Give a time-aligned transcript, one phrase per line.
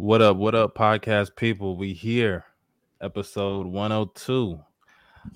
[0.00, 0.38] What up?
[0.38, 1.76] What up, podcast people?
[1.76, 2.46] We here,
[3.02, 4.58] episode 102.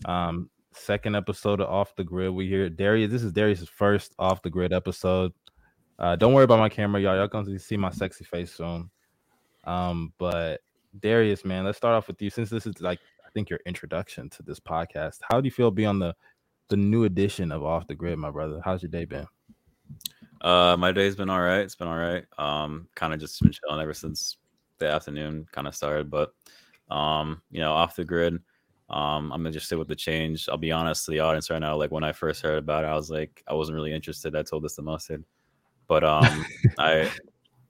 [0.06, 2.32] Um, second episode of Off the Grid.
[2.32, 2.70] We here.
[2.70, 5.34] Darius, this is Darius's first off the grid episode.
[5.98, 7.14] Uh, don't worry about my camera, y'all.
[7.14, 8.88] Y'all gonna see my sexy face soon.
[9.64, 10.62] Um, but
[10.98, 14.30] Darius, man, let's start off with you since this is like I think your introduction
[14.30, 15.18] to this podcast.
[15.30, 16.14] How do you feel being on the
[16.68, 18.62] the new edition of Off the Grid, my brother?
[18.64, 19.26] How's your day been?
[20.40, 21.60] Uh, my day's been all right.
[21.60, 22.24] It's been all right.
[22.38, 24.38] Um, kind of just been chilling ever since
[24.78, 26.32] the afternoon kind of started, but
[26.90, 28.34] um, you know, off the grid.
[28.90, 30.48] Um, I'm gonna just sit with the change.
[30.48, 31.76] I'll be honest to the audience right now.
[31.76, 34.36] Like when I first heard about it, I was like, I wasn't really interested.
[34.36, 35.24] I told this to Mustard,
[35.88, 36.44] but um,
[36.78, 37.10] I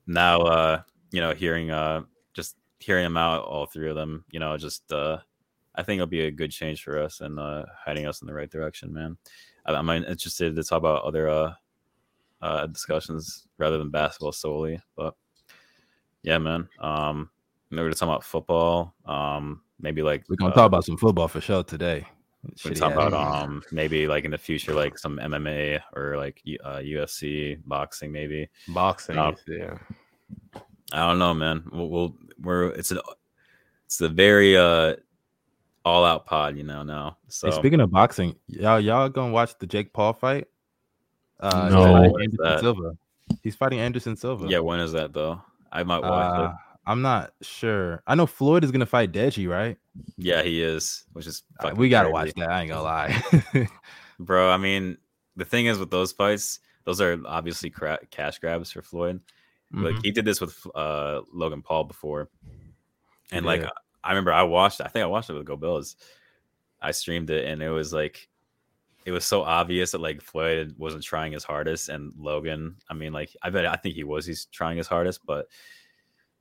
[0.07, 2.01] now uh, you know, hearing uh,
[2.33, 5.17] just hearing them out, all three of them, you know, just uh,
[5.75, 8.33] I think it'll be a good change for us and uh, heading us in the
[8.33, 9.17] right direction, man.
[9.65, 11.53] I'm interested to talk about other uh,
[12.41, 15.15] uh, discussions rather than basketball solely, but
[16.25, 16.67] yeah, man.
[16.79, 17.29] Um,
[17.71, 18.93] we're gonna talk about football.
[19.05, 22.05] Um, maybe like we're gonna uh, talk about some football for sure today.
[22.63, 26.77] We're talk about um maybe like in the future like some MMA or like uh,
[26.77, 29.17] UFC boxing maybe boxing.
[29.17, 29.77] Um, yeah,
[30.91, 31.63] I don't know, man.
[31.71, 33.01] We'll, we'll we're it's a
[33.85, 34.95] it's a very uh
[35.83, 36.83] all out pod, you know.
[36.83, 40.47] Now, so hey, speaking of boxing, y'all y'all gonna watch the Jake Paul fight?
[41.39, 42.97] Uh, no, Anderson Silva.
[43.41, 44.47] He's fighting Anderson Silva.
[44.47, 45.41] Yeah, when is that though?
[45.75, 46.51] I might watch uh, it.
[46.87, 48.01] I'm not sure.
[48.07, 49.77] I know Floyd is gonna fight Deji, right?
[50.17, 51.43] Yeah, he is, which is
[51.75, 52.13] we gotta crazy.
[52.13, 52.49] watch that.
[52.49, 53.67] I ain't gonna lie,
[54.19, 54.49] bro.
[54.49, 54.97] I mean,
[55.35, 59.19] the thing is with those fights, those are obviously cra- cash grabs for Floyd.
[59.73, 59.83] Mm-hmm.
[59.83, 62.29] Like he did this with uh, Logan Paul before,
[63.31, 63.51] and yeah.
[63.51, 63.69] like
[64.03, 64.79] I remember I watched.
[64.79, 65.97] I think I watched it with Go Bills.
[66.81, 68.29] I streamed it, and it was like
[69.05, 72.75] it was so obvious that like Floyd wasn't trying his hardest, and Logan.
[72.89, 74.25] I mean, like I bet I think he was.
[74.25, 75.47] He's trying his hardest, but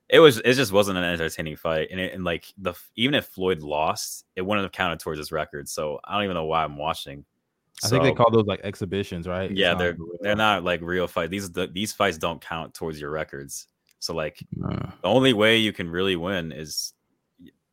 [0.09, 1.89] it was it just wasn't an entertaining fight.
[1.91, 5.31] And, it, and like the even if Floyd lost, it wouldn't have counted towards his
[5.31, 5.69] record.
[5.69, 7.25] So I don't even know why I'm watching.
[7.83, 9.51] I so, think they call those like exhibitions, right?
[9.51, 11.29] Yeah, they're they're not like real fight.
[11.29, 13.67] These the, these fights don't count towards your records.
[13.99, 16.95] So like the only way you can really win is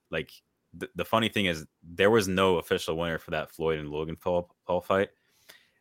[0.10, 0.32] like
[0.74, 4.16] the, the funny thing is there was no official winner for that Floyd and Logan
[4.16, 5.10] Paul, Paul fight.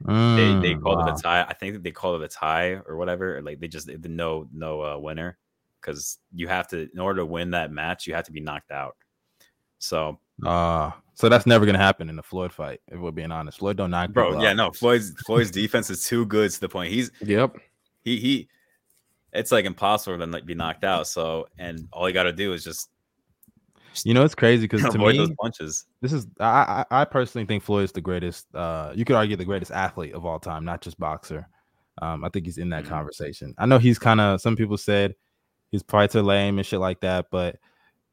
[0.05, 1.09] Mm, they they mm, called wow.
[1.09, 1.43] it a tie.
[1.43, 3.37] I think they called it a tie or whatever.
[3.37, 5.37] Or like they just they, no no uh, winner
[5.81, 8.71] because you have to in order to win that match you have to be knocked
[8.71, 8.97] out.
[9.79, 12.81] So uh so that's never gonna happen in the Floyd fight.
[12.89, 14.13] If we're being honest, Floyd don't knock.
[14.13, 14.57] Bro, yeah, out.
[14.57, 16.93] no, Floyd's Floyd's defense is too good to the point.
[16.93, 17.57] He's yep.
[18.03, 18.49] He he,
[19.35, 21.07] it's like impossible to like be knocked out.
[21.07, 22.89] So and all you got to do is just
[24.05, 25.87] you know, it's crazy because to me, those punches.
[26.01, 28.47] This is I, I, personally think Floyd is the greatest.
[28.55, 31.49] Uh, you could argue the greatest athlete of all time, not just boxer.
[32.01, 32.93] Um, I think he's in that mm-hmm.
[32.93, 33.55] conversation.
[33.59, 34.41] I know he's kind of.
[34.41, 35.15] Some people said
[35.71, 37.57] he's probably lame and shit like that, but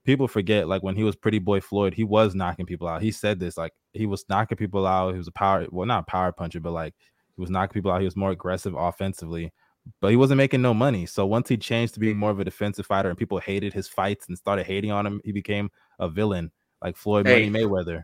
[0.03, 3.01] people forget like when he was Pretty Boy Floyd, he was knocking people out.
[3.01, 5.11] He said this like he was knocking people out.
[5.11, 6.95] He was a power, well, not power puncher, but like
[7.35, 8.01] he was knocking people out.
[8.01, 9.53] He was more aggressive offensively
[10.02, 11.06] but he wasn't making no money.
[11.06, 13.88] So once he changed to being more of a defensive fighter and people hated his
[13.88, 17.50] fights and started hating on him, he became a villain like Floyd hey.
[17.50, 18.03] Money Mayweather.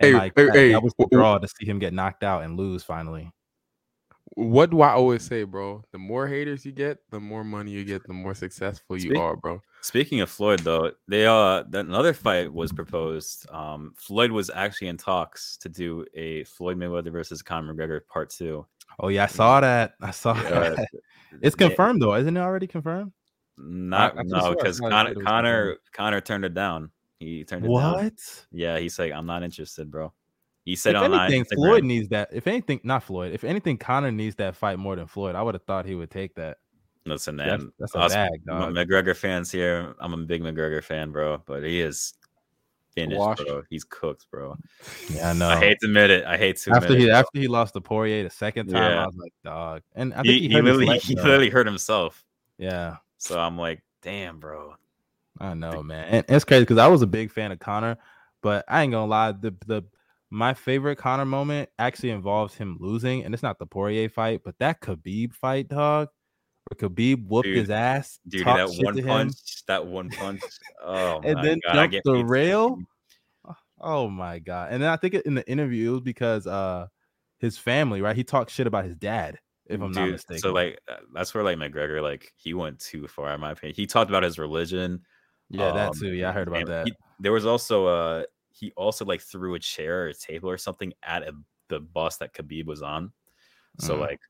[0.00, 0.72] And hey, like hey, that, hey.
[0.72, 3.30] that was the draw to see him get knocked out and lose finally.
[4.36, 5.84] What do I always say, bro?
[5.92, 9.18] The more haters you get, the more money you get, the more successful you Speak,
[9.18, 9.60] are, bro.
[9.80, 13.48] Speaking of Floyd, though, they uh another fight was proposed.
[13.50, 18.30] Um, Floyd was actually in talks to do a Floyd Mayweather versus Conor McGregor part
[18.30, 18.66] two.
[18.98, 19.94] Oh yeah, I saw that.
[20.00, 20.88] I saw yeah, that.
[21.40, 23.12] It's confirmed though, isn't it already confirmed?
[23.56, 26.90] Not I, I no, because Conor Conor Conor turned it down.
[27.18, 28.00] He turned it what?
[28.00, 28.12] down.
[28.50, 30.12] Yeah, he's like, I'm not interested, bro.
[30.64, 32.30] He said if on uh, anything, Floyd needs that.
[32.32, 33.32] If anything, not Floyd.
[33.32, 35.34] If anything, Conor needs that fight more than Floyd.
[35.34, 36.56] I would have thought he would take that.
[37.06, 38.72] Listen, man, that's, that's a bag, dog.
[38.72, 39.94] McGregor fans here.
[40.00, 42.14] I'm a big McGregor fan, bro, but he is
[42.94, 43.44] finished, Washed.
[43.44, 43.62] bro.
[43.70, 44.56] He's cooked, bro.
[45.12, 45.48] Yeah, I know.
[45.48, 46.24] I hate to admit it.
[46.24, 48.82] I hate to after he it, after he lost to Poirier the second time.
[48.82, 49.02] Yeah.
[49.02, 49.82] I was like, dog.
[49.94, 52.24] And I think he, he, he literally leg, he literally hurt himself.
[52.58, 52.96] Yeah.
[53.18, 54.74] So I'm like, damn, bro.
[55.38, 56.06] I know, man.
[56.08, 57.98] And it's crazy because I was a big fan of Conor,
[58.42, 59.32] but I ain't gonna lie.
[59.32, 59.82] The the
[60.30, 64.58] my favorite Conor moment actually involves him losing, and it's not the Poirier fight, but
[64.58, 66.08] that Khabib fight, dog.
[66.66, 68.46] Where Khabib whooped dude, his ass, dude.
[68.46, 70.40] That one punch, that one punch,
[70.82, 72.78] oh, and then God, jumped the rail.
[73.78, 74.72] Oh my god!
[74.72, 76.86] And then I think in the interview it was because uh
[77.38, 78.16] his family, right?
[78.16, 80.40] He talked shit about his dad, if I'm Dude, not mistaken.
[80.40, 83.76] So like uh, that's where like McGregor, like he went too far in my opinion.
[83.76, 85.02] He talked about his religion.
[85.50, 86.12] Yeah, um, that too.
[86.12, 86.86] Yeah, I heard about that.
[86.86, 90.56] He, there was also uh he also like threw a chair or a table or
[90.56, 91.32] something at a,
[91.68, 93.12] the bus that Khabib was on.
[93.80, 94.00] So mm.
[94.00, 94.20] like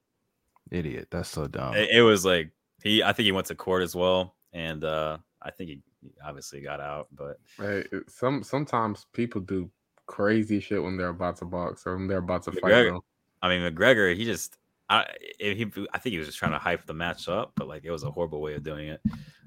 [0.71, 1.09] idiot.
[1.11, 1.75] That's so dumb.
[1.75, 2.51] It, it was like
[2.83, 4.35] he I think he went to court as well.
[4.53, 9.71] And uh I think he, he obviously got out, but Hey, some sometimes people do
[10.07, 12.63] crazy shit when they're about to box or when they're about to fight.
[12.65, 13.05] McGregor- though.
[13.43, 14.59] I mean McGregor, he just
[14.89, 15.07] I
[15.39, 17.91] he I think he was just trying to hype the match up, but like it
[17.91, 19.01] was a horrible way of doing it.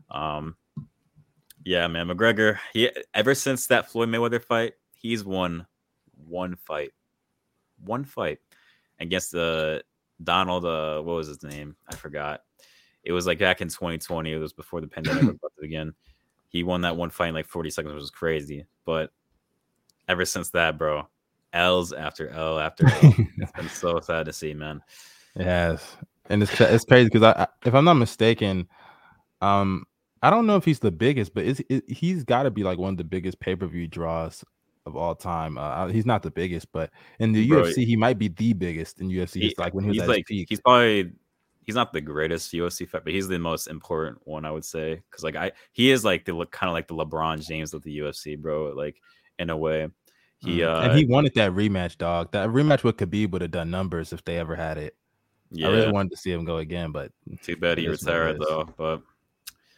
[0.10, 0.56] Um
[1.64, 5.68] yeah, man, McGregor, he ever since that Floyd Mayweather fight, he's won
[6.16, 6.92] one fight.
[7.84, 8.40] One fight
[9.00, 9.84] against the
[10.24, 11.76] Donald uh what was his name?
[11.90, 12.42] I forgot.
[13.04, 15.94] It was like back in 2020, it was before the pandemic erupted again.
[16.50, 18.66] He won that one fight in like 40 seconds, which was crazy.
[18.86, 19.12] But
[20.08, 21.08] ever since that, bro,
[21.54, 23.14] L's after L after L.
[23.38, 24.82] It's been so sad to see, man.
[25.38, 25.82] Has,
[26.30, 28.68] and it's it's crazy because I, I, if I'm not mistaken,
[29.42, 29.86] um,
[30.22, 32.80] I don't know if he's the biggest, but is it, he's got to be like
[32.80, 34.44] one of the biggest pay per view draws
[34.88, 35.58] of all time.
[35.58, 36.90] Uh, he's not the biggest, but
[37.20, 39.42] in the Bro, UFC, he might be the biggest in UFC.
[39.42, 40.48] He- like when he was he's at like his peak.
[40.50, 41.12] he's probably
[41.66, 44.96] he's not the greatest UFC fight, but he's the most important one, I would say.
[45.10, 48.00] Because like I he is like the kind of like the LeBron James of the
[48.00, 48.74] UFC, bro.
[48.76, 49.02] Like
[49.38, 49.90] in a way,
[50.40, 50.68] he Mm.
[50.68, 52.32] uh and he wanted that rematch, dog.
[52.32, 54.96] That rematch with Khabib would have done numbers if they ever had it.
[55.52, 55.68] yeah.
[55.68, 57.12] I really wanted to see him go again, but
[57.42, 58.70] too bad he it is what it retired though.
[58.78, 59.02] But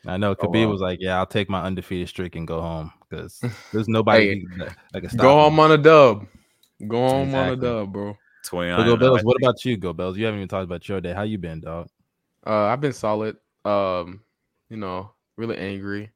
[0.08, 0.72] I know Oh, Khabib wow.
[0.72, 3.42] was like, "Yeah, I'll take my undefeated streak and go home because
[3.74, 6.28] there's nobody Hey, that, that can stop Go me." home on a dub.
[6.88, 8.18] Go home on a dub, bro.
[8.46, 8.84] twenty So.
[8.84, 10.18] Go Bells, what about you, Go Bells?
[10.18, 11.14] You haven't even talked about your day.
[11.14, 11.90] How you been, dog?
[12.46, 13.38] Uh, I've been solid.
[13.66, 14.22] Um,
[14.70, 16.12] you know, really angry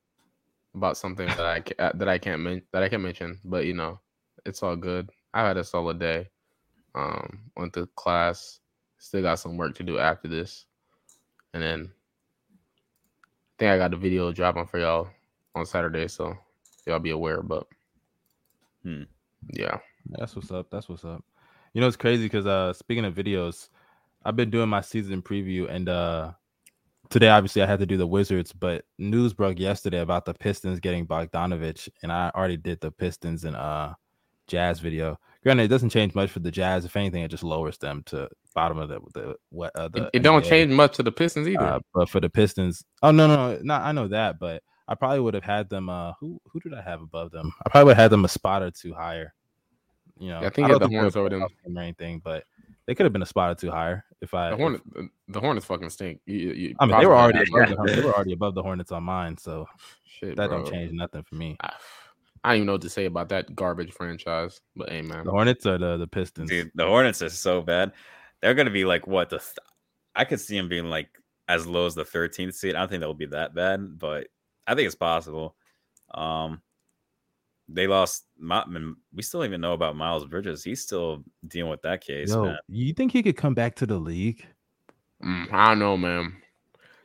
[0.76, 3.74] about something that I ca- that I can't men- that I can't mention, but you
[3.74, 4.00] know,
[4.46, 5.10] it's all good.
[5.34, 6.30] I had a solid day.
[6.96, 8.60] Um, went to class.
[8.98, 10.66] Still got some work to do after this,
[11.54, 12.03] and then I
[13.64, 15.08] think I got the video dropping for y'all
[15.56, 16.36] on Saturday, so
[16.86, 17.42] y'all be aware.
[17.42, 17.66] But
[18.84, 19.04] Hmm.
[19.54, 19.78] yeah,
[20.10, 20.70] That's what's up.
[20.70, 21.24] That's what's up.
[21.74, 23.70] You know, it's crazy because uh speaking of videos,
[24.26, 26.34] I've been doing my season preview and uh
[27.10, 30.82] today obviously I had to do the Wizards, but news broke yesterday about the Pistons
[30.82, 33.94] getting Bogdanovich, and I already did the Pistons and uh
[34.54, 35.20] Jazz video.
[35.44, 36.86] Granted, it doesn't change much for the Jazz.
[36.86, 40.10] If anything, it just lowers them to bottom of the the what uh, it, the
[40.14, 41.62] it don't change much to the Pistons either.
[41.62, 44.96] Uh, but for the Pistons, oh no, no, no, no, I know that, but I
[44.96, 45.90] probably would have had them.
[45.90, 47.52] Uh, who who did I have above them?
[47.66, 49.34] I probably would have had them a spot or two higher.
[50.20, 51.42] You know, Yeah, I think don't the were Hornets over them.
[51.44, 52.44] or anything, but
[52.86, 54.50] they could have been a spot or two higher if I.
[54.50, 54.84] the if- Hornets,
[55.28, 56.22] the Hornets fucking stink.
[56.26, 58.62] You, you, I mean, they were already above the, Hornets- they were already above the
[58.64, 59.66] Hornets on mine, so
[60.06, 60.60] Shit, that bro.
[60.64, 61.58] don't change nothing for me.
[61.62, 61.74] I,
[62.44, 64.60] I don't even know what to say about that garbage franchise.
[64.76, 66.50] But hey, man, The Hornets or the the Pistons.
[66.50, 67.94] Dude, the Hornets are so bad.
[68.42, 69.58] They're gonna be like what the th-
[70.16, 71.10] I could see them being like
[71.48, 72.76] as low as the 13th seed.
[72.76, 74.28] I don't think they'll be that bad, but
[74.68, 75.56] I think it's possible.
[76.14, 76.62] Um,
[77.70, 78.26] they lost.
[78.38, 80.64] Mi- I mean, we still even know about Miles Bridges.
[80.64, 82.58] He's still dealing with that case, Yo, man.
[82.68, 84.46] you think he could come back to the league?
[85.24, 86.36] Mm, I don't know, man.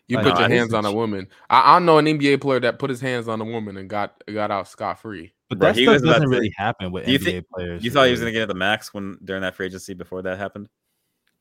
[0.09, 1.29] You Like, put nah, your hands on a woman.
[1.51, 4.23] I, I know an NBA player that put his hands on a woman and got
[4.33, 5.35] got out scot free.
[5.51, 7.85] But Bro, that he stuff was doesn't to- really happen with you NBA think- players.
[7.85, 10.39] You thought he was gonna get the max when during that free agency before that
[10.39, 10.69] happened?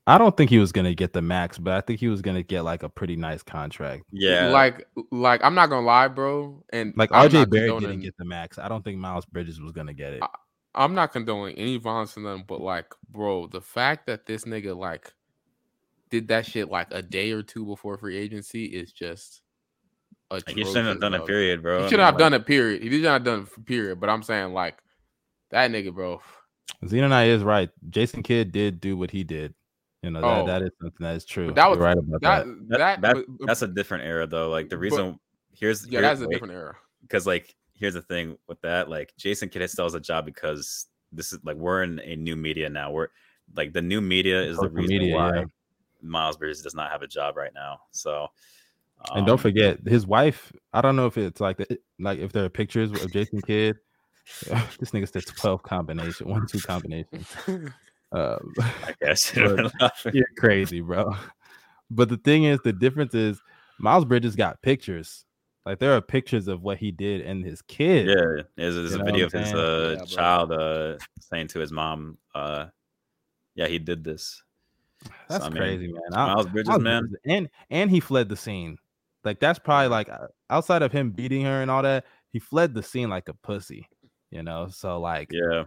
[0.06, 2.42] I don't think he was gonna get the max, but I think he was gonna
[2.42, 4.04] get like a pretty nice contract.
[4.12, 6.62] Yeah, Like like I'm not gonna lie, bro.
[6.70, 8.58] And Like I'm RJ not Barrett condoning- didn't get the max.
[8.58, 10.22] I don't think Miles Bridges was gonna get it.
[10.22, 10.28] I-
[10.74, 14.76] I'm not condoning any violence in them, but like, bro, the fact that this nigga
[14.76, 15.12] like
[16.10, 19.42] did that shit like a day or two before free agency is just
[20.30, 21.26] a he shouldn't have done it.
[21.26, 21.80] Period, bro.
[21.80, 22.46] He I should mean, have like, done it.
[22.46, 22.82] Period.
[22.82, 23.66] He did not have done it.
[23.66, 23.98] Period.
[24.00, 24.78] But I'm saying like
[25.50, 26.20] that nigga, bro.
[26.84, 27.70] Xenonite is right.
[27.90, 29.54] Jason Kidd did do what he did.
[30.02, 30.46] You know that, Oh.
[30.46, 31.50] that is something that is true.
[31.52, 32.68] that was- You're right about That that.
[32.68, 34.48] that, That- that- but- That's a different era, though.
[34.50, 35.18] Like the But- reason
[35.52, 36.34] here's yeah, here- that's a wait.
[36.34, 36.76] different era.
[37.02, 40.86] because like here's the thing with that like jason kidd still has a job because
[41.12, 43.06] this is like we're in a new media now we're
[43.56, 45.44] like the new media is the reason media, why yeah.
[46.02, 48.28] Miles bridges does not have a job right now so
[49.14, 50.52] And don't um, forget his wife.
[50.72, 53.76] I don't know if it's like the, like if there are pictures of Jason Kidd.
[54.78, 57.24] this nigga said twelve combination, one two combination.
[58.10, 60.12] Um, i guess I should have been laughing.
[60.14, 61.14] you're crazy, bro.
[61.90, 63.40] But the thing is, the difference is
[63.78, 65.24] Miles Bridges got pictures.
[65.66, 68.08] Like there are pictures of what he did and his kid.
[68.08, 72.16] yeah there's, there's a video of his uh Yeah, child uh saying to his mom
[72.34, 72.66] uh
[73.54, 74.42] yeah he did this
[75.28, 76.02] That's I mean, crazy, man.
[76.12, 78.78] I- miles bridges Miles man Bridges- and and he fled the scene.
[79.24, 82.74] Like that's probably like uh, outside of him beating her and all that, he fled
[82.74, 83.88] the scene like a pussy.
[84.30, 85.64] You know, so like yeah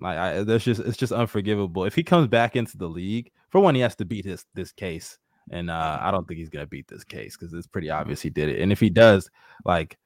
[0.00, 1.84] Like I, there's just it's just unforgivable.
[1.84, 4.72] If he comes back into the league, for one, he has to beat his this
[4.72, 5.18] case,
[5.50, 8.30] and uh, I don't think he's gonna beat this case because it's pretty obvious he
[8.30, 8.60] did it.
[8.60, 9.28] And if he does,
[9.64, 9.98] like,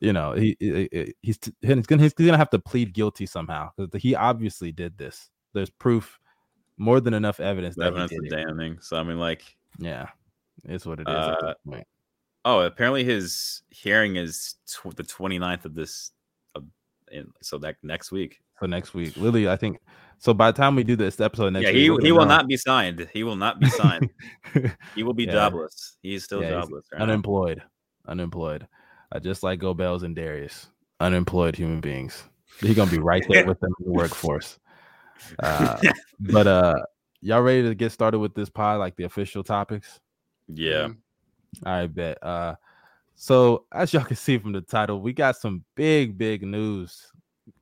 [0.00, 3.70] you know, he, he- he- he's he's gonna he's gonna have to plead guilty somehow
[3.76, 5.30] because he obviously did this.
[5.54, 6.18] There's proof,
[6.78, 8.30] more than enough evidence the that evidence it.
[8.30, 10.08] damning so i mean like Yeah,
[10.64, 11.14] it's what it is.
[11.14, 11.86] at this Uh, point.
[12.44, 16.10] Oh, apparently his hearing is tw- the 29th of this.
[16.56, 16.64] Of,
[17.12, 18.40] in, so that next week.
[18.60, 19.78] So next week, Lily, I think.
[20.18, 22.26] So by the time we do this episode next yeah, week, he, we're he will
[22.26, 22.36] know.
[22.36, 23.08] not be signed.
[23.12, 24.10] He will not be signed.
[24.94, 25.32] he will be Yeah.
[25.32, 25.96] jobless.
[26.02, 26.86] He's still Yeah, he's jobless.
[26.92, 27.04] Right now.
[27.04, 27.62] unemployed,
[28.08, 28.66] unemployed,
[29.12, 30.66] uh, just like Gobels and Darius,
[31.00, 32.24] unemployed human beings.
[32.60, 34.58] He's gonna be right there with them in the workforce.
[35.38, 35.80] Uh,
[36.20, 36.74] but uh,
[37.20, 40.00] y'all ready to get started with this pod, like the official topics?
[40.48, 40.88] Yeah.
[41.64, 42.22] I bet.
[42.22, 42.54] Uh,
[43.14, 47.12] so as y'all can see from the title, we got some big, big news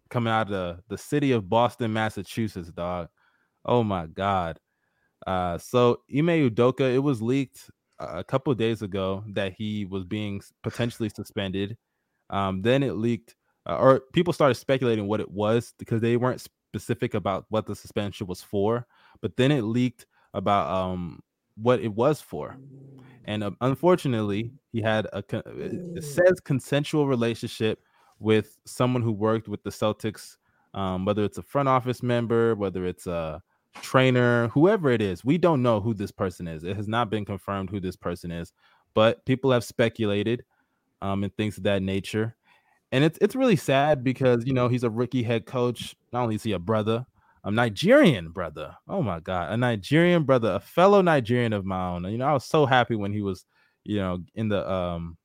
[0.09, 3.09] coming out of the, the city of Boston, Massachusetts, dog.
[3.65, 4.59] Oh my god.
[5.27, 9.85] Uh, so Ime Udoka, it was leaked uh, a couple of days ago that he
[9.85, 11.77] was being potentially suspended.
[12.31, 13.35] Um, then it leaked,
[13.69, 16.41] uh, or people started speculating what it was because they weren't
[16.71, 18.87] specific about what the suspension was for.
[19.21, 21.21] But then it leaked about um
[21.57, 22.59] what it was for,
[23.25, 25.25] and um, unfortunately, he had a
[25.59, 27.81] it it says consensual relationship
[28.19, 30.37] with someone who worked with the Celtics,
[30.75, 33.43] um, whether it's a front office member, whether it's a
[33.83, 35.25] trainer, whoever it is.
[35.25, 36.65] We don't know who this person is.
[36.65, 38.53] It has not been confirmed who this person is,
[38.95, 40.45] but people have speculated
[41.03, 42.37] um, and things of that nature.
[42.93, 45.95] And it's it's really sad because you know he's a rookie head coach.
[46.13, 47.07] Not only is he a brother,
[47.45, 48.75] a Nigerian brother.
[48.89, 52.05] Oh my god, a Nigerian brother, a fellow Nigerian of my own.
[52.05, 53.45] You know, I was so happy when he was,
[53.85, 55.17] you know, in the um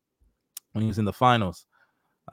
[0.73, 1.65] when he was in the finals.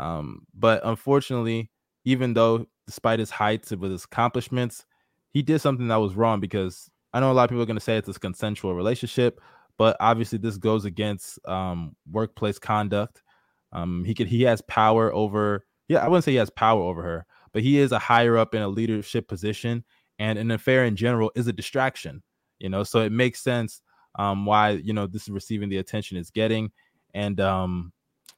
[0.00, 1.70] Um, but unfortunately,
[2.04, 4.84] even though despite his heights with his accomplishments,
[5.32, 7.76] he did something that was wrong because I know a lot of people are going
[7.76, 9.40] to say it's a consensual relationship,
[9.78, 13.21] but obviously this goes against um, workplace conduct.
[13.72, 17.02] Um, he could he has power over yeah I wouldn't say he has power over
[17.02, 19.84] her, but he is a higher up in a leadership position,
[20.18, 22.22] and an affair in general is a distraction.
[22.58, 23.82] You know, so it makes sense
[24.18, 26.70] um, why you know this is receiving the attention it's getting,
[27.14, 27.92] and um,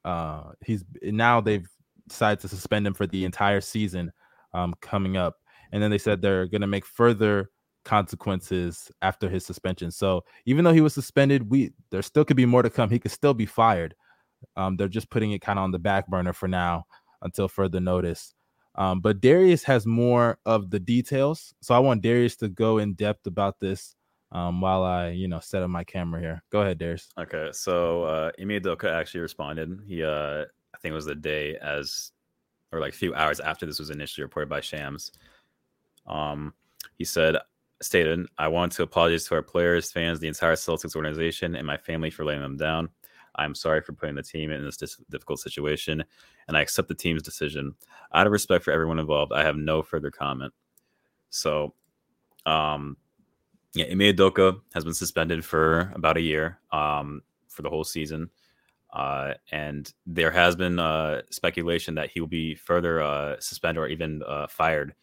[0.04, 1.68] uh, he's now they've
[2.08, 4.12] decided to suspend him for the entire season
[4.52, 5.36] um, coming up,
[5.72, 7.50] and then they said they're going to make further
[7.84, 9.90] consequences after his suspension.
[9.90, 12.90] So even though he was suspended, we there still could be more to come.
[12.90, 13.94] He could still be fired.
[14.56, 16.84] Um, they're just putting it kind of on the back burner for now
[17.22, 18.34] until further notice.
[18.76, 22.94] Um, but Darius has more of the details, so I want Darius to go in
[22.94, 23.94] depth about this
[24.32, 26.42] um, while I, you know, set up my camera here.
[26.50, 27.08] Go ahead, Darius.
[27.18, 29.78] Okay, so uh, Udoka actually responded.
[29.86, 30.42] He, uh,
[30.74, 32.10] I think it was the day as,
[32.72, 35.12] or like a few hours after this was initially reported by Shams.
[36.06, 36.52] Um,
[36.98, 37.36] he said,
[37.80, 41.76] stated, I want to apologize to our players, fans, the entire Celtics organization, and my
[41.76, 42.88] family for letting them down.
[43.36, 46.04] I'm sorry for putting the team in this dis- difficult situation,
[46.48, 47.74] and I accept the team's decision.
[48.12, 50.52] Out of respect for everyone involved, I have no further comment.
[51.30, 51.74] So,
[52.46, 52.96] um,
[53.74, 58.30] yeah, Ime Udoka has been suspended for about a year, um, for the whole season,
[58.92, 63.88] uh, and there has been uh, speculation that he will be further uh, suspended or
[63.88, 64.94] even uh, fired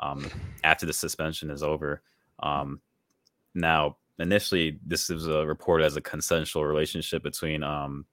[0.00, 0.26] um,
[0.64, 2.02] after the suspension is over.
[2.40, 2.80] Um,
[3.54, 8.06] now, initially, this was uh, reported as a consensual relationship between um,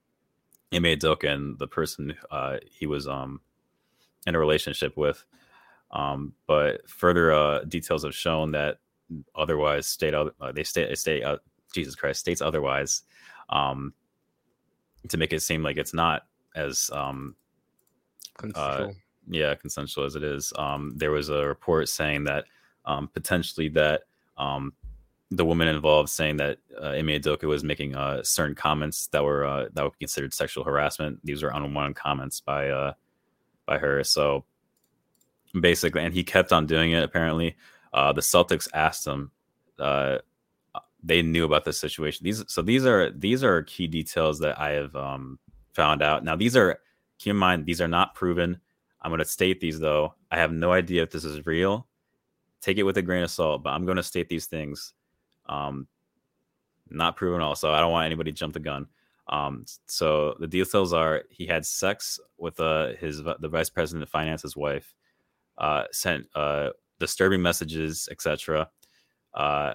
[0.73, 3.41] Ime Udoka and the person uh, he was um,
[4.25, 5.23] in a relationship with.
[5.91, 8.79] Um, but further uh, details have shown that
[9.35, 11.37] otherwise state uh, they state state uh,
[11.73, 13.03] Jesus Christ states otherwise
[13.49, 13.93] um,
[15.09, 16.23] to make it seem like it's not
[16.55, 17.35] as um,
[18.37, 18.95] Consensual.
[19.29, 20.51] yeah consensual as it is.
[20.57, 22.45] Um, there was a report saying that
[22.85, 24.03] um, potentially that
[24.37, 24.73] um,
[25.35, 29.45] the woman involved saying that uh, Ime Udoka was making uh, certain comments that were
[29.45, 31.19] uh, that would be considered sexual harassment.
[31.23, 32.93] These were unwanted comments by uh,
[33.65, 34.03] by her.
[34.03, 34.45] So
[35.59, 37.03] basically, and he kept on doing it.
[37.03, 37.55] Apparently,
[37.93, 39.31] uh, the Celtics asked him.
[39.79, 40.19] Uh,
[41.03, 42.23] they knew about this situation.
[42.23, 45.39] These so these are these are key details that I have um,
[45.73, 46.23] found out.
[46.23, 46.79] Now these are
[47.17, 48.59] keep in mind these are not proven.
[49.01, 50.13] I'm going to state these though.
[50.31, 51.87] I have no idea if this is real.
[52.61, 54.93] Take it with a grain of salt, but I'm going to state these things.
[55.47, 55.87] Um,
[56.89, 57.71] not proven also.
[57.71, 58.87] I don't want anybody to jump the gun.
[59.27, 64.09] Um, so the details are he had sex with uh, his the vice president of
[64.09, 64.93] finance's wife,
[65.57, 66.69] uh, sent uh,
[66.99, 68.69] disturbing messages, etc.
[69.33, 69.73] Uh,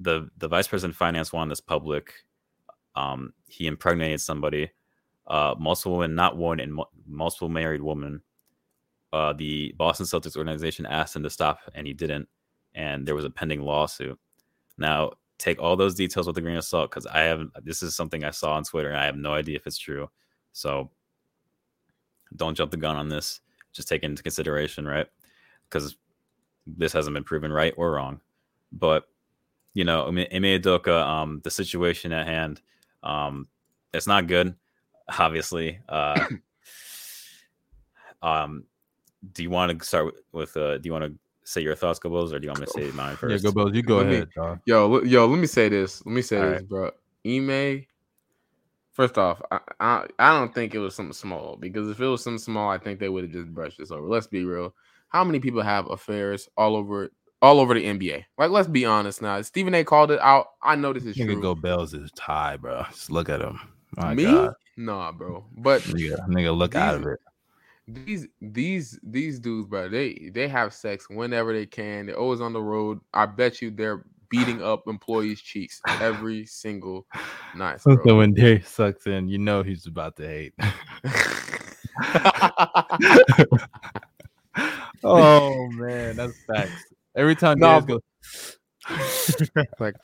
[0.00, 2.12] the the vice president of finance wanted this public.
[2.96, 4.70] Um, he impregnated somebody,
[5.26, 8.22] uh, multiple women, not one, and mu- multiple married women.
[9.12, 12.28] Uh, the Boston Celtics organization asked him to stop, and he didn't.
[12.74, 14.18] And there was a pending lawsuit.
[14.78, 17.52] Now, take all those details with a grain of salt because I haven't.
[17.64, 20.10] This is something I saw on Twitter, and I have no idea if it's true.
[20.52, 20.90] So,
[22.36, 23.40] don't jump the gun on this.
[23.72, 25.06] Just take it into consideration, right?
[25.68, 25.96] Because
[26.66, 28.20] this hasn't been proven right or wrong.
[28.72, 29.08] But
[29.74, 32.60] you know, Ime Udoka, um, the situation at hand,
[33.02, 33.48] um,
[33.92, 34.54] it's not good,
[35.18, 35.80] obviously.
[35.88, 36.26] Uh,
[38.22, 38.64] um,
[39.32, 40.56] do you want to start with?
[40.56, 42.72] Uh, do you want to say your thoughts, Gobos, or do you want me to
[42.72, 43.44] say mine Yeah, first?
[43.44, 43.74] go Bills.
[43.74, 44.60] You go Let ahead, dog.
[44.66, 46.04] Yo, yo, let me say this.
[46.04, 46.90] Let me say All this, bro.
[47.26, 47.86] Ime.
[48.92, 52.22] First off, I, I I don't think it was something small because if it was
[52.22, 54.06] something small, I think they would have just brushed this over.
[54.06, 54.74] Let's be real.
[55.08, 57.10] How many people have affairs all over
[57.42, 58.24] all over the NBA?
[58.38, 59.40] Like, let's be honest now.
[59.42, 59.84] Stephen A.
[59.84, 60.46] called it out.
[60.62, 61.42] I know this is Nigga true.
[61.42, 62.84] go Bells is tie, bro.
[62.90, 63.58] Just look at him.
[63.96, 64.24] My Me?
[64.24, 64.54] God.
[64.76, 65.44] Nah, bro.
[65.58, 67.18] But Nigga, nigga look out of it.
[67.86, 72.06] These these these dudes, bro, they they have sex whenever they can.
[72.06, 73.00] They're always on the road.
[73.12, 77.06] I bet you they're beating up employees' cheeks every single
[77.54, 78.16] night, So bro.
[78.16, 80.54] when Darius sucks in, you know he's about to hate.
[85.04, 86.84] oh man, that's facts.
[87.16, 88.00] Every time No, Darius goes,
[89.78, 89.94] like,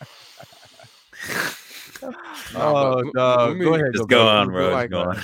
[2.02, 2.12] oh
[2.52, 4.62] Nah, but oh, dog, let me- go ahead, Just go go on, bro.
[4.64, 5.08] Just like go that.
[5.08, 5.22] on.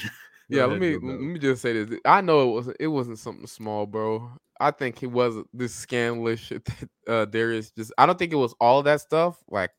[0.48, 2.00] Yeah, let me let me just say this.
[2.04, 4.30] I know it wasn't it wasn't something small, bro.
[4.60, 8.36] I think he was this scandalous shit that uh Darius just I don't think it
[8.36, 9.70] was all that stuff, like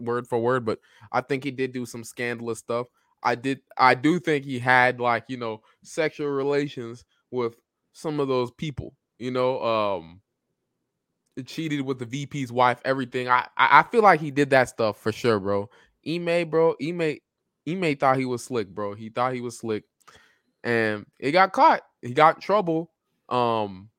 [0.00, 0.78] word for word, but
[1.12, 2.86] I think he did do some scandalous stuff.
[3.22, 7.54] I did I do think he had like, you know, sexual relations with
[7.92, 10.20] some of those people, you know, um
[11.44, 13.28] cheated with the VP's wife, everything.
[13.28, 15.68] I I I feel like he did that stuff for sure, bro.
[16.06, 17.18] Ime, bro, Ime
[17.68, 18.94] Ime thought he was slick, bro.
[18.94, 19.84] He thought he was slick,
[20.64, 21.82] and he got caught.
[22.02, 22.90] He got in trouble,
[23.28, 23.90] um,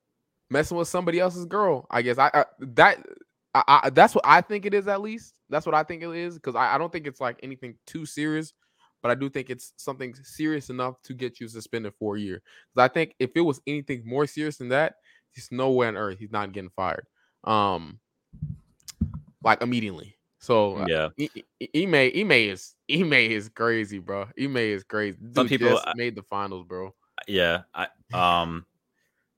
[0.49, 1.87] messing with somebody else's girl.
[1.89, 3.05] I guess I, I that
[3.53, 4.87] I, I that's what I think it is.
[4.87, 7.39] At least that's what I think it is because I, I don't think it's like
[7.43, 8.53] anything too serious,
[9.01, 12.41] but I do think it's something serious enough to get you suspended for a year.
[12.73, 14.95] Because I think if it was anything more serious than that,
[15.35, 17.05] there's no way on earth he's not getting fired.
[17.43, 17.99] Um,
[19.43, 20.16] like immediately.
[20.47, 21.09] So Yeah.
[21.19, 21.29] I-
[21.61, 24.29] I- Ime Ime is Ime is crazy, bro.
[24.39, 25.17] Ime is crazy.
[25.21, 26.95] Dude Some people- I- made the finals, bro.
[27.27, 28.65] Yeah, I um,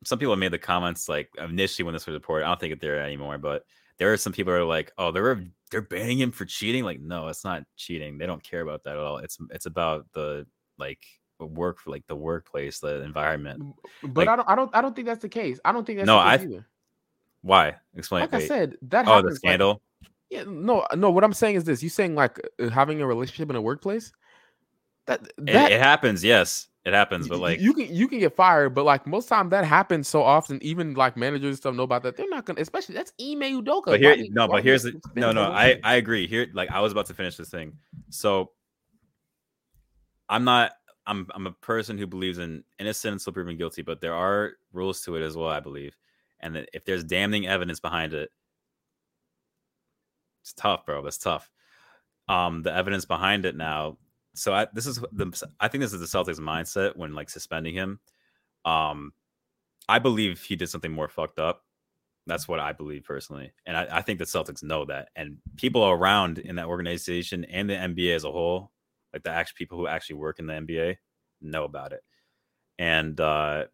[0.04, 2.46] some people made the comments like initially when this was reported.
[2.46, 3.66] I don't think they're anymore, but
[3.98, 7.00] there are some people who are like, "Oh, they're they're banning him for cheating." Like,
[7.00, 8.18] no, it's not cheating.
[8.20, 9.18] They don't care about that at all.
[9.18, 10.46] It's it's about the
[10.78, 11.00] like
[11.40, 13.64] work, for like the workplace, the environment.
[14.04, 15.60] But Like- I don't I don't I don't think that's the case.
[15.66, 16.68] I don't think that's No, the case I- either.
[17.42, 17.76] Why?
[17.96, 18.22] Explain.
[18.22, 19.82] Like I said, that oh, the like- scandal.
[20.30, 21.10] Yeah, no, no.
[21.10, 24.14] What I'm saying is this: you saying like uh, having a relationship in a workplace.
[25.08, 26.24] That It, that it happens.
[26.24, 27.28] Yes, it happens.
[27.28, 30.22] But like, you can you can get fired, but like most time that happens so
[30.22, 30.62] often.
[30.62, 32.16] Even like managers and stuff know about that.
[32.16, 33.86] They're not gonna, especially that's Ime Udoka.
[33.86, 35.44] but here, Why no, why but here's the no, no.
[35.44, 36.28] I I agree.
[36.28, 37.74] Here, like, I was about to finish this thing.
[38.10, 38.52] So,
[40.30, 40.74] I'm not.
[41.08, 45.02] I'm I'm a person who believes in innocent until proven guilty, but there are rules
[45.02, 45.50] to it as well.
[45.50, 45.98] I believe,
[46.40, 48.30] and that if there's damning evidence behind it,
[50.42, 51.04] it's tough, bro.
[51.04, 51.50] That's tough.
[52.28, 53.98] Um, the evidence behind it now.
[54.36, 57.74] So I this is the I think this is the Celtics mindset when like suspending
[57.74, 58.00] him.
[58.66, 59.14] Um,
[59.88, 61.64] I believe he did something more fucked up.
[62.28, 65.84] That's what I believe personally, and I, I think the Celtics know that, and people
[65.88, 68.72] around in that organization and the NBA as a whole,
[69.14, 70.98] like the actual people who actually work in the NBA,
[71.42, 72.02] know about it,
[72.78, 73.66] and uh,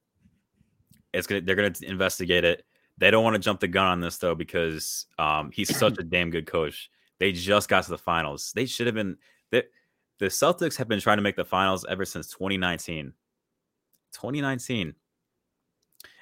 [1.12, 2.66] it's gonna they're gonna investigate it.
[2.98, 6.04] They don't want to jump the gun on this though because um, he's such a
[6.04, 6.90] damn good coach.
[7.20, 8.52] They just got to the finals.
[8.56, 9.18] They should have been.
[9.52, 9.66] The,
[10.20, 13.14] the Celtics have been trying to make the finals ever since 2019.
[14.14, 14.94] 2019,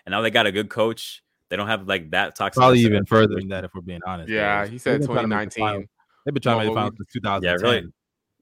[0.06, 1.24] and now they got a good coach.
[1.50, 2.60] They don't have like that toxic.
[2.60, 4.30] Probably even further than that, if we're being honest.
[4.30, 4.72] Yeah, Darius.
[4.72, 5.64] he said They've been trying to make the 2019.
[5.64, 5.90] finals-
[6.26, 7.44] They've been trying to make the finals since 2010.
[7.44, 7.94] Yeah, really.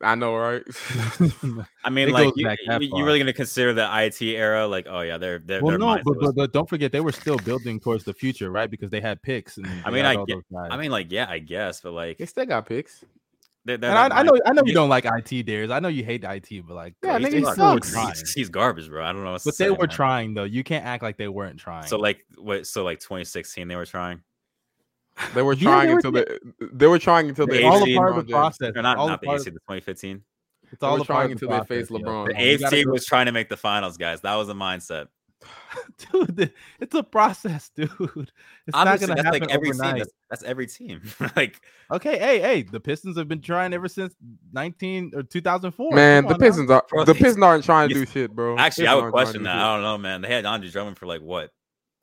[0.04, 0.64] I know, right?
[1.84, 4.68] I mean, It like you, back that you, really gonna consider the IT era?
[4.68, 5.62] Like, oh yeah, they're they're.
[5.62, 8.50] well, their no, but, but, but don't forget they were still building towards the future,
[8.52, 8.70] right?
[8.70, 9.58] Because they had picks.
[9.58, 10.38] And I mean, I all get-
[10.70, 13.04] I mean, like, yeah, I guess, but like, they still got picks.
[13.66, 15.70] they're, they're and I, I know, I know you don't like IT, Darius.
[15.72, 17.92] I know you hate IT, but like, Yeah, they nigga, he still sucks.
[17.92, 18.08] trying.
[18.10, 19.04] He's, he's garbage, bro.
[19.06, 19.34] I don't know.
[19.34, 19.90] What But to they say, were man.
[19.90, 20.44] trying though.
[20.46, 21.86] You can't act like they weren't trying.
[21.88, 22.66] So like, what?
[22.66, 24.22] So like, 2016, they were trying.
[25.34, 26.26] They were Yeah, trying they were until they
[26.74, 28.32] they were trying until The they all a part of the James.
[28.32, 28.72] process.
[28.76, 30.24] Or not, all not the part AC, the 2015.
[30.72, 32.12] It's They all were a trying of the until they faced process, yo.
[32.12, 32.28] LeBron.
[32.28, 34.22] The Come AFC gotta was trying to make the finals, guys.
[34.22, 35.08] That was the mindset.
[36.14, 36.54] dude.
[36.80, 37.90] It's a process, dude.
[37.90, 38.32] It's
[38.74, 39.96] Obviously, not gonna that's happen like every overnight.
[39.96, 40.00] team.
[40.00, 41.02] That's, that's every team.
[41.36, 41.60] like,
[41.92, 44.16] Okay, hey, hey, the Pistons have been trying ever since
[44.54, 45.92] 19 or 2004.
[45.96, 46.46] Man, Come the on now.
[46.48, 48.58] Pistons are bro, the Pistons aren't trying to do shit, bro.
[48.58, 49.54] actually, I would question that.
[49.56, 50.22] do I don't know, man.
[50.22, 51.52] They had Andre Drummond for like what?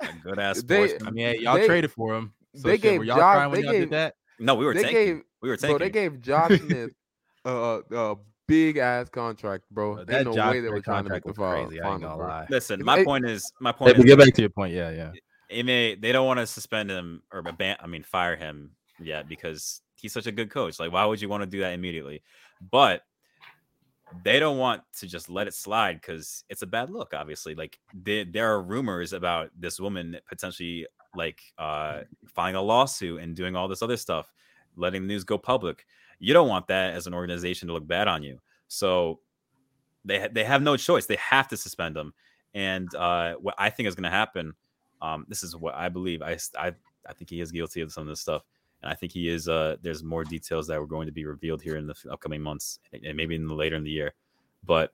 [0.01, 2.33] A good ass They- I mean, hey, y'all They- traded for him.
[2.55, 4.15] So they shit, gave were y'all Josh- crying when they y'all gave- did that?
[4.39, 5.05] no, we were they tanking.
[5.17, 5.79] gave- we were Bro, tanking.
[5.87, 6.91] they gave Josh Smith
[7.45, 7.81] a a,
[8.13, 9.95] a big ass contract, bro.
[9.97, 11.65] Bro, There's no Josh way they were Smith trying to make contract the was fi-
[11.67, 11.81] crazy.
[11.81, 12.27] I ain't gonna bro.
[12.27, 12.47] lie.
[12.51, 14.73] Listen, my it- point is, my point but is, get back to your point.
[14.75, 15.13] Yeah, yeah.
[15.51, 17.77] it may they don't want to suspend him or ban.
[17.81, 20.81] I mean, fire him yet because he's such a good coach.
[20.81, 22.23] Like, why would you want to do that immediately?
[22.71, 23.03] But
[24.25, 27.13] they don't want to just let it slide because it's a bad look.
[27.15, 33.21] Obviously, like they, there are rumors about this woman potentially like uh filing a lawsuit
[33.23, 34.33] and doing all this other stuff,
[34.77, 35.87] letting the news go public.
[36.19, 38.41] You don't want that as an organization to look bad on you.
[38.69, 39.21] So
[40.05, 41.07] they they have no choice.
[41.07, 42.13] They have to suspend him.
[42.55, 44.55] And uh, what I think is going to happen,
[45.03, 46.23] um, this is what I believe.
[46.23, 46.73] I, I
[47.09, 48.43] I think he is guilty of some of this stuff,
[48.83, 49.49] and I think he is.
[49.49, 52.81] Uh, there's more details that are going to be revealed here in the upcoming months,
[52.93, 54.15] and maybe in the later in the year.
[54.65, 54.93] But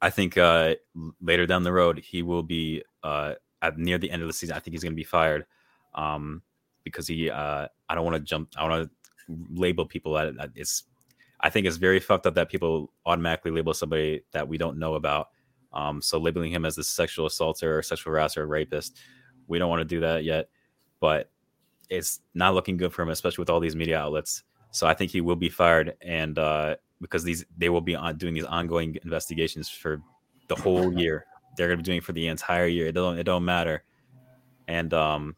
[0.00, 0.74] I think uh,
[1.20, 4.56] later down the road, he will be uh, at near the end of the season.
[4.56, 5.46] I think he's going to be fired
[5.94, 6.42] um,
[6.84, 7.30] because he.
[7.30, 8.50] Uh, I don't want to jump.
[8.56, 10.84] I want to label people that it's.
[11.40, 14.94] I think it's very fucked up that people automatically label somebody that we don't know
[14.94, 15.28] about.
[15.72, 18.98] Um, so labeling him as a sexual assaulter or sexual harasser or rapist,
[19.48, 20.48] we don't want to do that yet.
[21.00, 21.30] But
[21.88, 24.44] it's not looking good for him, especially with all these media outlets.
[24.70, 28.16] So I think he will be fired, and uh, because these they will be on
[28.16, 30.00] doing these ongoing investigations for
[30.48, 31.26] the whole year.
[31.56, 32.88] They're going to be doing for the entire year.
[32.88, 33.84] It don't it don't matter.
[34.68, 35.36] And um,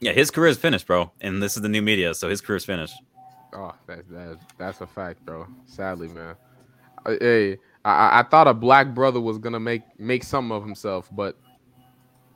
[0.00, 1.12] yeah, his career is finished, bro.
[1.20, 2.94] And this is the new media, so his career is finished.
[3.54, 5.46] Oh, that, that that's a fact, bro.
[5.66, 6.34] Sadly, man.
[7.06, 11.36] Hey, I, I thought a black brother was gonna make make something of himself, but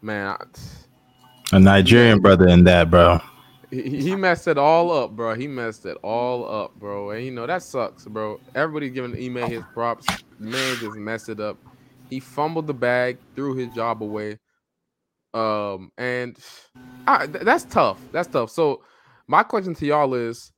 [0.02, 3.20] man, I, a Nigerian brother in that, bro.
[3.70, 5.34] He, he messed it all up, bro.
[5.34, 7.10] He messed it all up, bro.
[7.10, 8.40] And you know that sucks, bro.
[8.54, 10.06] Everybody giving Ime his props.
[10.38, 11.56] Man just messed it up.
[12.10, 14.38] He fumbled the bag, threw his job away.
[15.34, 16.36] Um, and
[17.06, 18.00] I, th- that's tough.
[18.12, 18.50] That's tough.
[18.50, 18.82] So
[19.26, 20.52] my question to y'all is,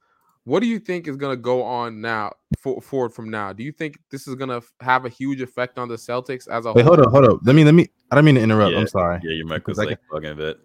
[0.44, 3.52] what do you think is gonna go on now for, forward from now?
[3.52, 6.72] Do you think this is gonna have a huge effect on the Celtics as a
[6.72, 6.96] Wait, whole?
[6.96, 7.40] hold up, hold up.
[7.44, 7.88] Let me let me.
[8.10, 8.72] I don't mean to interrupt.
[8.72, 9.20] Yeah, I'm sorry.
[9.22, 10.58] Yeah, your mic was Because I like bugging a bit.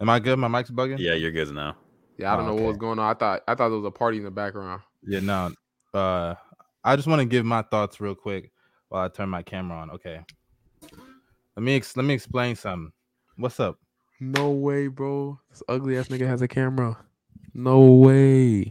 [0.00, 0.38] Am I good?
[0.38, 0.98] My mic's bugging.
[0.98, 1.76] Yeah, you're good now.
[2.18, 3.10] Yeah, I don't Oh, know what was going on.
[3.10, 4.82] I thought I thought there was a party in the background.
[5.06, 5.52] Yeah, no.
[5.94, 6.34] Uh,
[6.84, 8.52] I just want to give my thoughts real quick
[8.90, 9.90] while I turn my camera on.
[9.92, 10.20] Okay.
[11.56, 12.92] Let me ex- let me explain something.
[13.36, 13.78] What's up?
[14.20, 15.38] No way, bro.
[15.48, 16.98] This ugly ass nigga has a camera.
[17.54, 18.70] No way.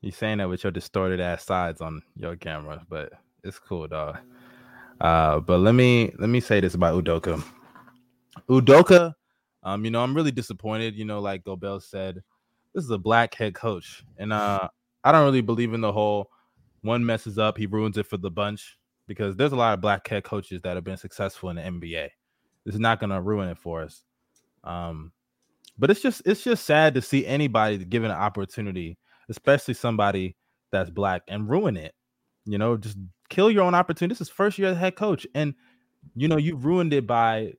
[0.00, 3.12] You saying that with your distorted ass sides on your camera, but
[3.42, 4.18] it's cool, dog.
[5.00, 7.42] Uh, but let me let me say this about Udoka.
[8.48, 9.14] Udoka,
[9.62, 10.94] um, you know, I'm really disappointed.
[10.94, 12.22] You know, like Gobel said,
[12.74, 14.68] this is a black head coach, and uh,
[15.04, 16.30] I don't really believe in the whole
[16.82, 20.06] one messes up, he ruins it for the bunch because there's a lot of black
[20.06, 22.08] head coaches that have been successful in the NBA.
[22.64, 24.04] This is not gonna ruin it for us.
[24.64, 25.12] Um,
[25.78, 30.36] but it's just it's just sad to see anybody given an opportunity, especially somebody
[30.70, 31.94] that's black, and ruin it.
[32.44, 34.12] You know, just kill your own opportunity.
[34.12, 35.54] This is first year as head coach, and
[36.14, 37.54] you know you ruined it by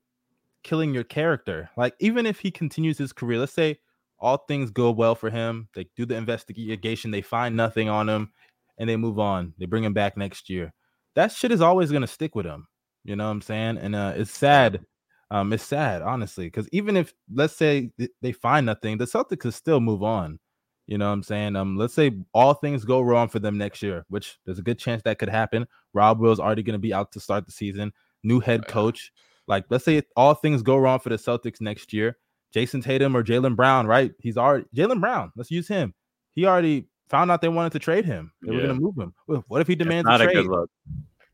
[0.64, 1.70] killing your character.
[1.76, 3.80] Like even if he continues his career, let's say
[4.20, 8.32] all things go well for him, they do the investigation, they find nothing on him,
[8.78, 9.54] and they move on.
[9.60, 10.74] They bring him back next year.
[11.16, 12.68] That shit is always gonna stick with him.
[13.04, 13.78] You know what I'm saying?
[13.78, 14.86] And uh, it's sad.
[15.32, 19.40] Um, it's sad, honestly, because even if let's say th- they find nothing, the Celtics
[19.40, 20.40] could still move on.
[20.86, 21.56] You know what I'm saying?
[21.56, 24.78] Um, let's say all things go wrong for them next year, which there's a good
[24.78, 25.66] chance that could happen.
[25.94, 27.94] Rob Will's already going to be out to start the season.
[28.24, 28.74] New head yeah.
[28.74, 29.12] coach.
[29.48, 32.18] Like, let's say all things go wrong for the Celtics next year.
[32.54, 34.12] Jayson Tatum or Jaylen Brown, right?
[34.20, 35.32] He's already Jaylen Brown.
[35.36, 35.94] Let's use him.
[36.36, 38.32] He already found out they wanted to trade him.
[38.42, 39.14] They were going to move him.
[39.48, 40.36] What if he demands not a a trade?
[40.42, 40.70] good look.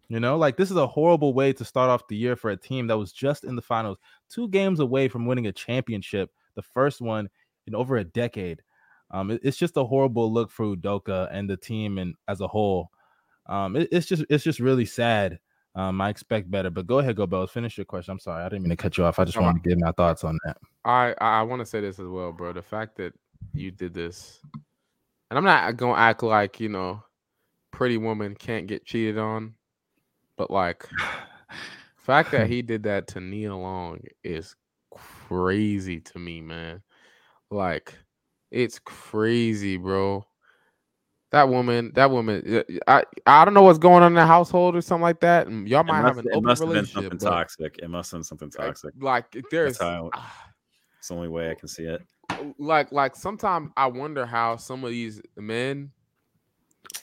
[0.09, 2.57] You know, like this is a horrible way to start off the year for a
[2.57, 3.97] team that was just in the finals,
[4.29, 7.29] two games away from winning a championship, the first one
[7.65, 8.61] in over a decade.
[9.11, 12.47] Um, it- it's just a horrible look for Udoka and the team and as a
[12.47, 12.89] whole.
[13.45, 15.39] Um, it- it's just it's just really sad.
[15.75, 17.51] Um, I expect better, but go ahead, go Bells.
[17.51, 18.11] Finish your question.
[18.11, 19.17] I'm sorry, I didn't mean to cut you off.
[19.19, 20.57] I just wanted to give my thoughts on that.
[20.83, 22.51] I I want to say this as well, bro.
[22.51, 23.13] The fact that
[23.53, 24.41] you did this,
[25.29, 27.03] and I'm not gonna act like you know,
[27.71, 29.53] pretty woman can't get cheated on,
[30.37, 30.87] but like,
[31.97, 34.55] fact that he did that to Nia Long is
[34.91, 36.81] crazy to me, man.
[37.51, 37.95] Like,
[38.51, 40.25] it's crazy, bro.
[41.31, 44.75] That woman, that woman, uh, I I don't know what's going on in the household
[44.75, 45.45] or something like that.
[45.45, 47.79] and Y'all It might must, have an it open must have been something toxic.
[47.83, 48.93] It must have been something toxic.
[48.99, 50.45] like there's how- ah,
[50.97, 52.01] It's the only way I can see it.
[52.57, 55.91] Like like sometimes I wonder how some of these men.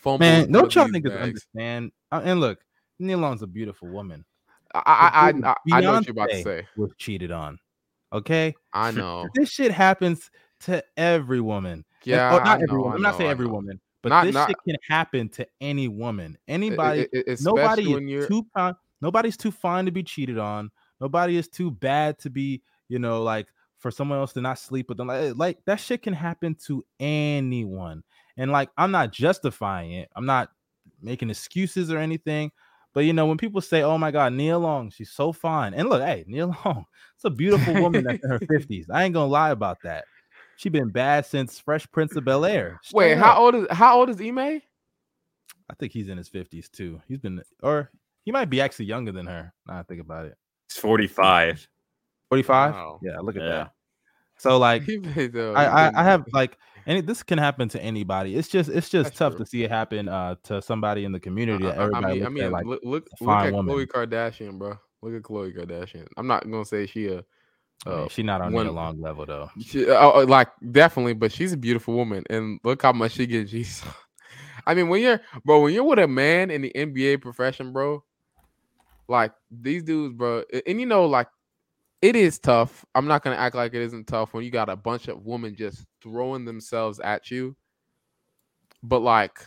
[0.05, 1.23] Man, don't y'all niggas bags.
[1.23, 1.93] understand?
[2.13, 2.59] And look,
[2.99, 4.25] Nia Long's a beautiful woman.
[4.75, 6.67] I I, I, I, I know what you're about to say.
[6.77, 7.59] Was cheated on.
[8.13, 9.29] Okay, I know.
[9.35, 11.73] this shit happens to every woman.
[11.73, 12.97] And- Yeah, oh, not I every know, woman.
[12.97, 16.39] I'm not saying every woman, but Not- this not- shit can happen to any woman.
[16.49, 17.01] Anybody.
[17.03, 18.75] I- I- especially nobody when you're is too fine.
[19.03, 20.71] Nobody's too fine to be cheated on.
[21.01, 23.49] Nobody is too bad to be, you know, like
[23.87, 25.07] for someone else to not sleep with them.
[25.07, 28.03] Like, like that shit can happen to anyone.
[28.37, 30.09] And like, I'm not justifying it.
[30.17, 30.51] I'm not
[31.01, 32.51] making excuses or anything.
[32.95, 35.89] But you know, when people say, "Oh my God, Nia Long, she's so fine," and
[35.89, 38.87] look, hey, Nia Long, it's a beautiful woman that's in her fifties.
[38.91, 40.05] I ain't gonna lie about that.
[40.57, 42.81] She been bad since Fresh Prince of Bel Air.
[42.93, 44.39] Wait, how old is how old is Ime?
[44.39, 47.01] I think he's in his fifties too.
[47.07, 47.91] He's been, or
[48.25, 49.53] he might be actually younger than her.
[49.69, 50.35] Now I think about it.
[50.73, 51.69] He's 45.
[52.31, 52.75] 45?
[52.75, 53.01] Wow.
[53.03, 53.49] Yeah, look at Yeah.
[53.49, 53.73] that.
[54.39, 57.83] So like He made the- I, I, I have like and this can happen to
[57.83, 58.37] anybody.
[58.37, 59.45] It's just it's just That's tough true.
[59.45, 61.65] to see it happen uh to somebody in the community.
[61.67, 63.53] I- that I- everybody mean, I mean, at like look look, look at.
[63.53, 64.79] Khloe Kardashian, bro.
[65.03, 66.07] Look at Khloe Kardashian.
[66.17, 67.25] I'm not gonna say she a mean,
[67.87, 69.51] uh, she not on one- the long level though.
[69.61, 73.27] She, oh, oh, like definitely, but she's a beautiful woman, and look how much she
[73.27, 73.51] gets.
[73.51, 73.83] She's,
[74.67, 78.03] I mean, when you're, bro, when you're with a man in the NBA profession, bro,
[79.09, 81.29] like these dudes, bro, and you know, like
[82.07, 82.85] it is tough.
[82.95, 85.57] I'm not gonna act like it isn't tough when you got a bunch of women
[85.57, 87.57] just throwing themselves at you,
[88.83, 89.39] but like,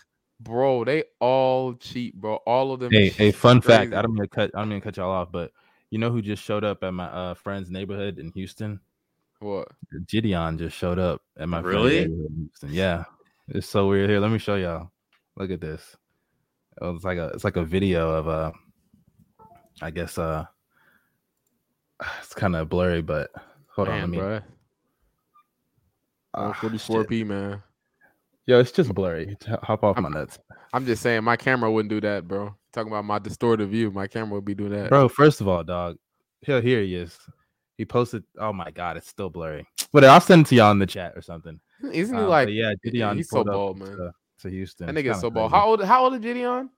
[0.42, 2.36] bro, they all cheat, bro.
[2.46, 2.92] All of them.
[2.92, 3.94] Hey, hey, fun fact.
[3.94, 4.52] I don't mean to cut.
[4.54, 5.52] I don't mean to cut y'all off, but
[5.90, 8.82] you know who just showed up at my uh friend's neighborhood in Houston?
[9.40, 9.70] What?
[10.06, 12.00] JiDion just showed up at my friend's Really?
[12.02, 12.74] neighborhood in Houston.
[12.74, 13.06] Yeah,
[13.48, 14.10] it's so weird.
[14.10, 14.92] Here, let me show y'all.
[15.38, 15.96] Look at this.
[16.82, 18.52] Oh, It's like a it's like a video of uh,
[19.82, 20.46] I guess uh,
[22.22, 23.32] it's kind of blurry, but
[23.68, 24.18] hold on, let Man, me.
[24.18, 24.40] bro.
[26.34, 27.64] Ah, 44p, man.
[28.46, 29.36] Yo, it's just blurry.
[29.64, 30.40] Hop off I'm- my nuts,
[30.74, 32.56] I'm just saying, my camera wouldn't do that, bro.
[32.74, 34.90] Talking about my distorted view, my camera would be doing that.
[34.90, 35.10] bro.
[35.10, 35.98] First of all, dog.
[36.42, 37.18] Here, here he is.
[37.78, 38.24] He posted.
[38.38, 39.66] Oh my god, it's still blurry.
[39.92, 41.60] But I'll send it to y'all in the chat or something.
[41.92, 42.50] Isn't he Uh, like?
[42.52, 43.98] yeah, JiDion he's so pulled bald, man.
[43.98, 44.86] To, to Houston.
[44.88, 45.52] That nigga's kinda so bald.
[45.52, 45.84] How old?
[45.84, 46.70] How old is JiDion?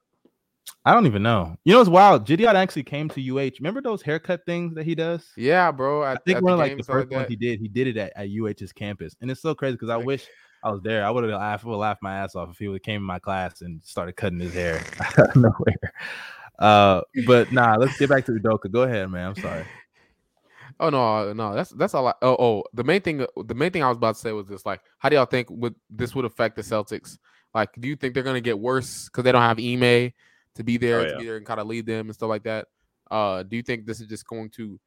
[0.83, 1.55] I don't even know.
[1.63, 2.25] You know it's wild?
[2.25, 3.51] JiDion actually came to UH.
[3.59, 5.27] Remember those haircut things that he does?
[5.37, 6.03] Yeah, bro.
[6.03, 7.97] At, I think one of like the first like ones he did, he did it
[7.97, 10.27] at, at UH's campus, and it's so crazy because I Like- wish
[10.63, 11.05] I was there.
[11.05, 13.19] I would have laughed, would laughed my ass off if he would came in my
[13.19, 14.83] class and started cutting his hair
[15.17, 15.93] out of nowhere.
[16.59, 18.71] Uh, but nah, let's get back to Udoka.
[18.71, 19.29] Go ahead, man.
[19.29, 19.65] I'm sorry.
[20.79, 21.53] Oh no, no.
[21.53, 22.07] That's that's all.
[22.07, 22.63] I, oh, oh.
[22.73, 25.09] The main thing, the main thing I was about to say was this: like, how
[25.09, 27.17] do y'all think would this would affect the Celtics?
[27.53, 30.11] Like, do you think they're gonna get worse because they don't have Ime
[30.55, 31.17] to be there Oh, to yeah.
[31.17, 32.67] be there and kind of lead them and stuff like that?
[33.09, 34.79] Uh, do you think this is just going to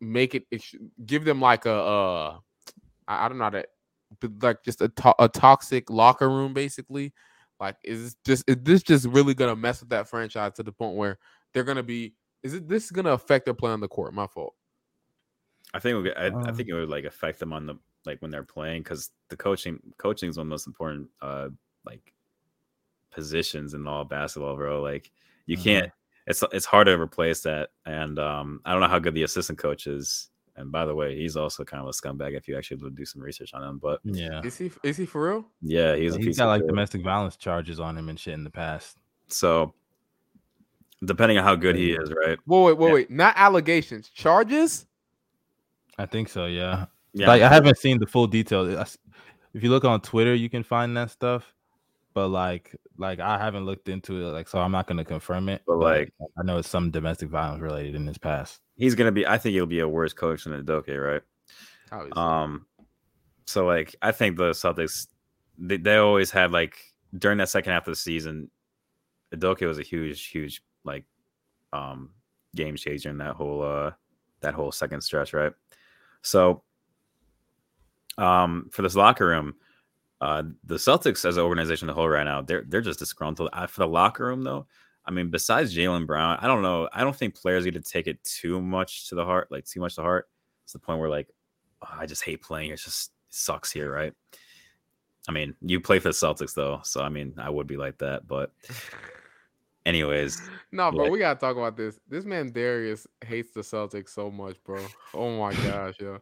[0.00, 0.62] make it, it
[1.06, 2.38] give them like a uh,
[3.08, 3.64] I, I don't know how to,
[4.42, 7.12] like just a to- a toxic locker room basically?
[7.58, 10.72] Like, is this just is this just really gonna mess with that franchise to the
[10.72, 11.18] point where
[11.54, 12.14] they're gonna be?
[12.42, 14.12] Is it this is gonna affect their play on the court?
[14.12, 14.54] My fault.
[15.74, 17.74] I think it would, I, I Um, think it would like affect them on the
[18.04, 21.48] like when they're playing because the coaching coaching is one of the most important uh
[21.84, 22.12] like
[23.16, 24.80] positions in all basketball, bro.
[24.82, 25.10] Like
[25.46, 25.62] you Mhm.
[25.64, 25.92] can't.
[26.28, 29.58] It's it's hard to replace that, and um I don't know how good the assistant
[29.58, 30.28] coach is.
[30.58, 33.20] And by the way, he's also kind of a scumbag if you actually do some
[33.20, 33.78] research on him.
[33.78, 35.46] But Yeah, Is he is he for real?
[35.62, 36.68] yeah, he's a he's piece got like shit.
[36.68, 38.96] domestic violence charges on him and shit in the past.
[39.28, 39.74] So
[41.04, 42.38] depending on how good he is, right?
[42.46, 42.92] Whoa, wait, wait, Yeah.
[42.94, 43.10] wait.
[43.10, 44.86] Not allegations, charges.
[45.98, 46.46] I think so.
[46.46, 46.86] Yeah.
[47.12, 48.98] Yeah, like I haven't seen the full details.
[49.54, 51.54] If you look on Twitter, you can find that stuff.
[52.16, 54.30] But like, like I haven't looked into it.
[54.30, 55.60] Like, so I'm not going to confirm it.
[55.66, 58.60] But, like- I know it's some domestic violence related in his past.
[58.78, 59.26] he's gonna be.
[59.26, 61.20] I think he'll be a worse coach than Adoke, right?
[61.92, 62.12] Obviously.
[62.22, 62.64] Um,
[63.44, 65.08] so like I think the Celtics,
[65.58, 66.78] they, they always had like
[67.18, 68.50] during that second half of the season,
[69.34, 71.04] Adoke was a huge, huge like
[71.74, 72.12] um
[72.54, 73.90] game changer in that whole uh
[74.40, 75.52] that whole second stretch, right?
[76.22, 76.62] So
[78.16, 79.54] um for this locker room,
[80.20, 83.50] uh the Celtics as an organization, the whole right now, they're they're just disgruntled.
[83.52, 84.66] Uh, for the locker room though,
[85.04, 86.88] I mean, besides Jaylen Brown, I don't know.
[86.92, 89.80] I don't think players need to take it too much to the heart, like too
[89.80, 90.28] much to heart.
[90.64, 91.28] It's the point where like
[91.82, 92.70] "Oh, I just hate playing.
[92.70, 94.12] It just sucks here, right?
[95.28, 97.98] I mean, you play for the Celtics though, so I mean, I would be like
[97.98, 98.26] that.
[98.26, 98.52] But,
[99.84, 100.40] anyways,
[100.72, 102.00] no, bro, we gotta talk about this.
[102.08, 104.84] This man Darius hates the Celtics so much, bro.
[105.14, 106.20] Oh my gosh, yo.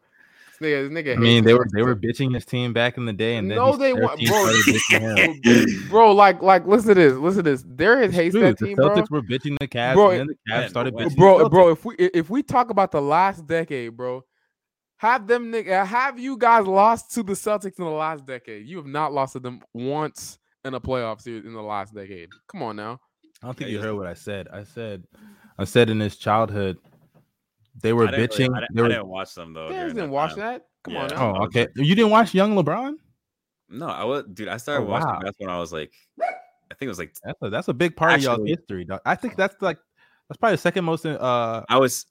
[0.60, 3.06] This nigga, this nigga I mean, they were they were bitching his team back in
[3.06, 4.40] the day, and then No, they weren't, bro.
[4.42, 5.88] started bitching him.
[5.88, 7.12] bro, like, like, listen to this.
[7.14, 7.62] Listen to this.
[7.62, 8.88] Darius It's hates true, that the team, bro.
[8.90, 11.16] Celtics were bitching the Cavs, Bro, and then the Cavs started bitching.
[11.16, 14.24] bro, the bro, if we if we talk about the last decade, bro,
[14.98, 18.66] have them nigga have you guys lost to the Celtics in the last decade.
[18.66, 22.30] You have not lost to them once in a playoff series in the last decade.
[22.48, 23.00] Come on now.
[23.42, 24.48] I don't think Yeah, you you- heard what I said.
[24.52, 25.04] I said,
[25.58, 26.78] I said in his childhood,
[27.80, 28.48] they were I bitching.
[28.48, 29.68] really- I, didn't, they I were, didn't watch them though.
[29.68, 30.38] Darius during didn't that watch time.
[30.40, 30.66] that.
[30.84, 31.02] Come Yeah.
[31.02, 31.36] on now.
[31.40, 31.66] oh, okay.
[31.76, 32.94] You didn't watch Young LeBron?
[33.70, 34.48] No, I was, dude.
[34.48, 35.20] I started Oh, watching wow.
[35.20, 37.96] basketball when I was like, I think it was like That's a that's a big
[37.96, 38.84] part of y'all's history.
[38.84, 39.00] Dog.
[39.06, 39.78] I think that's like
[40.28, 42.06] that's probably the second most uh I was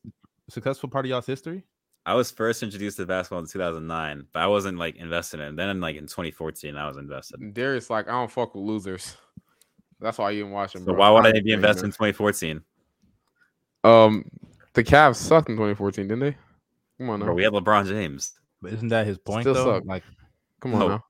[0.49, 1.63] successful part of y'all's history.
[2.05, 5.53] I was first introduced to basketball in 2009, but I wasn't like invested in.
[5.53, 5.55] it.
[5.55, 7.53] Then, like in 2014, I was invested.
[7.53, 9.15] Darius like I don't fuck with losers.
[10.01, 10.81] That's why you didn't watch him.
[10.81, 10.95] So bro.
[10.95, 12.61] why would I ain't be invested in 2014?
[13.85, 14.25] Um,
[14.73, 16.35] the Cavs sucked in 2014, didn't they?
[16.99, 17.25] Come on now.
[17.27, 18.33] Bro, we had LeBron James.
[18.61, 19.73] But isn't that his point Still though?
[19.79, 19.83] suck.
[19.85, 20.03] Like
[20.61, 20.87] Come on No.
[20.89, 21.03] now.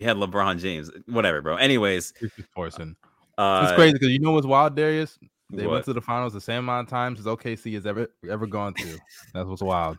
[0.00, 0.90] We had LeBron James.
[1.06, 1.56] Whatever, bro.
[1.56, 2.94] Anyways, he's forcing.
[3.36, 5.18] uh, It's crazy because you know what's wild, Darius?
[5.50, 5.72] They what?
[5.72, 8.74] went to the finals the same amount of times as OKC has ever ever gone
[8.74, 8.98] to.
[9.34, 9.96] That's what's wild.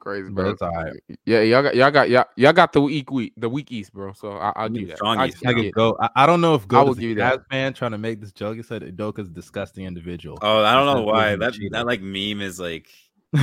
[0.00, 0.50] Crazy, But bro.
[0.50, 0.92] it's all right.
[1.26, 4.12] Yeah, y'all got y'all got y'all, y'all got the weak week, the weak East, bro.
[4.14, 4.96] So I, I'll We give you that.
[4.96, 5.46] strong I, East.
[5.46, 5.96] I I get go.
[6.00, 7.42] I, I don't know if I will give you that.
[7.50, 8.56] man trying to make this joke.
[8.56, 10.38] He said Udoka's a disgusting individual.
[10.40, 11.68] Oh, I don't know of why being a that cheater.
[11.72, 12.88] that like meme is like.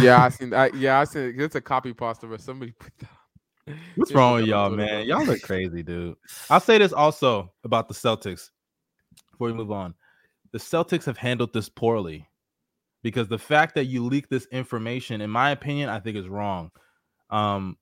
[0.01, 0.53] Yeah, I seen.
[0.53, 1.35] I, yeah, I seen.
[1.39, 3.75] It's a copy pasta, but somebody put that.
[3.95, 5.05] What's wrong with y'all, man?
[5.05, 6.15] Y'all look crazy, dude.
[6.49, 8.49] I'll say this also about the Celtics
[9.31, 9.93] before we move on.
[10.53, 12.27] The Celtics have handled this poorly
[13.07, 16.71] because the fact that you leak this information, in my opinion, I think is wrong.
[17.29, 17.77] Um,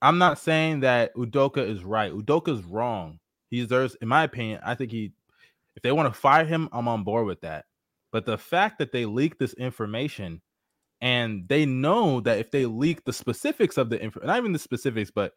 [0.00, 2.12] I'm not saying that Udoka is right.
[2.12, 3.18] Udoka is wrong.
[3.50, 5.14] He deserves, in my opinion, I think he,
[5.74, 7.64] if they want to fire him, I'm on board with that.
[8.12, 10.40] But the fact that they leaked this information
[11.00, 14.60] and they know that if they leak the specifics of the info, not even the
[14.60, 15.32] specifics, but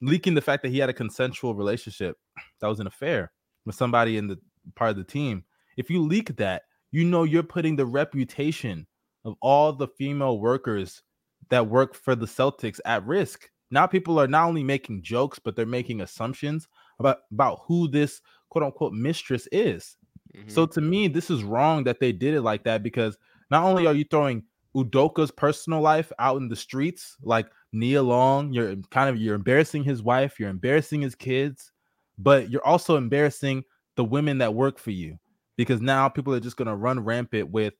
[0.00, 2.16] leaking the fact that he had a consensual relationship
[2.62, 3.32] that was an affair
[3.66, 4.38] with somebody in the
[4.76, 5.44] part of the team,
[5.76, 8.86] if you leak that, you know you're putting the reputation
[9.24, 11.02] of all the female workers
[11.50, 13.50] that work for the Celtics at risk.
[13.70, 16.68] Now people are not only making jokes, but they're making assumptions
[16.98, 18.20] about about who this
[18.50, 19.96] quote unquote mistress is.
[20.34, 20.50] Mhm.
[20.50, 23.16] So to me, this is wrong that they did it like that because
[23.50, 24.44] not only are you throwing
[24.76, 29.84] Udoka's personal life out in the streets, like Nia Long, you're kind of you're embarrassing
[29.84, 31.72] his wife, you're embarrassing his kids,
[32.18, 33.64] but you're also embarrassing
[33.96, 35.18] the women that work for you
[35.56, 37.74] because now people are just gonna run rampant with,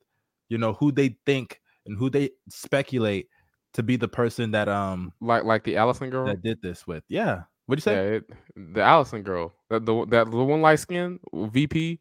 [0.49, 3.27] you know, who they think and who they speculate
[3.73, 6.25] to be the person that um like like the Allison girl.
[6.25, 7.03] that did this with.
[7.07, 7.43] Yeah.
[7.67, 7.95] What'd you say?
[7.95, 8.29] Yeah, it,
[8.73, 11.99] the Allison girl, that the that the one light skin VP.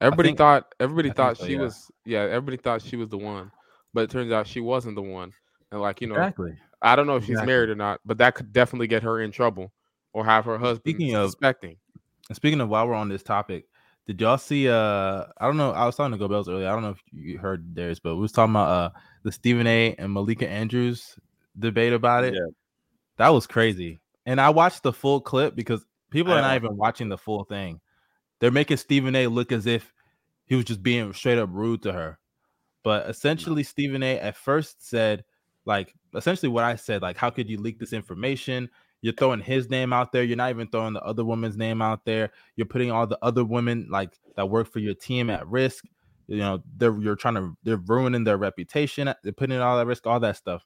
[0.00, 1.60] Everybody think- thought everybody I thought so, she yeah.
[1.60, 2.20] was yeah.
[2.20, 3.50] Everybody thought she was the one,
[3.92, 5.32] but it turns out she wasn't the one.
[5.72, 6.52] And like you know, Exactly.
[6.80, 7.52] I don't know if she's Exactly.
[7.52, 9.72] married or not, but that could definitely get her in trouble
[10.14, 11.76] or have her husband Speaking of- suspecting.
[12.32, 13.66] Speaking of while we're on this topic,
[14.06, 16.68] did y'all see uh I don't know, I was talking to Go Bells earlier.
[16.68, 18.90] I don't know if you heard theirs, but we was talking about uh
[19.22, 21.18] the Stephen A and Malika Andrews
[21.58, 22.34] debate about it.
[22.34, 22.46] Yeah.
[23.18, 24.00] That was crazy.
[24.26, 27.80] And I watched the full clip because people are not even watching the full thing.
[28.38, 29.92] They're making Stephen A look as if
[30.46, 32.18] he was just being straight up rude to her.
[32.82, 35.24] But essentially, Stephen A at first said,
[35.66, 38.70] like, essentially what I said, like, how could you leak this information?
[39.02, 40.22] You're throwing his name out there.
[40.22, 42.30] You're not even throwing the other woman's name out there.
[42.56, 45.84] You're putting all the other women like that work for your team at risk.
[46.26, 49.12] You know, they're you're trying to they're ruining their reputation.
[49.22, 50.64] They're putting it all at risk, all that stuff.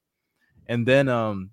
[0.66, 1.50] And then um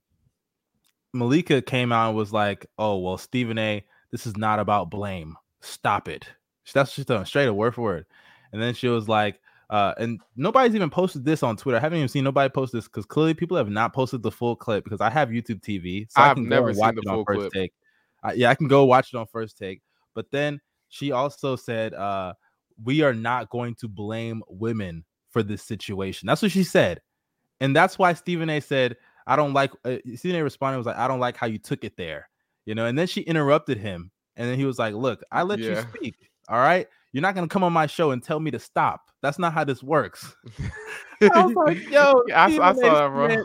[1.14, 5.36] Malika came out and was like, "Oh well, Stephen A, this is not about blame.
[5.62, 6.28] Stop it."
[6.74, 8.06] That's just straight a word for word.
[8.54, 9.40] And then she was like,
[9.72, 11.78] uh, and nobody's even posted this on Twitter.
[11.78, 14.54] I haven't even seen nobody post this because clearly people have not posted the full
[14.54, 17.24] clip because I have YouTube TV, so I I've can never watch the it on
[17.26, 17.54] first clip.
[17.54, 17.74] take.
[18.22, 19.82] Uh, yeah, I can go watch it on first take.
[20.14, 22.34] But then she also said, uh,
[22.84, 27.00] "We are not going to blame women for this situation." That's what she said,
[27.62, 28.60] and that's why Stephen A.
[28.60, 30.44] said, "I don't like." Uh, Stephen A.
[30.44, 32.30] responded was like, "I don't like how you took it there,"
[32.66, 32.88] you know.
[32.88, 36.16] And then she interrupted him, and then he was like, "Look, I let you speak.
[36.50, 39.02] All right, you're not gonna come on my show and tell me to stop.
[39.22, 40.36] That's not how this works."
[41.34, 43.44] I was like, "Yo, I I saw that, bro.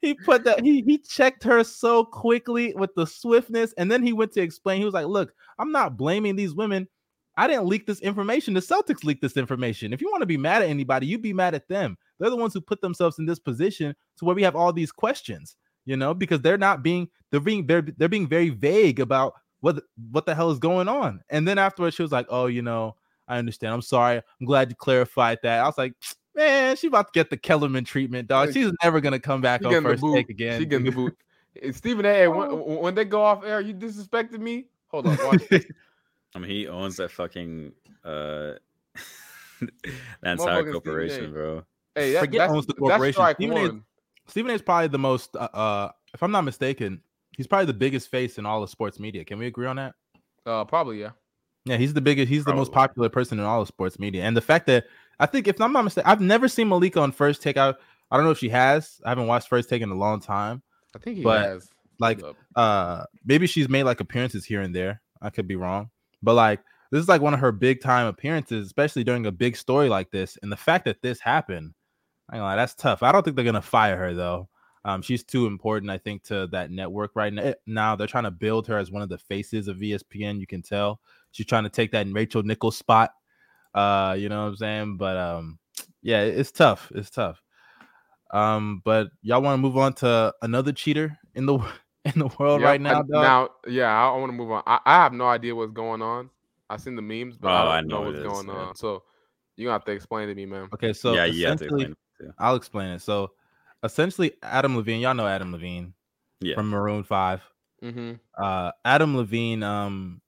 [0.00, 4.12] He put that he he checked her so quickly with the swiftness, and then he
[4.12, 4.78] went to explain.
[4.78, 6.88] He was like, "Look, I'm not blaming these women.
[7.36, 8.54] I didn't leak this information.
[8.54, 9.92] The Celtics leaked this information.
[9.92, 11.96] If you want to be mad at anybody, you'd be mad at them.
[12.18, 14.92] They're the ones who put themselves in this position to where we have all these
[14.92, 19.34] questions, you know, because they're not being they're being they're, they're being very vague about
[19.62, 21.22] what the- what the hell is going on.
[21.30, 22.96] And then afterwards, she was like, "Oh, you know,
[23.26, 23.72] I understand.
[23.72, 24.18] I'm sorry.
[24.40, 25.94] I'm glad you clarified that." I was like,
[26.36, 28.52] "Man, she about to get the Kellerman treatment, dog.
[28.52, 30.14] She's never gonna come back She on the first boot.
[30.16, 31.16] take again." She getting the boot.
[31.72, 32.28] Stephen A.
[32.28, 32.80] When, Oh.
[32.80, 34.66] when they go off air, you disrespected me.
[34.88, 35.42] Hold on, watch.
[36.34, 37.72] I mean, he owns that fucking
[38.04, 38.54] uh
[39.60, 39.70] that
[40.22, 41.28] Motherfucking entire Stephen corporation, A.
[41.28, 41.64] bro.
[41.94, 43.12] Hey, that, Forget that's, owns the that's corporation.
[43.12, 43.60] strike Stephen A.
[43.62, 43.84] one.
[44.26, 47.02] Stephen A is probably the most, uh, uh, if I'm not mistaken,
[47.36, 49.24] he's probably the biggest face in all of sports media.
[49.24, 49.94] Can we agree on that?
[50.46, 51.10] Uh, probably yeah.
[51.64, 52.28] Yeah, he's the biggest.
[52.28, 54.86] He's the most popular person in all of sports media, and the fact that
[55.20, 57.56] I think, if I'm not mistaken, I've never seen Malika on First Take.
[57.56, 57.68] I,
[58.10, 59.00] I don't know if she has.
[59.04, 60.62] I haven't watched First Take in a long time.
[60.96, 61.68] I think he But, has.
[62.00, 62.20] Like,
[62.56, 65.00] uh, maybe she's made like appearances here and there.
[65.20, 66.58] I could be wrong, but like
[66.90, 70.10] this is like one of her big time appearances, especially during a big story like
[70.10, 70.36] this.
[70.42, 71.74] And the fact that this happened,
[72.28, 73.04] I ain't lie, that's tough.
[73.04, 74.48] I don't think they're gonna fire her though.
[74.84, 77.54] Um, she's too important, I think, to that network right now.
[77.66, 80.40] Now they're trying to build her as one of the faces of ESPN.
[80.40, 83.12] You can tell she's trying to take that Rachel Nichols spot.
[83.74, 84.96] Uh, you know what I'm saying?
[84.96, 85.58] But um,
[86.02, 86.90] yeah, it's tough.
[86.94, 87.40] It's tough.
[88.32, 91.58] Um, but y'all want to move on to another cheater in the
[92.04, 92.90] in the world Yep, right now?
[92.90, 93.08] I- dog?
[93.08, 94.62] now, yeah, I, want to move on.
[94.66, 96.30] I, I have no idea what's going on.
[96.68, 98.48] I've seen the memes, but Oh, I I don't know, know what's it is, going
[98.48, 98.54] yeah.
[98.54, 98.74] on.
[98.74, 99.02] So
[99.56, 100.68] you gonna have to explain to me, man.
[100.74, 101.92] Okay, so yeah, you have to essentially, explain.
[101.92, 102.32] it too.
[102.38, 103.02] I'll explain it.
[103.02, 103.32] So
[103.84, 105.94] essentially, Adam Levine, y'all know Adam Levine
[106.40, 106.54] Yeah.
[106.54, 107.40] from Maroon Five.
[107.82, 108.12] Mm-hmm.
[108.40, 110.20] Uh, Adam Levine, um,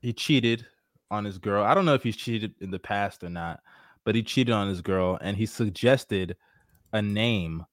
[0.00, 0.66] he cheated
[1.10, 1.64] on his girl.
[1.64, 3.60] I don't know if he's cheated in the past or not,
[4.04, 6.36] but he cheated on his girl, and he suggested
[6.92, 7.64] a name,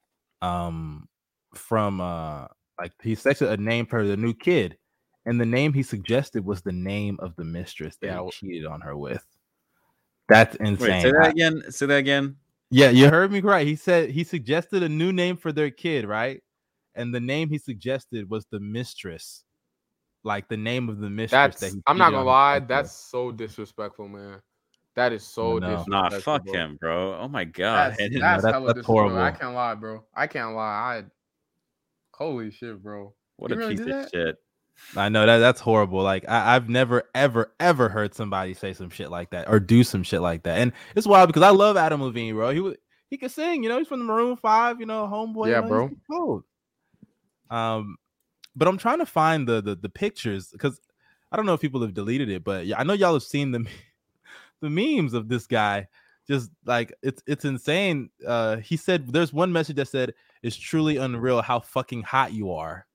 [0.41, 1.07] um,
[1.55, 2.47] from uh,
[2.79, 4.77] like he suggested a name for the new kid,
[5.25, 8.65] and the name he suggested was the name of the mistress that Yeah, he cheated
[8.65, 9.25] on her with.
[10.29, 10.89] That's insane.
[10.89, 11.63] Wait, say that again.
[11.71, 12.35] Say that again.
[12.69, 13.65] Yeah, you heard me right.
[13.65, 16.41] He said he suggested a new name for their kid, right?
[16.95, 19.43] And the name he suggested was the mistress,
[20.23, 21.59] like the name of the mistress.
[21.59, 22.69] That's that he I'm not gonna lie, wife with.
[22.69, 24.41] that's so disrespectful, man.
[24.95, 25.85] That is so know.
[25.85, 25.91] disrespectful.
[25.91, 26.53] Nah, fuck bro.
[26.53, 27.19] him, bro.
[27.19, 27.95] Oh my god.
[27.99, 29.19] That's, No, that's that- hella that's disrespectful.
[29.19, 30.03] I can't lie, bro.
[30.15, 30.63] I can't lie.
[30.97, 31.03] I
[32.15, 33.13] holy shit, bro.
[33.35, 34.09] what you a really piece of that?
[34.11, 34.35] shit.
[34.95, 36.01] I know that that's horrible.
[36.01, 39.83] Like I, I've never, ever, ever heard somebody say some shit like that or do
[39.83, 40.59] some shit like that.
[40.59, 42.51] And it's wild because I love Adam Levine, bro.
[42.51, 42.75] He was
[43.09, 43.77] he could sing, you know.
[43.77, 45.49] He's from the Maroon Five, you know, homeboy.
[45.49, 45.91] Yeah, you know, bro.
[46.09, 46.43] cold.
[47.49, 47.97] Um,
[48.55, 50.79] but I'm trying to find the the, the pictures because
[51.31, 53.51] I don't know if people have deleted it, but yeah, I know y'all have seen
[53.51, 53.65] the
[54.61, 55.87] the memes of this guy.
[56.27, 58.09] Just like it's it's insane.
[58.25, 60.13] Uh, he said there's one message that said
[60.43, 62.86] it's truly unreal how fucking hot you are.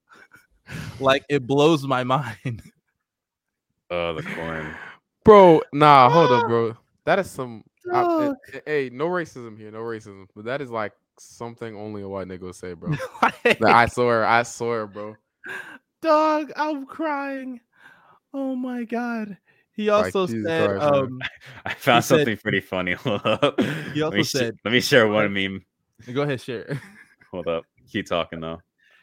[1.01, 2.63] Like it blows my mind.
[3.95, 4.75] Oh, the corn.
[5.23, 6.75] Bro, nah, hold up, bro.
[7.05, 8.37] That is some I- eh, Dog.
[8.55, 10.29] eh, hey, no racism here, no racism.
[10.35, 12.95] But that is like something only a white nigga would say, bro.
[13.21, 15.15] Like, Like, I swear, I swear, bro.
[16.01, 17.61] dog, I'm crying.
[18.33, 19.37] Oh my god.
[19.75, 21.21] He also Jesus said, Christ, um,
[21.67, 22.93] I found said- something pretty funny.
[22.93, 23.61] Hold up.
[23.93, 25.67] He let, also sh- said- let me share one meme.
[26.15, 26.81] go ahead, share.
[27.31, 27.65] Hold up.
[27.91, 28.63] Keep talking though.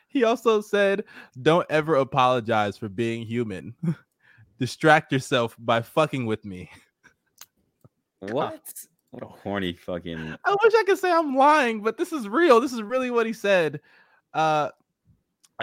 [0.09, 1.05] He also said,
[1.41, 3.75] "Don't ever apologize for being human.
[4.59, 6.69] Distract yourself by fucking with me."
[8.21, 8.73] What?
[9.11, 10.35] What a horny fucking.
[10.43, 12.59] I wish I could say I'm lying, but this is real.
[12.59, 13.79] This is really what he said.
[14.33, 14.69] Uh,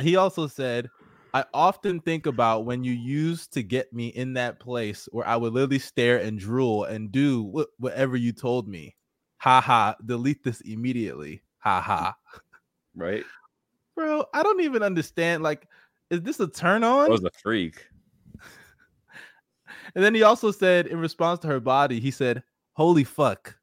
[0.00, 0.88] he also said,
[1.34, 5.36] "I often think about when you used to get me in that place where I
[5.36, 8.96] would literally stare and drool and do wh- whatever you told me.
[9.38, 9.96] Ha ha!
[10.04, 11.42] Delete this immediately.
[11.58, 12.16] Ha ha."
[12.94, 13.24] Right?
[13.96, 15.42] Bro, I don't even understand.
[15.42, 15.66] Like,
[16.10, 17.04] is this a turn on?
[17.06, 17.86] That was a freak.
[19.94, 22.42] And then he also said, in response to her body, he said,
[22.74, 23.56] "Holy fuck,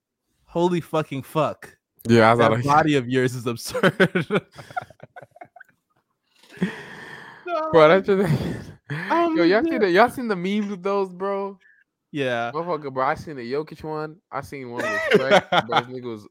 [0.45, 1.77] holy fucking fuck,
[2.07, 3.93] Yeah, I that body of yours is absurd."
[7.71, 9.61] bro, that's just Um, Yo, y'all yeah.
[9.63, 11.59] seen the y'all seen the memes with those, bro?
[12.11, 13.05] yeah, Motherfucker, bro.
[13.05, 14.17] I seen the Jokic one.
[14.31, 15.67] I seen one with Shrek.
[15.67, 16.27] bro, this nigga was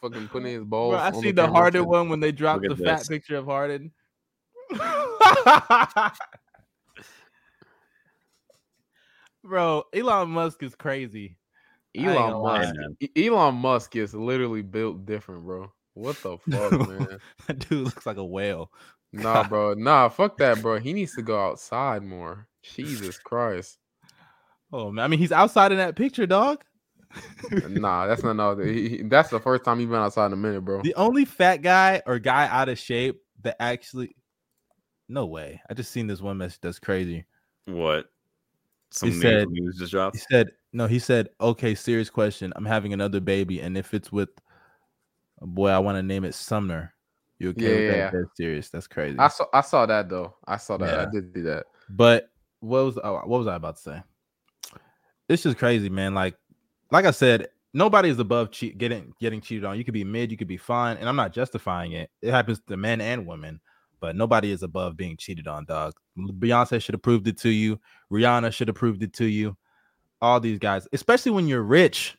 [0.00, 0.92] fucking putting his balls.
[0.92, 3.08] Bro, I on seen the camera, Harden one when they dropped the Look at fat
[3.08, 3.92] picture of Harden.
[9.42, 11.36] Bro, Elon Musk is crazy.
[11.96, 12.42] I ain't gonna Elon.
[12.42, 12.74] Musk.
[12.74, 12.96] man.
[13.16, 15.72] Elon Musk is literally built different, bro.
[15.94, 17.18] What the fuck, man?
[17.46, 18.70] that dude looks like a whale.
[19.12, 19.74] Nah, bro.
[19.74, 20.78] Nah, fuck that, bro.
[20.78, 22.46] He needs to go outside more.
[22.62, 23.78] Jesus Christ.
[24.72, 26.62] Oh man, I mean he's outside in that picture, dog.
[27.68, 28.56] Nah, that's not no.
[28.58, 30.82] he- he- That's the first time he been outside in a minute, bro.
[30.82, 34.14] The only fat guy or guy out of shape that actually
[35.08, 35.60] no way.
[35.68, 37.24] I just seen this one message that's crazy.
[37.66, 38.06] What?
[38.92, 40.16] Some new said- news just dropped.
[40.16, 42.52] He said, no, he said, okay, serious question.
[42.54, 44.28] I'm having another baby, and if it's with
[45.40, 46.94] a boy, I want to name it Sumner.
[47.40, 47.96] You okay with that?
[47.96, 48.10] Yeah.
[48.10, 48.12] that?
[48.12, 48.68] That's serious.
[48.68, 49.18] That's crazy.
[49.18, 49.46] I saw.
[49.52, 50.34] I saw that though.
[50.46, 50.92] I saw that.
[50.92, 51.02] Yeah.
[51.02, 51.66] I did see that.
[51.88, 52.30] But
[52.60, 54.02] what was oh, what was I about to say?
[55.28, 56.14] It's just crazy, man.
[56.14, 56.36] Like,
[56.90, 59.78] like I said, nobody is above cheat getting getting cheated on.
[59.78, 62.10] You could be mid, you could be fine, and I'm not justifying it.
[62.22, 63.60] It happens to men and women,
[64.00, 65.94] but nobody is above being cheated on, dog.
[66.18, 67.80] Beyonce should have proved it to you.
[68.12, 69.56] Rihanna should have proved it to you.
[70.22, 72.16] All these guys, especially when you're rich,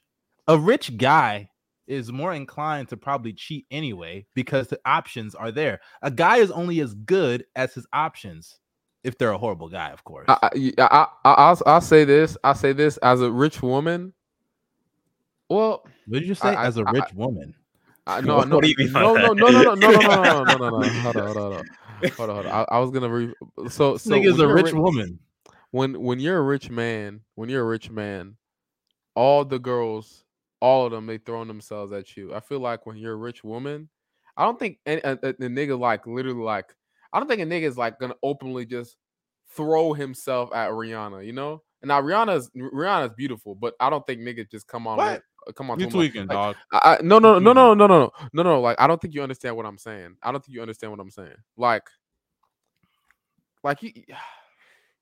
[0.48, 1.50] a rich guy
[1.88, 5.82] is more inclined to probably cheat anyway because the options are there.
[6.02, 8.60] A guy is only as good as his options
[9.04, 10.26] if they're a horrible guy, of course.
[10.30, 12.38] I, I, I, I, I'll, I'll say this.
[12.44, 14.14] I'll say this as a rich woman.
[15.52, 16.56] Well, what did you say?
[16.56, 17.54] I- as a I- rich woman.
[18.08, 20.44] I, no, no, do you mean by no, no, no, no, no, no, no, no,
[20.44, 21.02] no, no, no, no.
[21.04, 21.66] Hold on, hold on,
[22.18, 22.48] hold on, hold on.
[22.48, 23.32] I, I was gonna re.
[23.70, 25.20] So, so nigga's a rich ri- woman.
[25.70, 28.38] when when you're a rich man, when you're a rich man,
[29.16, 30.24] all the girls,
[30.62, 32.34] all of them, they throwing themselves at you.
[32.34, 33.88] I feel like when you're a rich woman,
[34.36, 36.74] I don't think any, a, a, a nigga like literally like
[37.14, 38.98] I don't think a nigga is like gonna openly just
[39.56, 41.24] throw himself at Rihanna.
[41.24, 44.98] You know, Now Rihanna's Rihanna's beautiful, but I don't think niggas just come on.
[44.98, 45.12] What?
[45.14, 45.22] with-
[45.54, 46.56] Come on, You tweaking, Like, dog.
[46.72, 48.62] I, no, no, no, no, no, no, no, no, no.
[48.62, 50.18] Like I don't think you understand what I'm saying.
[50.24, 51.36] I don't think you understand what I'm saying.
[51.58, 51.84] Like,
[53.64, 53.92] like you,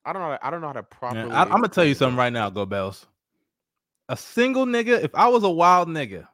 [0.05, 0.37] I don't know.
[0.41, 1.29] I don't know how to properly.
[1.29, 3.05] Man, I, I'm gonna tell you something right now, Go Bells.
[4.09, 6.27] A single nigga, if I was a wild nigga,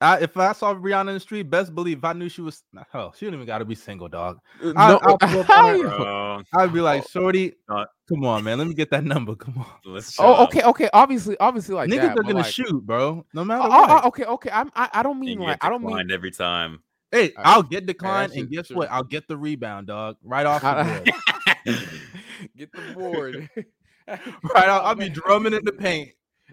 [0.00, 3.12] I, if I saw Rihanna in the street, best believe I knew she was, Oh,
[3.16, 4.38] she don't even got to be single, dog.
[4.62, 5.88] I- No, I'll pull up on her.
[5.88, 9.34] Bro, I'd be like, Oh, Shorty, not- come on, man, let me get that number.
[9.34, 10.90] Come on, let's shut Oh, okay, okay.
[10.92, 13.24] Obviously, obviously, like niggas that, are but, gonna like- shoot, bro.
[13.32, 13.90] No matter Oh, what.
[13.90, 14.50] oh, oh, okay, okay.
[14.52, 15.88] I'm, I, I don't mean like I don't mean.
[15.90, 16.82] declined every time.
[17.10, 18.76] Hey, Uh, I'll get declined, that and guess true.
[18.76, 18.90] what?
[18.90, 20.16] I'll get the rebound, dog.
[20.22, 21.12] Right off the
[21.64, 21.78] board.
[22.56, 23.48] Get the board.
[24.06, 24.82] right off.
[24.84, 26.10] I'll be drumming in the paint,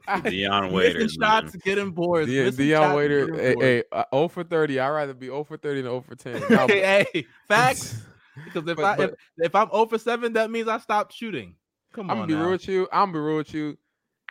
[0.23, 1.61] Dion making Waiters, shots, man.
[1.63, 2.29] getting boards.
[2.29, 4.79] De- missing Dion shots, Waiter, getting hey, hey, uh, 0 for 30.
[4.79, 6.43] I'd rather be 0 for 30 than 0 for 10.
[6.49, 8.01] Now, hey, hey, facts.
[8.45, 11.13] Because if But- I but- if, if I'm 0 for 7, that means I stopped
[11.13, 11.55] shooting.
[11.93, 12.17] Come on.
[12.17, 12.27] I'm on.
[12.27, 12.41] gonna be now.
[12.41, 12.87] real with you.
[12.91, 13.77] I'm gonna be real with you.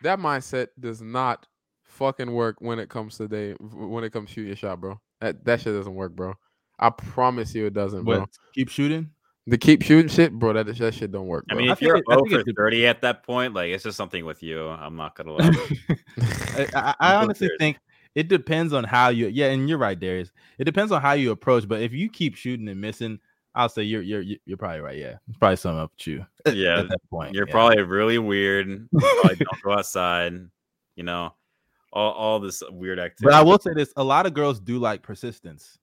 [0.03, 1.47] That mindset does not
[1.85, 5.01] fucking work when it comes to day when it comes to shooting your shot, bro.
[5.21, 6.35] That that shit doesn't work, bro.
[6.81, 8.21] I promise you it doesn't, bro.
[8.21, 9.11] What, keep shooting.
[9.49, 10.53] The keep shooting shit, bro.
[10.53, 11.45] That that shit don't work.
[11.51, 13.55] I mean, if think you're it- I 0 think for it- 30 at that point,
[13.55, 14.69] like it's just something with you.
[14.69, 15.51] I'm not gonna lie.
[16.21, 17.59] I, I, I honestly cares?
[17.59, 17.79] think
[18.15, 19.27] it depends on how you.
[19.29, 20.31] Yeah, and you're right, Darius.
[20.59, 21.67] It depends on how you approach.
[21.67, 23.19] But if you keep shooting and missing,
[23.57, 24.97] I'll say you're you're you're probably right.
[24.97, 26.27] Yeah, it's probably something up with you.
[26.53, 27.53] Yeah, at that point, You're yeah.
[27.53, 28.89] probably really weird.
[28.91, 30.35] Probably don't go outside.
[30.95, 31.35] You know,
[31.93, 33.25] all all this weird activity.
[33.25, 35.79] But I will say this: a lot of girls do like persistence.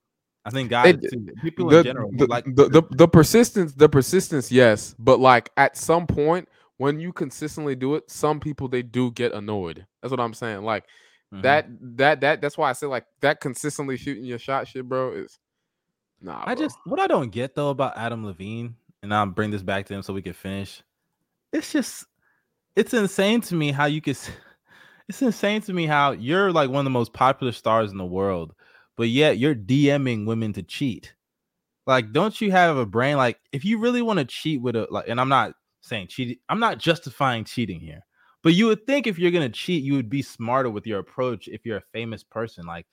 [0.50, 0.96] I think guys,
[1.42, 5.52] people the, in general, the, like the, the the persistence, the persistence, yes, but like
[5.58, 9.86] at some point when you consistently do it, some people they do get annoyed.
[10.02, 10.64] That's what I'm saying.
[10.64, 10.86] Like
[11.32, 11.44] Mhm.
[11.44, 15.12] that that that that's why I say like that consistently shooting your shot shit, bro,
[15.12, 15.38] is
[16.22, 16.42] nah.
[16.44, 16.64] I bro.
[16.66, 19.94] just what I don't get though about Adam Levine, and I'll bring this back to
[19.94, 20.82] him so we can finish.
[21.54, 22.06] It's just
[22.76, 24.18] it's insane to me how you could
[25.10, 28.06] it's insane to me how you're like one of the most popular stars in the
[28.06, 28.56] world,
[29.00, 31.14] but yet you're DMing women to cheat.
[31.88, 33.16] Like, don't you have a brain?
[33.16, 36.42] Like, if you really want to cheat with a like, and I'm not saying cheat,
[36.50, 38.02] I'm not justifying cheating here,
[38.44, 41.48] but you would think if you're gonna cheat, you would be smarter with your approach
[41.48, 42.66] if you're a famous person.
[42.66, 42.88] Like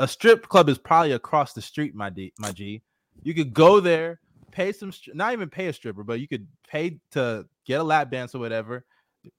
[0.00, 2.82] a strip club is probably across the street, my D, my G.
[3.22, 4.18] You could go there,
[4.50, 8.10] pay some, not even pay a stripper, but you could pay to get a lap
[8.10, 8.84] dance or whatever.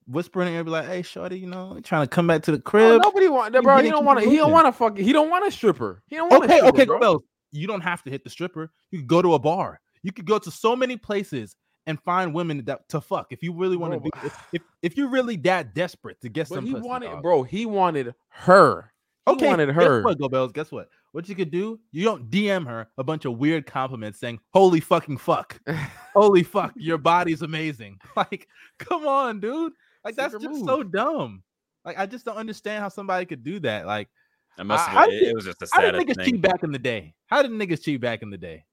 [0.08, 2.52] Whisper in her ear, be like, "Hey, shorty, you know, trying to come back to
[2.52, 3.78] the Oh, crib." nobody want that, bro.
[3.82, 4.30] He don't want to.
[4.30, 4.98] He don't want to fuck.
[4.98, 6.02] He don't want a stripper.
[6.08, 6.46] He don't want.
[6.46, 7.24] okay, stripper, okay, bro.
[7.52, 8.72] You don't have to hit the stripper.
[8.92, 9.80] You could go to a bar.
[10.02, 11.56] You could go to so many places
[11.86, 14.10] and find women that to fuck if you really want to.
[14.26, 17.22] If, if if you're really that desperate to get But some he pussy, wanted, dog.
[17.24, 17.44] bro.
[17.44, 18.92] He wanted her.
[19.26, 20.04] He Okay, wanted guess her.
[20.04, 20.52] what, Go Bells?
[20.52, 20.90] Guess what?
[21.14, 21.80] What you could do?
[21.92, 25.60] You don't DM her a bunch of weird compliments saying "Holy fucking fuck."
[26.14, 28.00] holy fuck, your body's amazing.
[28.18, 28.48] Like,
[28.80, 29.74] come on, dude.
[30.04, 30.66] Like, that's just move.
[30.66, 31.44] so dumb.
[31.86, 33.86] Like, I just don't understand how somebody could do that.
[33.86, 34.10] Like,
[34.58, 35.76] It must I- have it, it was just a sad.
[35.76, 36.34] how did sad niggas thing.
[36.34, 37.14] cheat back in the day?
[37.28, 38.66] How did niggas cheat back in the day?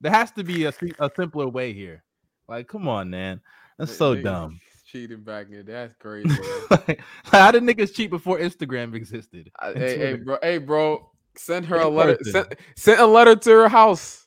[0.00, 2.02] There has to be a, a simpler way here.
[2.48, 3.40] Like, come on, man.
[3.78, 4.60] That's so Niggas dumb.
[4.86, 5.64] Cheating back in.
[5.66, 6.28] That's crazy.
[6.70, 9.50] like, how did niggas cheat before Instagram existed?
[9.60, 10.38] I- hey, hey, bro.
[10.42, 11.10] Hey, bro.
[11.36, 12.16] Send her a letter.
[12.16, 12.32] person.
[12.32, 14.26] Send, send a letter to her house.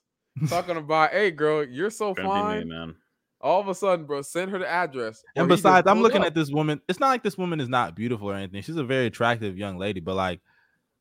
[0.50, 2.68] Talking about, hey, girl, you're so Couldn't be me, fine.
[2.70, 2.96] man.
[3.42, 5.24] All of a sudden, bro, send her the address.
[5.36, 6.28] And Or he just besides, I'm looking up.
[6.28, 6.82] at this woman.
[6.90, 8.62] It's not like this woman is not beautiful or anything.
[8.64, 10.42] She's a very attractive young lady, but like,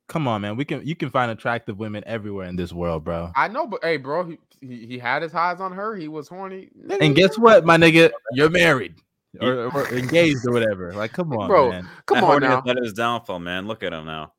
[0.09, 0.57] come on, man.
[0.57, 3.33] We can you can find attractive women everywhere in this world, bro.
[3.35, 5.97] I know, but hey, bro, he, he, he had his eyes on her.
[5.97, 6.69] He was horny.
[7.01, 8.11] And guess what, my nigga?
[8.33, 8.95] You're married
[9.41, 10.93] or, or engaged or whatever.
[10.93, 11.89] Like, come on, Bro, man.
[12.07, 12.63] Come That on now.
[12.65, 13.67] led to his downfall, man.
[13.67, 14.33] Look at him now.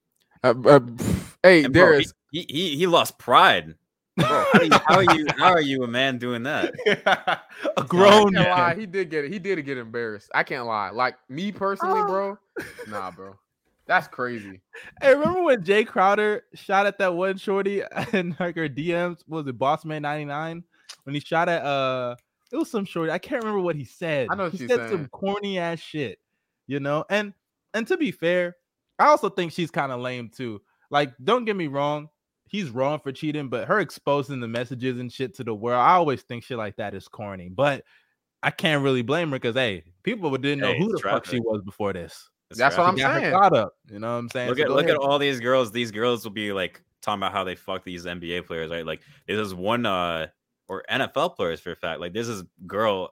[0.43, 0.79] Uh, uh,
[1.43, 2.13] hey, And there he- is.
[2.31, 3.75] he, he he lost pride.
[4.17, 5.27] Bro, how, you, how are you?
[5.37, 6.73] How are you a man doing that?
[7.77, 8.67] a grown I lie.
[8.69, 8.79] man.
[8.79, 9.31] He did get it.
[9.31, 10.31] He did get embarrassed.
[10.33, 10.89] I can't lie.
[10.89, 12.37] Like me personally, bro.
[12.87, 13.35] Nah, bro.
[13.85, 14.61] That's crazy.
[15.01, 17.83] Hey, remember when Jae Crowder shot at that one shorty
[18.13, 19.19] and like her DMs?
[19.27, 20.63] What was it Bossman 99?
[21.03, 22.15] When he shot at uh
[22.51, 23.11] it was some shorty.
[23.11, 24.29] I can't remember what he said.
[24.31, 26.17] I know what he you're said some corny ass shit,
[26.65, 27.03] you know.
[27.09, 27.33] And
[27.73, 28.55] and to be fair,
[28.99, 30.61] I also think she's kind of lame too.
[30.89, 32.09] Like, don't get me wrong,
[32.47, 35.93] he's wrong for cheating, but her exposing the messages and shit to the world, I
[35.95, 37.49] always think shit like that is corny.
[37.49, 37.83] But
[38.43, 41.25] I can't really blame her because hey, people didn't know Hey, who the it's fuck
[41.25, 42.29] she was before this.
[42.49, 42.85] It's That's what.
[42.87, 43.31] I'm saying.
[43.33, 43.73] caught up.
[43.91, 44.49] You know what I'm saying?
[44.49, 44.95] Look So at go look ahead.
[44.95, 45.71] at all these girls.
[45.71, 48.85] These girls will be like talking about how they fuck these NBA players, right?
[48.85, 50.27] Like this is one uh
[50.69, 51.99] or NFL players for a fact.
[51.99, 53.11] Like this is girl.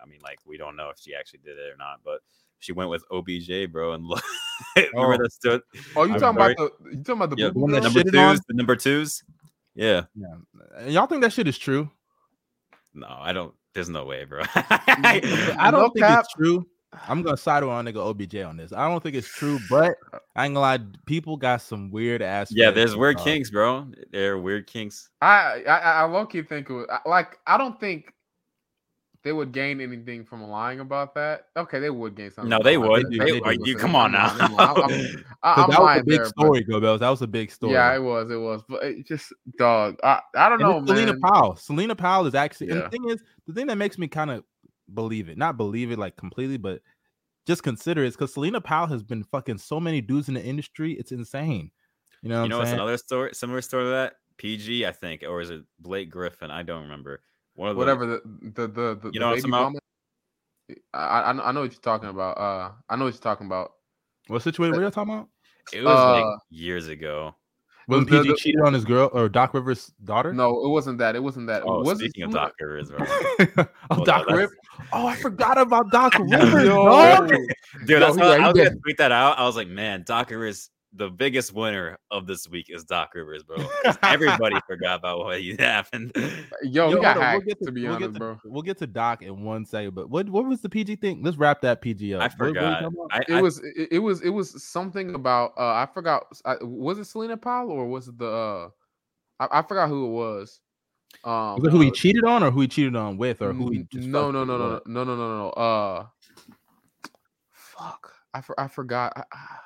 [0.00, 2.20] I mean, like we don't know if she actually did it or not, but
[2.58, 3.92] she went with OBJ, bro.
[3.92, 4.22] And look,
[4.76, 5.16] remember Oh.
[5.22, 5.62] that stood
[5.96, 6.90] Oh, you talking very- about the?
[6.90, 7.92] You talking about the yeah, boo-boo one that girl?
[7.92, 8.44] number twos, on?
[8.48, 9.22] the number twos.
[9.74, 10.34] Yeah, Yeah.
[10.78, 11.90] And y'all think that shit is true?
[12.94, 13.54] no, I don't.
[13.74, 14.42] There's no way, bro.
[14.54, 16.20] I don't think cap.
[16.24, 16.66] it's true.
[17.06, 18.72] I'm gonna side with our nigga OBJ on this.
[18.72, 19.94] I don't think it's true, but
[20.34, 20.78] I ain't gonna lie.
[21.06, 22.48] People got some weird ass.
[22.50, 23.26] Yeah, there's weird dog.
[23.26, 23.86] kinks, bro.
[24.10, 25.10] They're weird kinks.
[25.20, 28.12] I I, I low key think it was like I don't think
[29.24, 31.46] they would gain anything from lying about that.
[31.56, 32.48] Okay, they would gain something.
[32.50, 33.06] No, they would.
[33.06, 34.28] They do, They- they are you come on now.
[34.38, 36.98] I'm, I'm, I'm, 'Cause I'm that was lying a big there, but- story, GoBells.
[37.00, 37.72] That was a big story.
[37.74, 38.30] Yeah, it was.
[38.30, 38.62] It was.
[38.68, 39.96] But it just dog.
[40.04, 41.14] I, I don't And know, it's Selena.
[41.20, 41.56] Powell.
[41.56, 42.70] Selena Powell is actually.
[42.70, 44.44] And the thing is, the thing that makes me kind of
[44.94, 46.80] believe it, not believe it like completely, but
[47.46, 50.92] just consider it, because Selena Powell has been fucking so many dudes in the industry.
[50.94, 51.70] It's insane.
[52.22, 54.14] You know what you know I'm what's another story, similar story to that?
[54.38, 56.50] PG, I think, or is it Blake Griffin?
[56.50, 57.22] I don't remember.
[57.58, 58.20] One of the, Whatever the
[58.54, 59.72] the the, the, You the know what I'm baby talking about?
[59.72, 59.78] mama.
[60.94, 62.38] I, I I know what you're talking about.
[62.38, 63.72] Uh, I know what you're talking about.
[64.28, 65.28] what situation were you talking about?
[65.72, 67.34] It was like uh, years ago.
[67.86, 70.32] When PG the- cheated on his girl or Doc Rivers' daughter?
[70.32, 71.16] No, it wasn't that.
[71.16, 71.64] It wasn't that.
[71.66, 72.98] Oh, was it speaking of Doc Rivers, bro.
[73.90, 74.56] oh, Doc that's- Rivers.
[74.92, 76.64] Oh, I forgot about Doc Rivers.
[76.64, 76.84] Yo.
[76.84, 77.28] dog.
[77.28, 79.36] Dude, Yo, that's how, he I was gonna tweet that out.
[79.36, 83.42] I was like, man, Doc Rivers, the biggest winner of this week is Doc Rivers,
[83.42, 83.56] bro.
[84.02, 86.12] Everybody forgot about what he happened.
[86.62, 87.46] Yo, Yo, we got hold on, hacked.
[87.46, 88.38] get to, be we'll honest, get to, bro.
[88.44, 91.22] We'll get to Doc in one second, but what what was the PG thing?
[91.22, 92.22] Let's wrap that PG up.
[92.22, 92.92] I What- what forgot.
[93.10, 96.56] I, It I- was it, it was it was something about uh I forgot I,
[96.62, 98.68] was it Selena Powell or was it the uh
[99.40, 100.60] I, I forgot who it was.
[101.24, 103.52] Um Was it who he uh, cheated on, or who he cheated on with, or
[103.52, 106.06] who he n- no no no no no no no no no uh
[107.52, 109.58] fuck I for, I forgot I, I-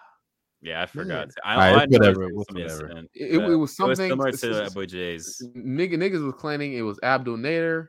[0.63, 1.27] yeah, I forgot.
[1.27, 1.29] Man.
[1.45, 2.83] I, Alright, all I it's whatever, it was it's whatever.
[2.85, 5.43] incident, It- it was something- similar s- to s- Abu J's.
[5.57, 7.89] nigga niggas was claiming it was Abdul Nader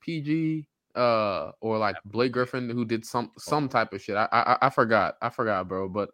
[0.00, 0.66] PG
[0.96, 4.70] uh or like Blake Griffin who did some some type of shit I I, I
[4.70, 6.10] forgot I forgot bro but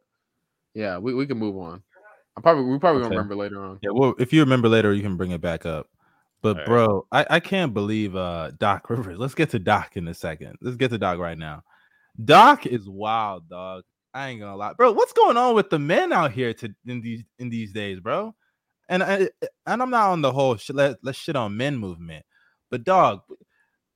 [0.75, 1.83] yeah we, we can move on
[2.37, 5.03] I probably we probably gonna remember later on Yeah, well, if you remember later, you
[5.03, 5.89] can bring it back up.
[6.43, 6.67] But Alright.
[6.67, 9.19] bro, I, I can't believe uh Doc Rivers.
[9.19, 10.57] Let's get to Doc in a second.
[10.63, 11.63] Let's get to Doc right now.
[12.25, 13.83] Doc is wild, dog.
[14.13, 14.93] I ain't gonna lie, bro.
[14.93, 18.35] What's going on with the men out here to in these in these days, bro?
[18.89, 20.75] And I, eh, and I'm not on the whole shit.
[20.75, 22.25] Let, let's shit on men movement,
[22.71, 23.21] but dog,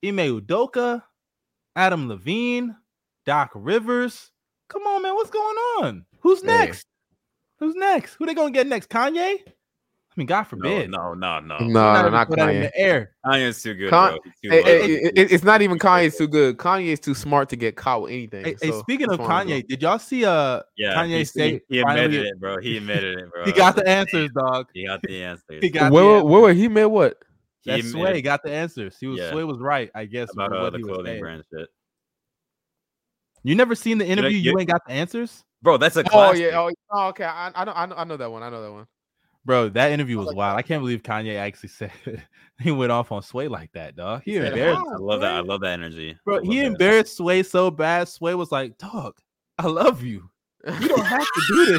[0.05, 1.03] Ime Udoka,
[1.75, 2.75] Adam Levine,
[3.25, 4.31] Doc Rivers.
[4.69, 5.15] Come on, man.
[5.15, 6.05] What's going on?
[6.21, 6.47] Who's Hey.
[6.47, 6.87] next?
[7.59, 8.15] Who's next?
[8.15, 8.89] Who they gonna get next?
[8.89, 9.39] Kanye?
[10.17, 10.89] I mean, God forbid.
[10.89, 11.57] no, no, no.
[11.59, 13.11] no Not no even not put that in the air.
[13.25, 16.57] Kanye's too good, Con- too Hey, hey, it- it- it's not even Kanye's too good.
[16.57, 18.45] Kanye's too smart to get caught with anything.
[18.45, 19.19] Hey, hey, so speaking of.
[19.19, 22.57] Kanye, did y'all see uh yeah, Kanye he, say he, he admitted finally- it, bro.
[22.61, 23.43] He admitted it, bro.
[23.45, 24.67] he got the answers, dog.
[24.73, 25.59] He got the answers.
[25.61, 26.31] He got Wait, the wait, answers.
[26.31, 27.17] wait, wait, he made what?
[27.63, 28.95] He That admitted Sway got the answers.
[28.97, 29.31] He was Yeah.
[29.31, 30.31] Sway was right, I guess.
[30.31, 31.19] about with uh, what the he clothing saying.
[31.19, 31.67] brand shit.
[33.43, 34.37] You never seen the interview?
[34.37, 36.41] You, you- ain't got the answers, Bro, that's a Oh classic.
[36.43, 37.23] yeah, oh, oh, okay.
[37.25, 38.43] I, I know, I know, I know that one.
[38.43, 38.85] I know that one.
[39.45, 39.69] Bro.
[39.69, 40.57] That interview was like wild.
[40.57, 41.91] I can't believe Kanye actually said
[42.59, 44.23] he went off on Sway like that, dog.
[44.25, 45.31] He said, embarrassed, "How?" I love that.
[45.33, 46.17] I love that energy.
[46.25, 46.35] bro.
[46.35, 46.65] I love He that.
[46.65, 48.07] embarrassed Sway so bad.
[48.07, 49.15] Sway was like, "Dog,
[49.57, 50.29] I love you.
[50.81, 51.77] You don't have to do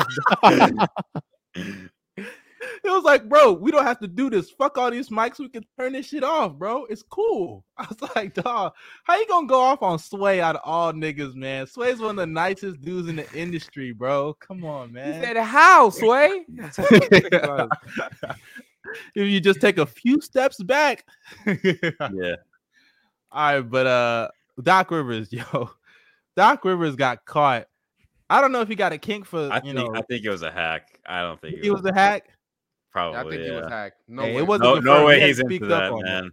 [1.54, 1.82] this."
[2.66, 4.50] dog." It was like, bro, we don't have to do this.
[4.50, 5.38] Fuck all these mics.
[5.38, 6.84] We can turn this shit off, bro.
[6.86, 7.64] It's cool.
[7.76, 8.72] I was like, dog,
[9.04, 11.66] how you gonna go off on Sway out of all niggas, man?
[11.66, 14.34] Sway's one of the nicest dudes in the industry, bro.
[14.34, 15.06] Come on, man.
[15.06, 15.22] He man.
[15.22, 16.44] said, "How, Sway?"
[19.14, 21.04] if you just take a few steps back.
[21.46, 22.36] yeah.
[23.32, 24.28] All right, but uh
[24.62, 25.70] Doc Rivers, yo.
[26.36, 27.66] Doc Rivers got caught.
[28.28, 30.24] I don't know if he got a kink for I you think know I think
[30.24, 30.98] it was a hack.
[31.06, 32.28] I don't think he was a hack.
[32.96, 33.18] Probably.
[33.18, 33.54] I think yeah.
[33.54, 33.96] he was hacked.
[34.08, 34.42] No, Hey, it way.
[34.42, 36.04] wasn't No, no way had he's into speaked up that, on it.
[36.04, 36.30] man.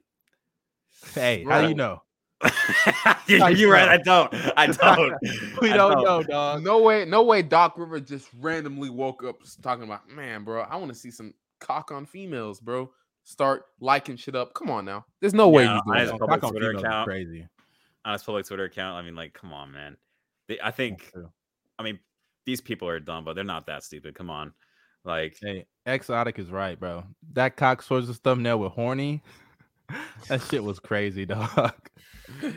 [1.14, 2.02] Hey, how do you know?
[3.28, 3.90] you're, you're right.
[3.90, 4.34] I don't.
[4.58, 5.14] I don't.
[5.62, 6.64] We I don't know, dog.
[6.64, 7.42] No way, no way.
[7.42, 10.62] Doc River just randomly woke up talking about, man, bro.
[10.62, 12.90] I want to see some cock on females, bro.
[13.26, 14.54] Start liking shit up.
[14.54, 15.06] Come on now.
[15.20, 16.20] There's no way Yeah, he's I doing just that.
[16.20, 17.08] public Cock on Twitter account.
[17.08, 17.48] Crazy.
[18.06, 18.98] On his public Twitter account.
[18.98, 19.98] I mean, like, come on, man.
[20.48, 21.12] They, I think.
[21.78, 22.00] I mean,
[22.46, 24.16] these people are dumb, but they're not that stupid.
[24.16, 24.54] Come on.
[25.06, 27.04] Like, Hey, Exotic is right, bro.
[27.34, 29.22] That cock sources thumbnail with horny.
[30.30, 31.74] that shit was crazy, dog.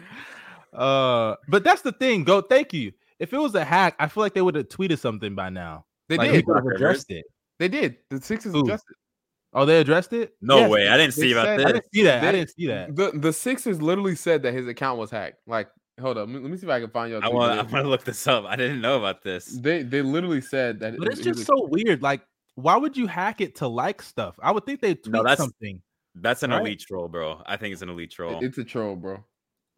[0.73, 2.25] uh, but that's the thing.
[2.25, 2.93] Go, thank you.
[3.19, 5.87] If it was a hack, I feel like they would have tweeted something by now.
[6.09, 6.37] They like, did.
[6.37, 6.81] he could have Doc Rivers.
[6.81, 7.25] addressed it.
[7.59, 7.97] They did.
[8.11, 8.61] The Sixers Who?
[8.63, 8.97] addressed it.
[9.55, 10.35] Oh, they addressed it.
[10.43, 10.89] no Yes, way.
[10.89, 12.25] I didn't they see about said- I didn't see that.
[12.25, 12.95] I didn't see that.
[12.95, 15.39] The the Sixers literally said that his account was hacked.
[15.47, 15.69] Like,
[15.99, 17.19] hold up, let me, see if I can find you.
[17.23, 17.53] I want.
[17.53, 18.45] I want to look this up.
[18.45, 19.47] I didn't know about this.
[19.47, 20.99] They they literally said that.
[20.99, 22.03] But it's his just ac- so weird.
[22.03, 22.21] Like,
[22.57, 24.35] why would you hack it to like stuff?
[24.43, 25.81] I would think they tweet No, that's- something.
[26.19, 26.63] That's an Right.
[26.63, 27.43] elite troll, bro.
[27.47, 28.43] I think it's an elite troll.
[28.43, 29.23] It's a troll, bro.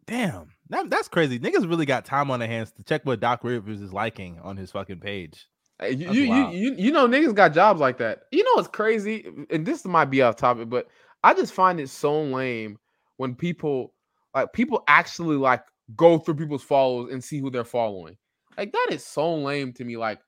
[0.07, 1.37] Damn, that, that's crazy.
[1.37, 4.57] Niggas really got time on their hands to check what Doc Rivers is liking on
[4.57, 5.47] his fucking page.
[5.79, 8.21] Uh, hey, You you, you you you know niggas got jobs like that.
[8.31, 9.27] You know it's crazy?
[9.49, 10.87] And this might be off topic, but
[11.23, 12.79] I just find it so lame
[13.17, 13.93] when people
[14.33, 15.63] like people actually like
[15.95, 18.15] go through people's follows and see who they're following.
[18.57, 19.97] Like that is so lame to me.
[19.97, 20.19] Like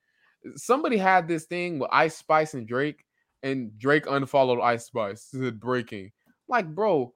[0.55, 3.03] somebody had this thing with Ice Spice and Drake,
[3.43, 5.23] and Drake unfollowed Ice Spice.
[5.31, 6.11] Said breaking.
[6.47, 7.13] Like, bro,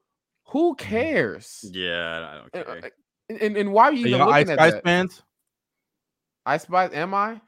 [0.47, 1.63] who cares?
[1.71, 2.77] Yeah, I don't And, care.
[2.85, 2.89] uh,
[3.29, 4.83] and, and, and why are you Are even y'all Ice looking at Spice that?
[4.83, 5.23] fans?
[6.45, 7.41] Ice Spice, am I?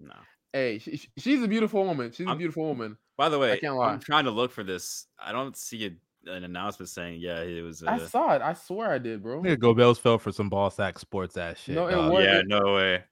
[0.00, 0.14] No.
[0.52, 2.10] Hey, she, she- she's a beautiful woman.
[2.12, 2.96] She's a I'm- beautiful woman.
[3.16, 3.92] By the way, I can't lie.
[3.92, 5.06] I'm trying to look for this.
[5.18, 7.82] I don't see a, an announcement saying, yeah, it was.
[7.82, 8.40] I Uh, saw it.
[8.40, 9.42] I swear I did, bro.
[9.42, 11.74] Nigga, Go Bells fell for some ball sack sports ass shit.
[11.74, 12.12] No, it dog.
[12.12, 13.04] was- yeah, no way.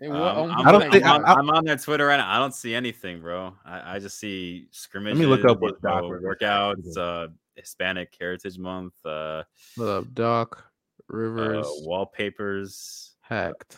[0.00, 1.22] It Um, I'm, I don't I'm think- God.
[1.22, 2.30] on, I- I'm on their Twitter right now.
[2.34, 3.54] I don't see anything, bro.
[3.64, 5.20] I, I just see scrimmages.
[5.26, 6.96] look up what Doc know, Rivers workouts.
[6.96, 8.94] Uh, Hispanic Heritage Month.
[9.04, 9.42] Uh,
[9.76, 10.64] What up, Doc
[11.12, 11.66] uh, Rivers?
[11.82, 13.12] wallpapers.
[13.20, 13.76] hacked.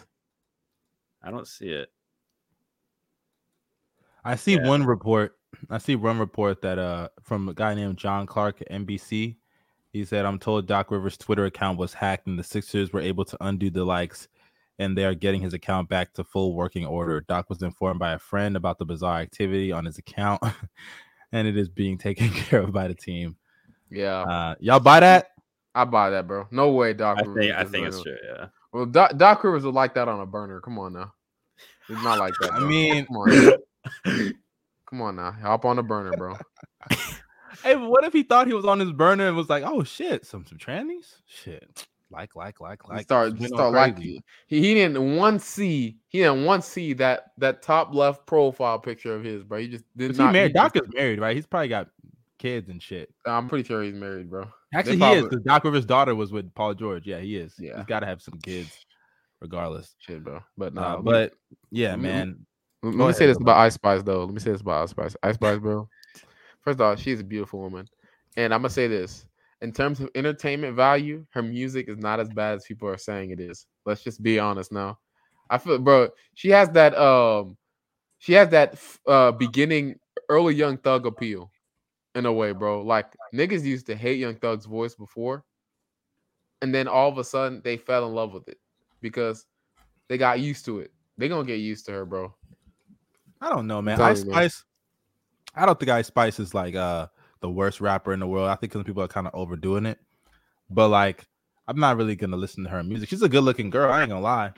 [1.23, 1.91] I don't see it.
[4.25, 4.69] I see Yeah.
[4.69, 5.37] one report.
[5.69, 9.37] I see one report that uh from a guy named John Clark at NBC.
[9.93, 13.25] He said, "I'm told Doc Rivers' Twitter account was hacked, and the Sixers were able
[13.27, 14.29] to undo the likes,
[14.79, 18.13] and they are getting his account back to full working order." Doc was informed by
[18.13, 20.43] a friend about the bizarre activity on his account,
[21.33, 23.37] and it is being taken care of by the team.
[23.91, 25.29] Yeah, Uh, y'all buy that?
[25.75, 26.47] I buy that, bro.
[26.51, 27.19] No way, Doc.
[27.19, 28.17] I Rivers think I think it's true.
[28.25, 28.47] Yeah.
[28.73, 30.61] Well, Doc, Doc Rivers would like that on a burner.
[30.61, 31.13] Come on now.
[31.89, 32.53] It's not like that.
[32.55, 33.53] I mean, come on,
[34.87, 35.33] come on now.
[35.33, 36.37] Hop on the burner, bro.
[37.63, 39.83] hey, but what if he thought he was on his burner and was like, "Oh
[39.85, 43.03] shit, some some trannies, shit." Like, like, like, Like, like.
[43.05, 47.33] start, went on start like he, he didn't one see he didn't one see that
[47.39, 49.59] that top left profile picture of his, bro.
[49.59, 50.29] He just did not.
[50.29, 50.49] he married?
[50.49, 51.35] he Doc just- is married, right?
[51.35, 51.89] He's probably got
[52.39, 53.13] kids and shit.
[53.27, 54.47] I'm pretty sure he's married, bro.
[54.75, 57.07] Actually, he probably- is because Doc Rivers' daughter was with Paul George.
[57.07, 57.55] Yeah, he is.
[57.59, 57.77] Yeah.
[57.79, 58.77] he's got to have some kids,
[59.41, 59.95] regardless.
[59.99, 60.41] Shit, bro.
[60.57, 61.35] But Uh, nah, let me- but
[61.71, 62.47] yeah, let man.
[62.83, 64.25] Let, Go let me say this about Ice Spice though.
[64.25, 65.17] Let me say this about Ice Spice.
[65.23, 65.89] Ice Spice, bro.
[66.63, 67.87] First off, she's a beautiful woman,
[68.37, 69.25] and I'm gonna say this:
[69.63, 73.31] in terms of entertainment value, her music is not as bad as people are saying
[73.31, 73.67] it is.
[73.87, 74.99] Let's just be honest now.
[75.49, 76.09] I feel, bro.
[76.35, 77.57] She has that um,
[78.19, 79.99] she has that uh beginning
[80.29, 81.51] early Young Thug appeal,
[82.15, 82.83] in a way, bro.
[82.83, 85.45] Like niggas used to hate Young Thug's voice before,
[86.61, 88.59] and then all of a sudden they fell in love with it
[89.01, 89.47] because
[90.09, 90.91] they got used to it.
[91.19, 92.35] They gonna get used to her, bro.
[93.41, 94.01] I don't know, man.
[94.01, 94.23] Ice.
[94.23, 94.65] Spice.
[95.55, 97.07] I don't think Ice Spice is like uh
[97.43, 98.49] the worst rapper in the world.
[98.49, 99.99] I think some people are kind of overdoing it,
[100.71, 101.27] but like
[101.69, 103.11] I'm not really gonna listen to her music.
[103.11, 103.93] She's a good looking girl.
[103.93, 104.53] I ain't gonna lie,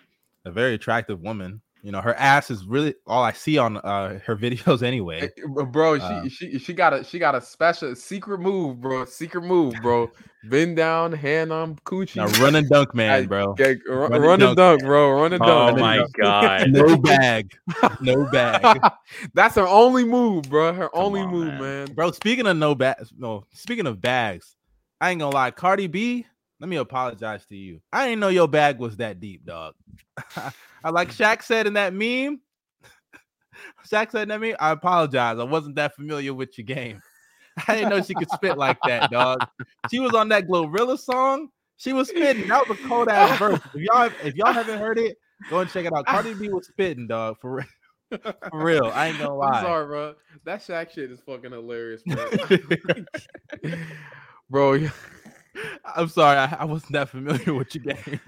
[0.44, 1.60] a very attractive woman.
[1.84, 5.30] You know, her ass is really all I see on uh her videos anyway.
[5.70, 9.04] Bro, she Uh, she she got a she got a special secret move, bro.
[9.04, 10.10] Secret move, bro.
[10.44, 12.16] Bend down, hand on coochie.
[12.16, 13.50] Now run and dunk, man, Hey, bro.
[13.50, 15.10] Okay, ru- Run run, and and dunk, bro.
[15.12, 15.76] Run and Oh dunk.
[15.76, 16.68] Oh my god.
[16.70, 17.50] No bag,
[18.00, 18.80] no bag,
[19.34, 20.72] That's her only move, bro.
[20.72, 21.84] Her Come only on, move, man.
[21.84, 21.94] man.
[21.94, 22.12] bro.
[22.12, 23.44] Speaking of no bag, no.
[23.52, 24.56] Speaking of bags,
[25.02, 25.50] I ain't gonna lie.
[25.50, 26.24] Cardi B,
[26.60, 27.82] let me apologize to you.
[27.92, 29.74] I didn't know your bag was that deep, dog.
[30.84, 32.40] I like Shaq said in that meme.
[33.90, 34.56] Shaq said in that meme.
[34.60, 35.38] I apologize.
[35.38, 37.00] I wasn't that familiar with your game.
[37.68, 39.38] I didn't know she could spit like that, dog.
[39.90, 41.48] She was on that Glorilla song.
[41.76, 42.48] She was spitting.
[42.48, 43.60] That was a cold ass verse.
[43.74, 45.16] If y'all if y'all haven't heard it,
[45.50, 46.06] go and check it out.
[46.06, 47.36] Cardi B was spitting, dog.
[47.40, 47.66] For real.
[48.50, 48.90] For real.
[48.94, 49.58] I ain't gonna lie.
[49.58, 50.14] I'm sorry, bro.
[50.44, 52.30] That Shaq shit is fucking hilarious, bro.
[54.50, 54.88] bro.
[55.96, 58.20] I'm sorry, I, I wasn't that familiar with your game.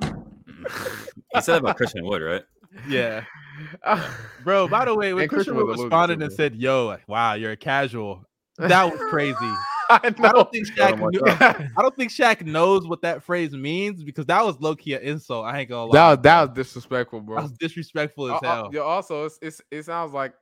[1.34, 2.42] He said that about Christian Wood, right?
[2.86, 3.24] Yeah,
[4.44, 4.68] bro.
[4.68, 6.84] By the way, when And Christian Christian Wood was a little responded and said, "Yo,
[6.86, 8.26] like, wow, you're a casual,"
[8.58, 9.34] that was crazy.
[9.88, 11.10] I I don't think Tell Shaq.
[11.12, 11.20] Knew.
[11.78, 15.00] I don't think Shaq knows what that phrase means because that was low key an
[15.02, 15.46] insult.
[15.46, 15.92] I ain't gonna lie.
[15.94, 17.42] That was that was disrespectful, That bro.
[17.42, 18.70] was disrespectful as Uh, uh, hell.
[18.74, 20.34] yeah, also, it's, it's it sounds like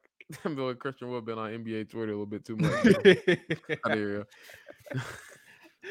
[0.42, 2.72] Bill Christian Wood been on NBA Twitter a little bit too much.
[3.84, 4.26] Outta here.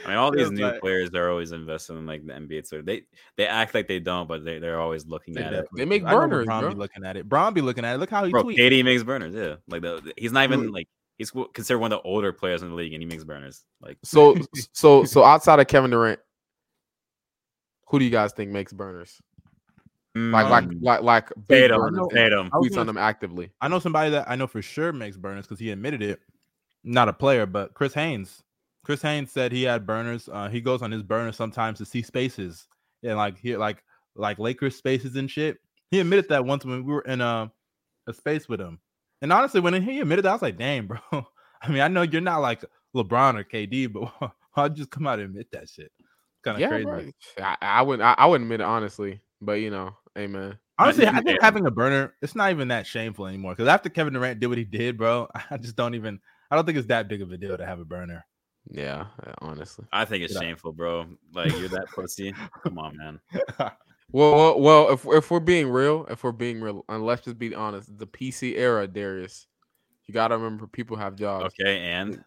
[0.06, 2.66] I mean, all these It's new like- players they're always investing in like the NBA.
[2.68, 3.04] So they
[3.38, 5.66] they act like they don't, but they they're always looking They at it.
[5.76, 6.10] They make do.
[6.10, 6.70] Burners, Bron bro.
[6.72, 7.30] be looking at it.
[7.30, 7.98] Bron be looking at it.
[8.00, 8.58] Look how he Bro, tweets.
[8.58, 9.34] KD makes burners.
[9.36, 10.88] Yeah, like the, the- he's not even like
[11.18, 13.64] he's considered one of the older players in the league, and he makes burners.
[13.82, 14.36] Like So
[14.74, 16.20] so so outside of Kevin Durant,
[17.88, 19.22] who do you guys think makes burners?
[20.16, 22.50] Like like mm, like like big Tatum, burners Tatum.
[22.54, 23.50] I tweets on them actively.
[23.62, 26.20] I know somebody that I know for sure makes burners because he admitted it.
[26.84, 28.44] Not a player, but Chris Haynes.
[28.84, 30.30] Chris Haynes said he had burners.
[30.32, 32.68] Uh, he goes on his burner sometimes to see spaces
[33.04, 33.84] and like here, like
[34.16, 35.58] like Lakers spaces and shit.
[35.92, 37.52] He admitted that once when we were in a,
[38.08, 38.80] a space with him.
[39.22, 41.00] And honestly, when he admitted that, I was like, "Damn, bro."
[41.62, 42.64] I mean, I know you're not like
[42.96, 45.92] LeBron or KD, but I'll just come out and admit that shit.
[46.44, 47.14] Kind of Yeah, crazy.
[47.38, 47.46] bro.
[47.46, 50.58] I, I wouldn't I, I wouldn't admit it honestly, but you know, hey man.
[50.80, 53.54] Honestly, I think having a burner, it's not even that shameful anymore.
[53.54, 56.20] Because after Kevin Durant did what he did, bro, I just don't even.
[56.52, 58.26] I don't think it's that big of a deal to have a burner.
[58.72, 59.86] Yeah, uh, honestly.
[59.92, 60.44] I think it's Get out.
[60.46, 61.06] shameful, bro.
[61.34, 62.34] Like you're that pussy.
[62.64, 63.20] Come on, man.
[64.12, 67.40] Well, well, well, if if we're being real, if we're being real, and let's just
[67.40, 69.48] be honest, the PC era, Darius,
[70.06, 71.46] you gotta remember people have jobs.
[71.60, 72.24] Okay, and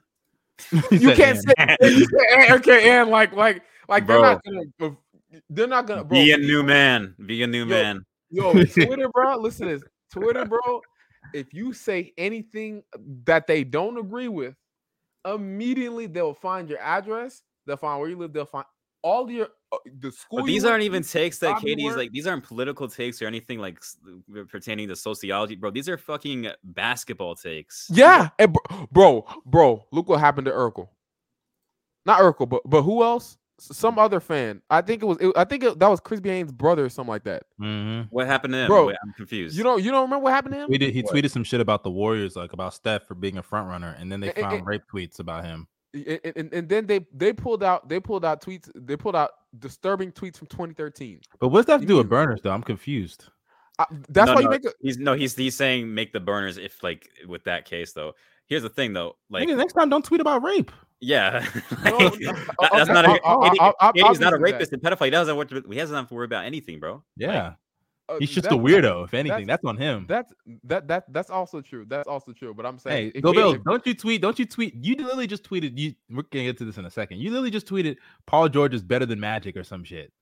[0.90, 4.96] You can't "And." say you can't- okay, and like like like they're not gonna
[5.48, 7.14] they're not gonna bro, be a new man.
[7.24, 8.04] Be a new Yo, man.
[8.30, 9.36] Yo, Twitter, bro.
[9.36, 9.88] Listen to this.
[10.10, 10.80] Twitter, bro.
[11.34, 12.82] If you say anything
[13.26, 14.56] that they don't agree with,
[15.26, 17.42] immediately they'll find your address.
[17.66, 18.32] They'll find where you live.
[18.32, 18.64] They'll find
[19.02, 20.40] all your uh, the school.
[20.40, 21.96] But these aren't even takes that Katie's work.
[21.96, 22.12] like.
[22.12, 23.82] These aren't political takes or anything like
[24.48, 25.70] pertaining to sociology, bro.
[25.70, 27.88] These are fucking basketball takes.
[27.92, 30.88] Yeah, and bro, bro, bro, look what happened to Urkel.
[32.04, 33.36] Not Urkel, but but who else?
[33.58, 34.60] S- Some other fan.
[34.70, 35.18] I think it was.
[35.20, 37.44] It, I think it, that was Chris Haynes' brother or something like that.
[37.60, 38.08] Mhm.
[38.10, 38.66] What happened to him?
[38.68, 39.56] Bro, Wait, I'm confused.
[39.56, 39.82] You don't.
[39.82, 40.68] You don't remember what happened to him?
[40.70, 41.14] Tweeted, he What?
[41.14, 44.10] tweeted some shit about the Warriors, like about Steph for being a front runner, and
[44.12, 45.66] then they found rape tweets about him.
[45.94, 49.30] and, and, and then they they pulled out they pulled out tweets they pulled out
[49.58, 52.50] disturbing tweets from 2013 But what's that have to do with burners, though?
[52.50, 53.24] I'm confused.
[53.78, 56.58] I, that's No, why you make a He's no, he's he's saying make the burners
[56.58, 58.12] if like with that case though.
[58.48, 60.70] Here's the thing though, like Nigga, next time, don't tweet about rape.
[61.00, 61.44] yeah,
[61.84, 64.06] No, like, no, that- uh, that's uh, not a, I'll- I'll- I'll- I'll- not a
[64.06, 65.04] I'll give you rapist and pedophile.
[65.06, 66.92] He doesn't have to, he doesn't have to worry about anything, bro.
[66.94, 67.52] Like, Yeah,
[68.08, 69.04] uh, he's just a weirdo.
[69.04, 70.06] If anything, that's- that's, on him.
[70.08, 70.32] that's
[70.64, 73.58] that that that's also true that's also true but i'm saying Hey, Go you- Bills,
[73.66, 74.22] don't you tweet?
[74.22, 74.74] Don't you tweet?
[74.76, 75.76] You literally just tweeted.
[75.76, 77.18] You we're gonna get to this in a second.
[77.18, 80.12] You literally just tweeted Paul George is better than Magic or some shit.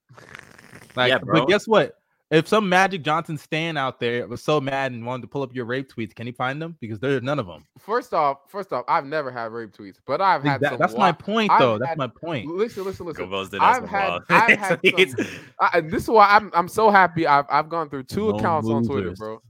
[0.95, 1.41] Like, Yeah, bro.
[1.41, 1.93] but guess what?
[2.35, 5.55] If some Magic Johnson stan out there was so mad and wanted to pull up
[5.55, 6.75] your rape tweets, can he find them?
[6.81, 7.63] Because there's none of them.
[7.79, 11.11] first off first off i've never had rape tweets but i've had some that's my
[11.11, 11.77] wa- point, I've though.
[11.77, 12.47] That's had- my point.
[12.47, 15.25] listen listen listen Bills did I've had- I've had some-
[15.59, 18.67] I, this is why i'm i'm so happy i've i've gone through two No accounts
[18.69, 19.41] on twitter bro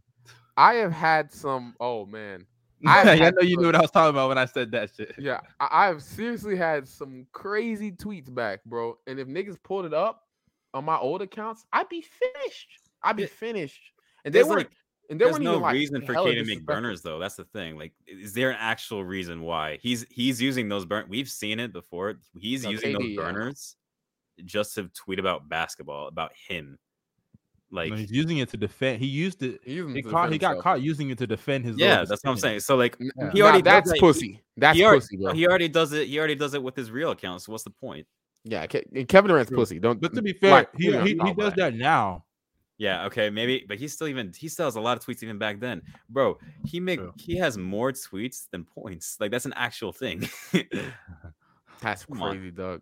[0.58, 2.46] i have had some oh man
[2.86, 5.16] I've I know you knew what I was talking about when I said that shit.
[5.18, 8.98] Yeah, I- I've seriously had some crazy tweets back, bro.
[9.08, 10.25] And if niggas pulled it up
[10.76, 12.68] on my old accounts, I'd be finished.
[13.02, 13.30] I'd be Yeah.
[13.30, 13.82] finished.
[14.26, 14.58] And they There's, weren't.
[14.70, 14.72] like,
[15.10, 17.20] and they There's no even like reason for hella Kate to make burners though.
[17.20, 17.78] That's the thing.
[17.78, 21.06] Like, is there an actual reason why he's he's using those burn?
[21.08, 22.16] We've seen it before.
[22.38, 23.22] He's No, using KD, those yeah.
[23.22, 23.76] burners
[24.44, 26.78] just to tweet about basketball, about him.
[27.72, 29.00] Like, No, he's using it to defend.
[29.00, 29.60] He used it.
[29.64, 31.76] He, used them He, to caught, he got caught using it to defend his.
[31.78, 32.60] little yeah, that's what I'm saying.
[32.62, 33.32] So like, Yeah.
[33.32, 34.42] he already does that's that- pussy.
[34.58, 35.34] That's he already, pussy, bro.
[35.34, 36.08] he already does it.
[36.08, 37.42] He already does it with his real account.
[37.44, 38.08] So what's the point?
[38.46, 39.58] Yeah, Ke- and Kevin Durant's True.
[39.58, 39.80] pussy.
[39.80, 40.00] Don't.
[40.00, 42.26] But to be fair, like, he, you know, he, he does that now.
[42.78, 45.38] Yeah, okay, maybe, but he still even he still has a lot of tweets even
[45.38, 46.38] back then, bro.
[46.66, 47.14] He make True.
[47.18, 49.18] he has more tweets than points.
[49.20, 50.30] Like that's an actual thing.
[51.82, 52.32] That's Come on.
[52.32, 52.82] crazy, dog.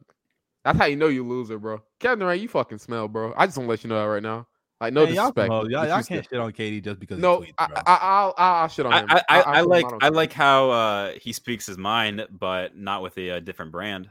[0.64, 1.82] That's how you know you loser, bro.
[2.00, 3.34] Kevin Durant, you fucking smell, bro.
[3.36, 4.48] I just want to let you know that right now.
[4.80, 5.48] Like, no Man, y'all, disrespect.
[5.48, 5.68] some hoes.
[5.70, 8.68] y'all, If y'all can't shit on KD just because No, tweets, I, I, I'll, I'll
[8.70, 9.08] shit on him.
[9.10, 11.66] I, I, I I'll shit on him, like don't I like how uh he speaks
[11.66, 14.10] his mind, but not with a, uh different brand.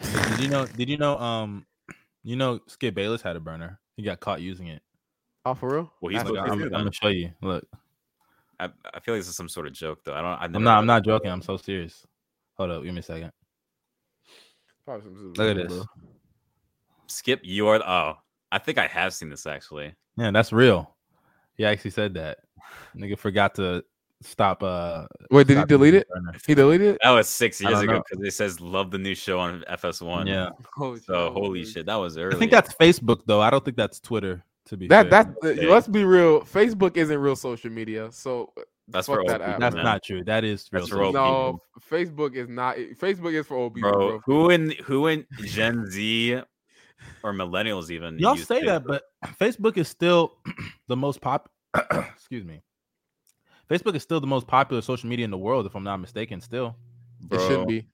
[0.00, 0.66] Did you know?
[0.66, 1.18] Did you know?
[1.18, 1.66] Um,
[2.22, 3.78] you know, Skip Bayless had a burner.
[3.96, 4.82] He got caught using it.
[5.44, 5.92] Oh, for real?
[6.00, 7.30] Well, he's That's Look, I'm, I'm gonna show you.
[7.42, 7.66] Look,
[8.58, 10.14] I, I feel like this is some sort of joke though.
[10.14, 10.32] I don't.
[10.32, 10.78] I've I'm not.
[10.78, 11.06] I'm not it.
[11.06, 11.30] joking.
[11.30, 12.06] I'm so serious.
[12.56, 12.84] Hold up.
[12.84, 13.32] Give me a second.
[14.86, 15.84] Look at this.
[17.06, 17.82] Skip, you are.
[17.86, 18.18] Oh,
[18.52, 19.94] I think I have seen this actually.
[20.16, 20.94] Yeah, that's real.
[21.54, 22.38] He actually said that.
[22.96, 23.84] Nigga forgot to
[24.22, 24.62] stop.
[24.62, 26.06] Uh, Wait, did he delete it?
[26.08, 26.40] the.
[26.46, 26.98] He deleted it?
[27.02, 30.26] That was six years ago because it says love the new show on FS1.
[30.28, 32.34] Yeah, Oh, So holy shit, that was early.
[32.36, 33.40] I think that's Facebook though.
[33.40, 34.44] I don't think that's Twitter.
[34.66, 35.24] To be That fair.
[35.24, 35.66] that Okay.
[35.66, 36.42] Uh, let's be real.
[36.42, 39.84] Facebook isn't real social media, so uh, that's fuck for that old people, that's man.
[39.84, 40.22] not true.
[40.24, 40.82] That is real.
[40.82, 41.52] That's for old no.
[41.52, 41.58] media.
[41.90, 42.78] Facebook is not.
[42.78, 44.08] Eh, Facebook is for old people, bro.
[44.10, 44.20] bro.
[44.26, 46.34] Who in who in Gen Z
[47.24, 48.18] or millennials even?
[48.18, 49.02] Y'all use say that, but
[49.40, 50.36] Facebook is still
[50.88, 51.50] the most pop.
[52.14, 52.60] excuse me.
[53.70, 56.40] Facebook is still the most popular social media in the world, if I'm not mistaken.
[56.40, 56.76] Still,
[57.30, 57.86] It should Bro, be.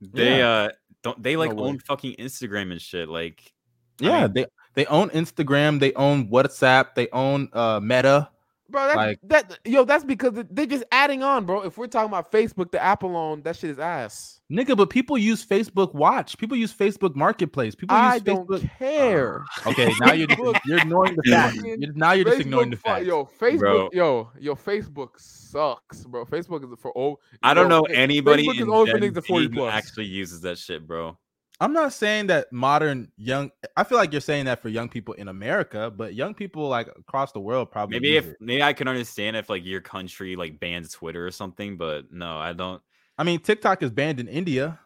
[0.00, 0.70] They uh
[1.02, 3.08] don't they like No own fucking Instagram and shit.
[3.08, 3.52] Like
[4.00, 4.22] I yeah.
[4.22, 8.30] mean- they they own Instagram, they own WhatsApp, they own uh Meta.
[8.68, 11.62] Bro, that, Like- that yo, that's because they- they're just adding on, bro.
[11.62, 14.35] If we're talking about Facebook, the app alone, that shit is ass.
[14.50, 16.38] Nigga, but people use Facebook Watch.
[16.38, 17.74] People use Facebook Marketplace.
[17.74, 18.78] People use I use don't Facebook.
[18.78, 19.44] care.
[19.64, 19.70] Ah.
[19.70, 21.56] Okay, now you're Facebook- you're ignoring the fact.
[21.56, 23.06] You're, now you're just ignoring the fact.
[23.06, 23.90] Yo, Facebook, Bro.
[23.92, 26.24] yo, yo, Facebook sucks, bro.
[26.24, 27.18] Facebook is for old.
[27.42, 29.74] I don't yo, know anybody Facebook is in only for niggas 40 plus.
[29.74, 31.18] actually uses that shit, bro.
[31.58, 33.50] I'm not saying that modern young.
[33.76, 36.86] I feel like you're saying that for young people in America, but young people like
[36.98, 38.36] across the world probably Maybe use if it.
[38.40, 42.36] maybe I can understand if like your country like bans Twitter or something, but no,
[42.36, 42.82] I don't.
[43.18, 44.78] I mean, TikTok is banned in India.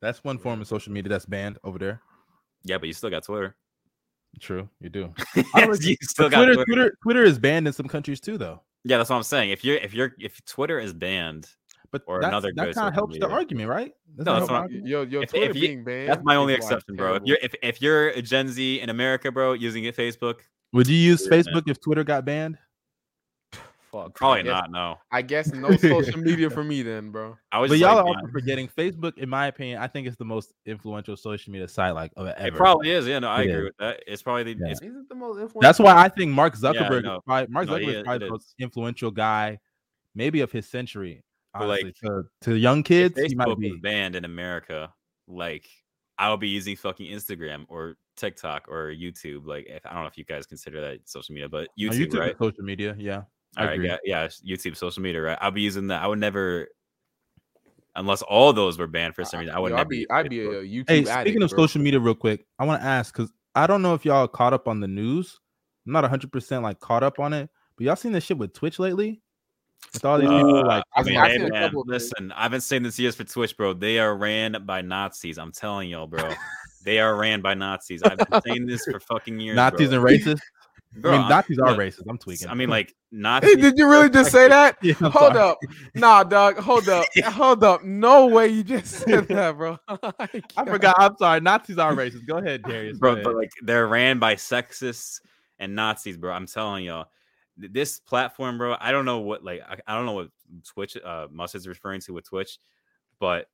[0.00, 2.00] That's one form of social media that's banned over there.
[2.64, 3.56] Yeah, but you still got Twitter.
[4.40, 5.12] True, you do.
[5.36, 5.42] you
[6.02, 6.64] still But got Twitter, Twitter.
[6.64, 8.60] Twitter, Twitter is banned in some countries too, though.
[8.84, 9.50] Yeah, that's what I'm saying.
[9.50, 11.48] If you're if you're if Twitter is banned,
[11.90, 13.92] But or that's- another that good kind of helps the argument, right?
[14.16, 16.08] Doesn't No, that's help what the I'm- Yo, yo, If- Twitter if you- being banned.
[16.08, 17.14] That's my only exception, bro.
[17.14, 20.40] If you're if, if you're a Gen Z in America, bro, using it Facebook,
[20.72, 21.44] Would you use Yeah, man.
[21.44, 22.58] Facebook if Twitter got banned?
[24.02, 24.70] Fuck, probably guess, not.
[24.70, 27.36] No, I guess no social media for me then, bro.
[27.52, 27.68] I was.
[27.70, 29.16] But just y'all like, are also forgetting Facebook.
[29.18, 32.54] In my opinion, I think it's the most influential social media site like of It
[32.54, 33.06] probably is.
[33.06, 33.64] Yeah, no, I It agree is.
[33.64, 34.00] with that.
[34.06, 34.60] It's probably the.
[34.64, 34.72] Yeah.
[34.72, 35.60] It's, Is it the most influential?
[35.60, 37.16] That's why I think Mark Yeah, I Zuckerberg, know.
[37.16, 38.54] is probably, Mark No, Zuckerberg he is is- probably the most is.
[38.58, 39.58] influential guy,
[40.14, 41.22] maybe of his century.
[41.56, 43.70] Honestly, like, to, to young if kids, he might Facebook be.
[43.70, 44.92] was banned in America,
[45.28, 45.68] like
[46.18, 49.46] I'll be using fucking Instagram or TikTok or YouTube.
[49.46, 52.08] Like, if I don't know if you guys consider that social media, but No, YouTube,
[52.10, 52.32] YouTube right?
[52.32, 53.22] is social media, yeah.
[53.56, 53.88] I All right, agree.
[53.88, 55.38] yeah, yeah, YouTube, social media, right?
[55.40, 56.02] I'll be using that.
[56.02, 56.68] I would never,
[57.94, 59.54] unless all those were banned for some reason.
[59.54, 59.86] I would Yo, never.
[59.86, 61.58] I'd be, I'd be a YouTube Hey, addict, speaking of bro.
[61.58, 64.52] social media, real quick, I want to ask because I don't know if y'all caught
[64.52, 65.38] up on the news.
[65.86, 68.52] I'm not 100 percent like caught up on it, but y'all seen this shit with
[68.52, 69.20] Twitch lately?
[69.92, 72.02] With all these people Uh, like, I mean, I've hey, man, couple of things.
[72.02, 73.74] listen, I've been saying this years for Twitch, bro.
[73.74, 75.38] They are ran by Nazis.
[75.38, 76.28] I'm telling y'all, bro.
[76.84, 78.02] they are ran by Nazis.
[78.02, 79.54] I've been saying this for fucking years.
[79.56, 79.98] Nazis bro.
[79.98, 80.40] and racists.
[80.96, 82.02] Bro, I mean, I'm- Nazis are look, racist.
[82.08, 82.48] I'm tweaking.
[82.48, 83.56] I mean, like Hey, Nazis.
[83.56, 84.76] did you really just say that?
[84.82, 85.38] Yeah, Hold sorry.
[85.38, 85.58] up.
[85.94, 86.56] Nah, dog.
[86.58, 87.06] Hold up.
[87.24, 87.82] Hold up.
[87.84, 89.78] No way you just said that, bro.
[89.88, 90.96] I forgot.
[90.98, 91.40] I'm sorry.
[91.40, 92.26] Nazis are racist.
[92.26, 92.98] Go ahead, Darius.
[92.98, 95.20] bro, Go but like they're ran by sexists
[95.58, 96.32] and Nazis, bro.
[96.32, 97.06] I'm telling y'all,
[97.56, 98.76] this platform, bro.
[98.80, 100.28] I don't know what like I, I don't know what
[100.64, 102.58] Twitch uh Mus is referring to with Twitch,
[103.20, 103.48] but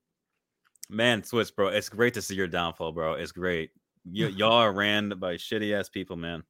[0.88, 3.14] man, Twitch, bro, it's great to see your downfall, bro.
[3.14, 3.70] It's great.
[4.07, 6.43] Y- y'all are ran by shitty ass people, man.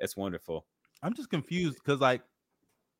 [0.00, 0.66] It's wonderful.
[1.02, 2.22] I'm just confused because like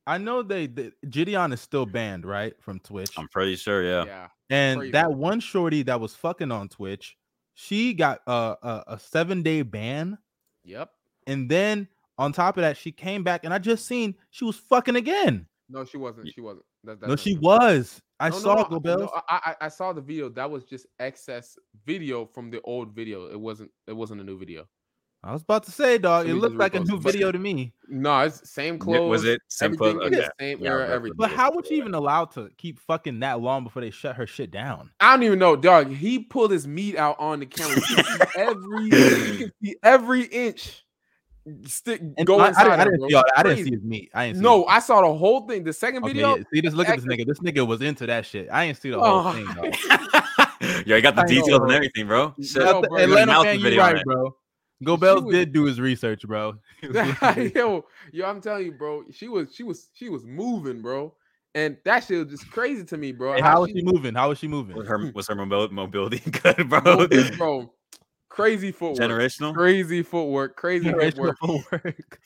[0.07, 3.11] I know they, the JiDion is still banned, right, from Twitch.
[3.19, 4.05] I'm pretty sure, yeah.
[4.07, 4.29] yeah.
[4.49, 4.93] and crazy.
[4.93, 7.17] that one shorty that was fucking on Twitch,
[7.55, 10.17] she got uh, a a seven day ban,
[10.65, 10.91] Yep.
[11.27, 14.57] and then on top of that, she came back, and I just seen she was
[14.57, 15.47] fucking again.
[15.69, 16.33] No, she wasn't.
[16.33, 16.65] She wasn't.
[16.85, 18.01] That, that's no, she was.
[18.19, 20.31] I No, no, saw no, Go I- no, I, I I saw the video.
[20.31, 23.27] That was just excess video from the old video.
[23.31, 23.71] It wasn't.
[23.87, 24.67] It wasn't a new video.
[25.25, 26.27] I was about to say, dog.
[26.27, 27.73] Let It looked like a new video to me.
[27.89, 29.09] No, it's same clothes.
[29.11, 30.07] Was it same everything clothes?
[30.07, 30.29] in the Okay.
[30.39, 30.89] same Yeah, era.
[30.91, 31.17] Everything.
[31.17, 34.27] But how was she even allowed to keep fucking that long before they shut her
[34.27, 34.91] shit down?
[35.01, 35.91] I don't even know, dog.
[35.93, 37.77] He pulled his meat out on the camera.
[37.91, 40.85] You every, you can see every inch
[41.65, 42.65] stick And go I, I inside.
[42.65, 43.09] didn't, I didn't bro.
[43.09, 43.25] see all.
[43.37, 44.11] I didn't see his meat.
[44.15, 45.65] I didn't see No, his- I saw the whole thing.
[45.65, 46.43] The second Okay, video, yeah.
[46.55, 47.27] See, just look at this nigga.
[47.27, 48.49] This nigga was into that shit.
[48.53, 49.75] I didn't see the whole Oh, thing, dog.
[50.87, 52.35] yeah, I got the I know, details and everything, bro.
[52.41, 52.63] Shit.
[52.63, 54.37] No, bro, you got a Atlanta mouth man, you video right, bro.
[54.85, 56.55] Go She Bells was- did do his research, bro.
[56.83, 59.05] yo, yo, I'm telling you, bro.
[59.11, 61.15] She was, she was, she was moving, bro.
[61.55, 63.35] And that shit was just crazy to me, bro.
[63.35, 64.15] Hey, how was she moving?
[64.15, 64.77] How was she moving?
[64.77, 66.99] Was her was her mobility good, bro?
[66.99, 67.73] moving, bro?
[68.29, 69.11] Crazy footwork.
[69.11, 69.55] Generational.
[69.55, 70.57] Crazy footwork.
[70.57, 71.83] Crazy Generational footwork.
[71.83, 72.21] footwork.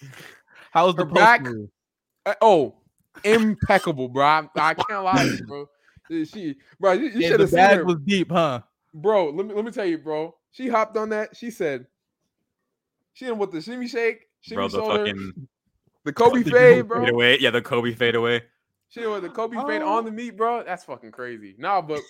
[0.73, 1.69] How was the Her post back- move?
[2.27, 2.75] Uh, oh,
[3.25, 4.25] impeccable, bro.
[4.25, 5.67] I, I can't lie, to you, bro.
[6.11, 8.61] She, bro, you, you Yeah, should have seen bag her, was deep, huh?
[8.93, 9.31] bro.
[9.31, 10.35] Let me let me tell you, bro.
[10.51, 11.35] She hopped on that.
[11.37, 11.87] She said,
[13.15, 15.49] she didn't with the shimmy shake, shimmy Bro, the shoulder, fucking
[16.05, 17.01] the Kobe fade, bro.
[17.05, 17.39] fade away.
[17.39, 18.43] Yeah, the Kobe fade away.
[18.89, 19.97] She did with the Kobe fade Oh.
[19.99, 20.63] on the meat, bro.
[20.65, 21.55] That's fucking crazy.
[21.59, 22.01] Nah, but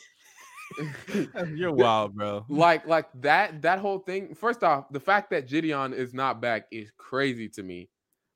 [1.55, 2.45] You're wild, bro.
[2.49, 4.35] like like that that whole thing.
[4.35, 7.89] First off, the fact that JiDion is not back is crazy to me.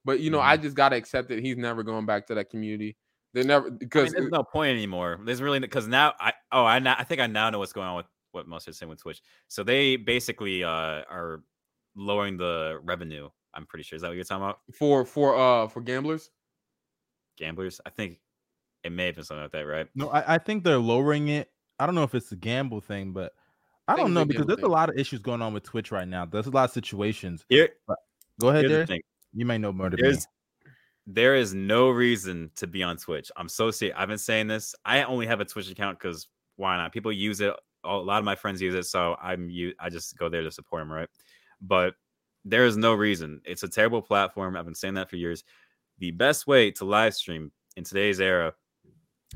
[0.05, 0.49] But you know, Mm-hmm.
[0.49, 2.97] I just gotta accept that he's never going back to that community.
[3.35, 5.19] They never I mean, because there's no point anymore.
[5.25, 7.89] There's really because now I oh I now, I think I now know what's going
[7.89, 9.21] on with what Mustard's saying with Twitch.
[9.49, 11.43] So they basically uh are
[11.97, 13.29] lowering the revenue.
[13.55, 14.61] I'm pretty sure is that what you're talking about?
[14.73, 16.31] for for uh for gamblers.
[17.39, 17.81] Gamblers.
[17.87, 18.19] I think
[18.85, 19.89] it may have been something like that, right?
[19.95, 21.51] No, I, I think they're lowering it.
[21.79, 23.33] I don't know if it's a gamble thing, but
[23.89, 25.91] I think don't know because gamble there's a lot of issues going on with Twitch
[25.91, 26.25] right now.
[26.25, 27.45] There's a lot of situations.
[27.49, 27.71] Here,
[28.41, 29.03] Go ahead, here's the thing.
[29.35, 30.09] You may know more than me.
[30.09, 30.27] There's
[31.07, 33.31] there is no reason to be on Twitch.
[33.37, 33.97] I'm so serious.
[33.97, 34.75] I've been saying this.
[34.85, 36.27] I only have a Twitch account because
[36.57, 36.93] why not?
[36.93, 37.55] People use it.
[37.85, 39.73] A lot of my friends use it, so I'm you.
[39.79, 41.09] I just go there to support them, right?
[41.61, 41.95] But
[42.45, 43.41] there is no reason.
[43.45, 44.57] It's a terrible platform.
[44.57, 45.45] I've been saying that for years.
[45.99, 48.55] The best way to live stream in today's era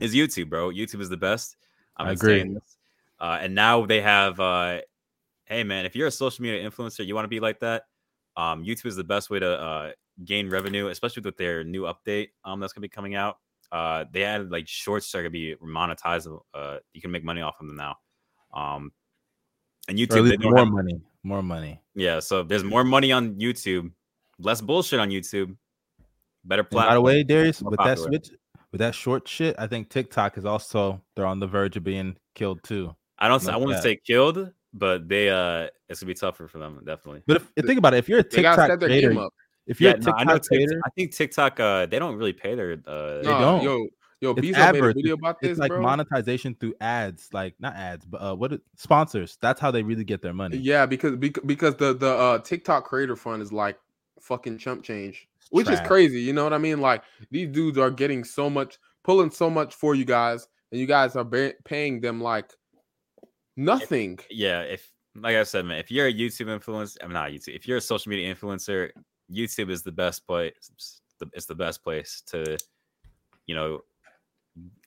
[0.01, 0.71] is YouTube, bro.
[0.71, 1.57] YouTube is the best.
[1.97, 2.57] I've I agree.
[3.19, 4.81] Uh, and now they have uh,
[5.45, 7.85] hey man, if you're a social media influencer, you want to be like that.
[8.37, 9.93] Um, YouTube is the best way to uh,
[10.25, 13.39] gain revenue, especially with their new update um, that's gonna be coming out.
[13.73, 16.43] Uh, they added like shorts that are gonna be monetizable.
[16.55, 17.97] Uh, you can make money off of them now.
[18.55, 18.93] Um,
[19.89, 21.01] and YouTube, they more have- money.
[21.23, 21.81] More money.
[21.95, 22.19] yeah.
[22.21, 23.91] So there's more money on YouTube,
[24.39, 25.55] less bullshit on YouTube,
[26.45, 28.31] better And by the way, Darius, more with that switch,
[28.73, 32.17] with that short shit, I think TikTok is also they're on the verge of being
[32.35, 32.95] killed too.
[33.19, 33.43] I don't.
[33.47, 33.83] I like wouldn't that.
[33.83, 37.23] say killed, but they uh, it's gonna be tougher for them definitely.
[37.27, 39.29] But if, if think about it, if you're a TikTok creator,
[39.67, 40.33] if you're Yeah, a no, TikTok I know.
[40.35, 41.61] TikTok, creator, I think TikTok.
[41.61, 42.79] Uh, they don't really pay their.
[42.87, 43.63] Uh, They don't.
[43.63, 43.87] Yo,
[44.21, 45.81] Yo, It's Bezos made a video about this, It's like bro.
[45.81, 49.39] monetization through ads, like not ads, but uh, what sponsors.
[49.41, 50.59] That's how they really get their money.
[50.59, 53.79] Yeah, because bec- because the the uh, TikTok Creator Fund is like
[54.21, 56.21] fucking chump change, which is crazy.
[56.21, 56.81] You know what I mean?
[56.83, 60.87] Like these dudes are getting so much, pulling so much for you guys, and you
[60.87, 62.51] guys are ba- paying them like
[63.57, 64.19] nothing.
[64.31, 67.57] yeah, if like I said, man, if you're a YouTube influencer, I'm not YouTube.
[67.57, 68.91] If you're a social media influencer,
[69.33, 70.53] YouTube is the best place.
[70.75, 72.57] It's the, it's the best place to,
[73.47, 73.81] you know,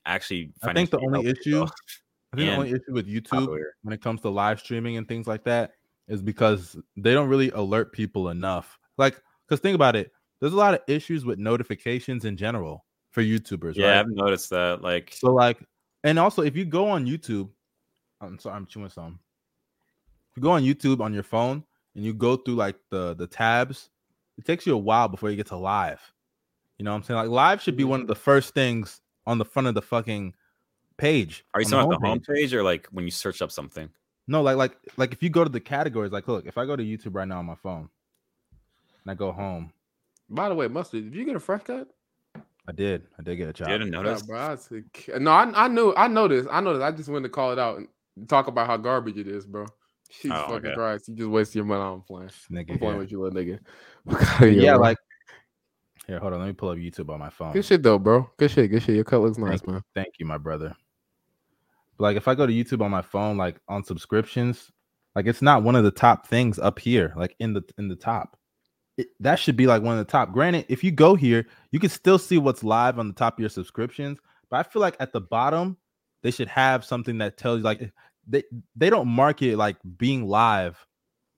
[0.06, 0.52] actually.
[0.64, 1.64] I think the only issue.
[2.34, 3.76] I think the only issue with YouTube Popular.
[3.84, 5.74] when it comes to live streaming and things like that
[6.08, 8.80] is because they don't really alert people enough.
[8.98, 13.22] Like, because think about it, there's a lot of issues with notifications in general for
[13.22, 14.00] YouTubers, Yeah, right?
[14.00, 14.82] I've noticed that.
[14.82, 15.60] Like, So like,
[16.04, 17.50] and also if you go on YouTube,
[18.20, 19.20] I'm sorry, I'm chewing some.
[20.32, 21.64] If you go on YouTube on your phone
[21.96, 23.90] and you go through like the the tabs,
[24.38, 26.02] it takes you a while before you get to live.
[26.78, 27.20] You know what I'm saying?
[27.20, 27.92] Like live should be mm-hmm.
[27.92, 30.34] one of the first things on the front of the fucking
[30.98, 31.46] page.
[31.54, 32.44] are you on talking about the homepage.
[32.50, 33.90] homepage or like when you search up something?
[34.28, 36.76] No, like like like if you go to the categories, like look, if I go
[36.76, 37.90] to YouTube right now on my phone
[39.04, 39.74] and I go home,
[40.30, 41.88] By the way, mustard, did you get a fresh cut?
[42.68, 43.70] I did, I did get a job.
[43.70, 44.22] You didn't Yeah, notice?
[44.22, 46.82] bro, I said, "K- no, I, I knew, I noticed, I noticed.
[46.84, 49.66] I just wanted to call it out and talk about how garbage it is, bro.
[50.22, 50.74] Jesus Oh, fucking okay.
[50.74, 51.82] Christ, you just wasted your money.
[51.82, 52.30] I'm playing.
[52.50, 52.98] Nigga I'm playing here.
[53.00, 53.60] with you, little nigga.
[54.42, 54.98] Yeah, yeah, like
[56.08, 57.54] here, hold on, let me pull up YouTube on my phone.
[57.54, 58.30] good shit though, bro.
[58.38, 58.96] Good shit, good shit.
[58.96, 59.84] Your cut looks nice, Thank man.
[59.96, 60.76] Thank you, my brother.
[61.98, 64.72] But like if I go to YouTube on my phone, like on subscriptions,
[65.16, 67.96] like it's not one of the top things up here, like in the in the
[67.96, 68.38] top.
[68.98, 70.34] It, that should be like one of the top.
[70.34, 73.40] Granted, if you go here, you can still see what's live on the top of
[73.40, 74.20] your subscriptions.
[74.52, 75.78] But I feel like at the bottom,
[76.22, 77.92] they should have something that tells you like
[78.28, 78.44] they
[78.76, 80.78] they don't market like being live,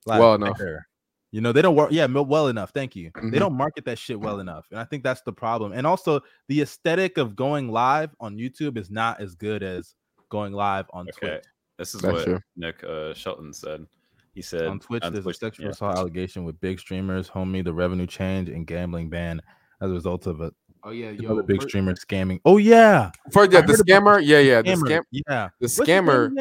[0.06, 0.58] live Well enough.
[0.58, 0.88] there.
[1.36, 1.92] You know, they don't work.
[1.92, 2.72] Yeah, well enough.
[2.72, 3.12] Thank you.
[3.12, 3.30] Mhm.
[3.30, 5.74] They don't market that shit well enough, and I think that's the problem.
[5.74, 9.96] And also, the aesthetic of going live on YouTube is not as good as
[10.30, 11.28] going live on Okay.
[11.32, 11.44] Twitch.
[11.78, 12.40] This is That's what true.
[12.56, 13.86] Nick uh, Shelton said.
[14.34, 15.72] He said On Twitch, there's a sexual yeah.
[15.72, 19.42] assault allegation with big streamers, homie, the revenue change and gambling ban
[19.82, 20.54] as a result of a
[20.86, 22.40] Oh yeah, another big streamer scamming.
[22.46, 24.22] Oh yeah, for yeah, the scammer.
[24.24, 25.04] Yeah, yeah, the scammer.
[25.12, 26.32] yeah, The What's scammer.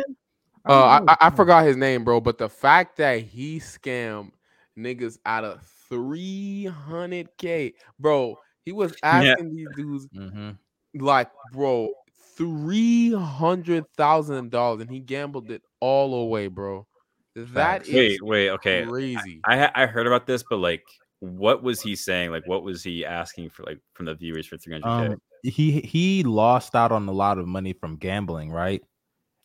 [0.69, 2.21] Uh, I, I, I forgot his name, bro.
[2.21, 4.31] But the fact that he scammed
[4.79, 8.39] niggas out of three hundred k, bro.
[8.65, 9.37] He was Yeah.
[9.37, 10.59] asking these dudes Mhm.
[10.95, 11.91] like, bro,
[12.37, 16.87] three hundred thousand dollars, and he gambled it all away, bro.
[17.35, 17.89] That Facts.
[17.89, 18.89] is Wait, wait, okay.
[18.89, 19.47] crazy.
[19.47, 20.85] I ha- I heard about this, but like,
[21.21, 22.31] what was he saying?
[22.31, 23.65] Like, what was he asking for?
[23.65, 25.09] Like, from the viewers for 300k?
[25.09, 28.83] Um, he he lost out on a lot of money from gambling, right?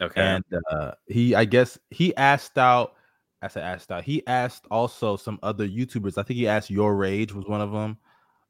[0.02, 2.96] okay, and uh he i guess he asked out
[3.42, 7.34] i said asked out he asked also some other youtubers i think he asked YourRAGE
[7.34, 7.98] was one of them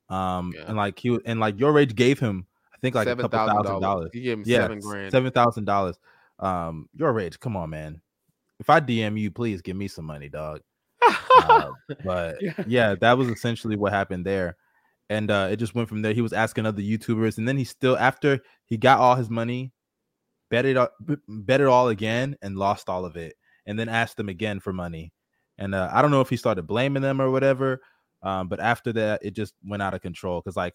[0.09, 0.65] um Yeah.
[0.67, 4.09] and like he and like YourRAGE gave him i think like a couple thousand dollars
[4.13, 5.11] He gave him yeah seven grand.
[5.11, 5.99] seven thousand dollars
[6.39, 8.01] um YourRAGE come on man
[8.59, 10.61] if i dm you please give me some money dog
[11.37, 11.71] Uh,
[12.03, 12.53] but Yeah.
[12.67, 12.95] yeah.
[13.01, 14.57] that was essentially what happened there.
[15.09, 16.13] And uh, it just went from there.
[16.13, 19.71] He was asking other YouTubers, and then he still after he got all his money,
[20.51, 20.77] bet it
[21.27, 23.35] bet it all again, and lost all of it,
[23.66, 25.12] and then asked them again for money.
[25.57, 27.82] And uh, I don't know if he started blaming them or whatever.
[28.22, 30.74] Um, but after that, it just went out of control because like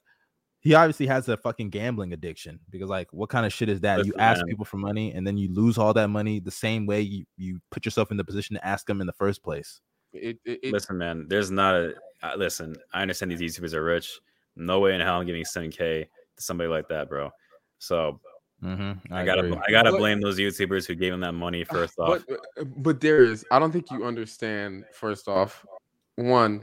[0.61, 4.07] he obviously has a fucking gambling addiction because like what kind of shit is that?
[4.07, 4.47] you ask man.
[4.47, 7.61] people for money and then you lose all that money the same way you you
[7.71, 9.81] put yourself in the position to ask them in the first place.
[10.15, 11.27] It, it, it, listen, man.
[11.29, 12.77] There's not a uh, listen.
[12.93, 14.19] I understand these YouTubers are rich.
[14.57, 16.07] No way in hell I'm giving 7k to
[16.43, 17.31] somebody like that, bro.
[17.79, 18.21] So
[18.63, 19.13] Mm-hmm.
[19.13, 22.25] I, gotta I gotta But- blame those YouTubers who gave him that money first off.
[22.29, 23.45] But uh, but there is.
[23.51, 24.85] I don't think you understand.
[24.93, 25.65] First off,
[26.17, 26.63] one,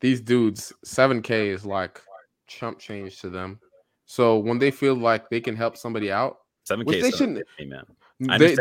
[0.00, 2.00] these dudes, seven k is like
[2.46, 3.60] chump change to them.
[4.06, 6.38] So when they feel like they can help somebody out,
[6.68, 7.46] 7k they shouldn't.
[7.60, 7.84] 7K, man.
[8.30, 8.56] I they-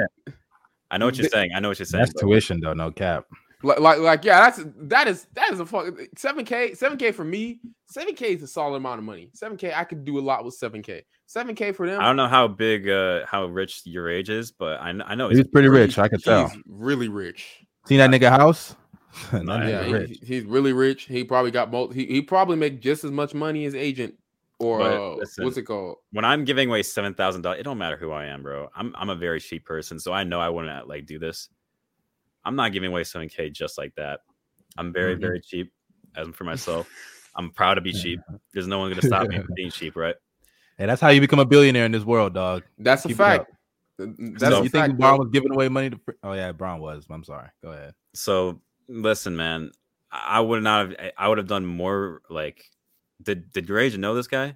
[0.91, 1.51] I know what you're they- saying.
[1.55, 2.01] I know what you're saying.
[2.03, 2.29] That's bro.
[2.29, 3.25] tuition though, no cap.
[3.63, 7.11] Like, like like yeah, that's that is that is a fuck seven k seven k
[7.11, 7.59] for me.
[7.89, 9.29] Seven k is a solid amount of money.
[9.33, 11.03] Seven k, I could do a lot with seven k.
[11.25, 11.99] Seven k for them.
[11.99, 15.47] I don't know how big, uh, how rich YourRAGE is, but I, I know He's
[15.47, 16.49] pretty really- rich, I could tell.
[16.49, 17.65] He's really rich.
[17.87, 18.75] Seen that nigga house?
[19.31, 20.19] that Yeah, he- rich.
[20.21, 21.05] he's really rich.
[21.05, 21.93] He probably got both.
[21.95, 24.13] He, he probably make just as much money as agent
[24.59, 25.97] or But uh, listen, what's it called?
[26.11, 28.69] when I'm giving away seven thousand dollars, it don't matter who I am, bro.
[28.75, 31.49] I'm I'm a very cheap person, so I know I wouldn't like do this.
[32.47, 34.21] I'm not giving away seven k just like that.
[34.77, 35.21] I'm very Mhm.
[35.21, 35.71] very cheap,
[36.15, 36.89] as for myself.
[37.35, 38.19] I'm proud to be cheap.
[38.53, 40.15] There's no one gonna stop me from being cheap, right?
[40.77, 42.63] Hey, that's how you become a billionaire in this world, dog.
[42.77, 43.27] That's a Keep it up.
[43.47, 43.51] fact.
[43.99, 44.87] That's So- a you fact.
[44.89, 45.25] think Braun bro.
[45.25, 45.99] was giving away money to?
[46.23, 47.05] Oh yeah, Braun was.
[47.09, 47.49] I'm sorry.
[47.63, 47.93] Go ahead.
[48.13, 49.71] So listen, man,
[50.11, 51.11] I I would not have.
[51.17, 52.21] I would have done more.
[52.29, 52.63] Like,
[53.21, 54.55] did did your agent know this guy?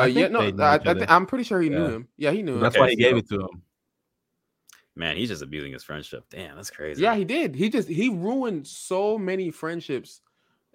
[0.00, 2.08] Uh, yeah, no, I, I th- I'm pretty sure he knew him.
[2.16, 2.60] Yeah, he knew him.
[2.60, 3.62] That's Okay, why he gave so- it to him.
[4.98, 6.24] Man, he's just abusing his friendship.
[6.28, 7.02] Damn, that's crazy.
[7.02, 7.54] Yeah, he did.
[7.54, 10.20] He just he ruined so many friendships.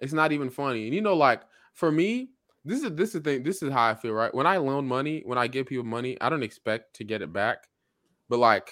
[0.00, 0.86] It's not even funny.
[0.86, 1.42] And you know, like
[1.74, 2.30] for me,
[2.64, 3.42] this is this is the thing.
[3.42, 4.34] This is how I feel, right?
[4.34, 7.32] When I loan money, when I give people money, I don't expect to get it
[7.34, 7.68] back,
[8.30, 8.70] but like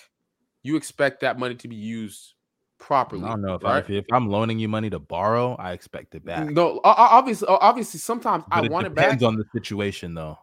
[0.63, 2.33] you expect that money to be used
[2.79, 3.25] properly.
[3.25, 3.85] I don't know if, I, right?
[3.85, 6.49] if if I'm loaning you money to borrow, I expect it back.
[6.49, 9.05] No, o- o- obviously, obviously, sometimes But I it want it back.
[9.05, 10.39] depends on the situation, though.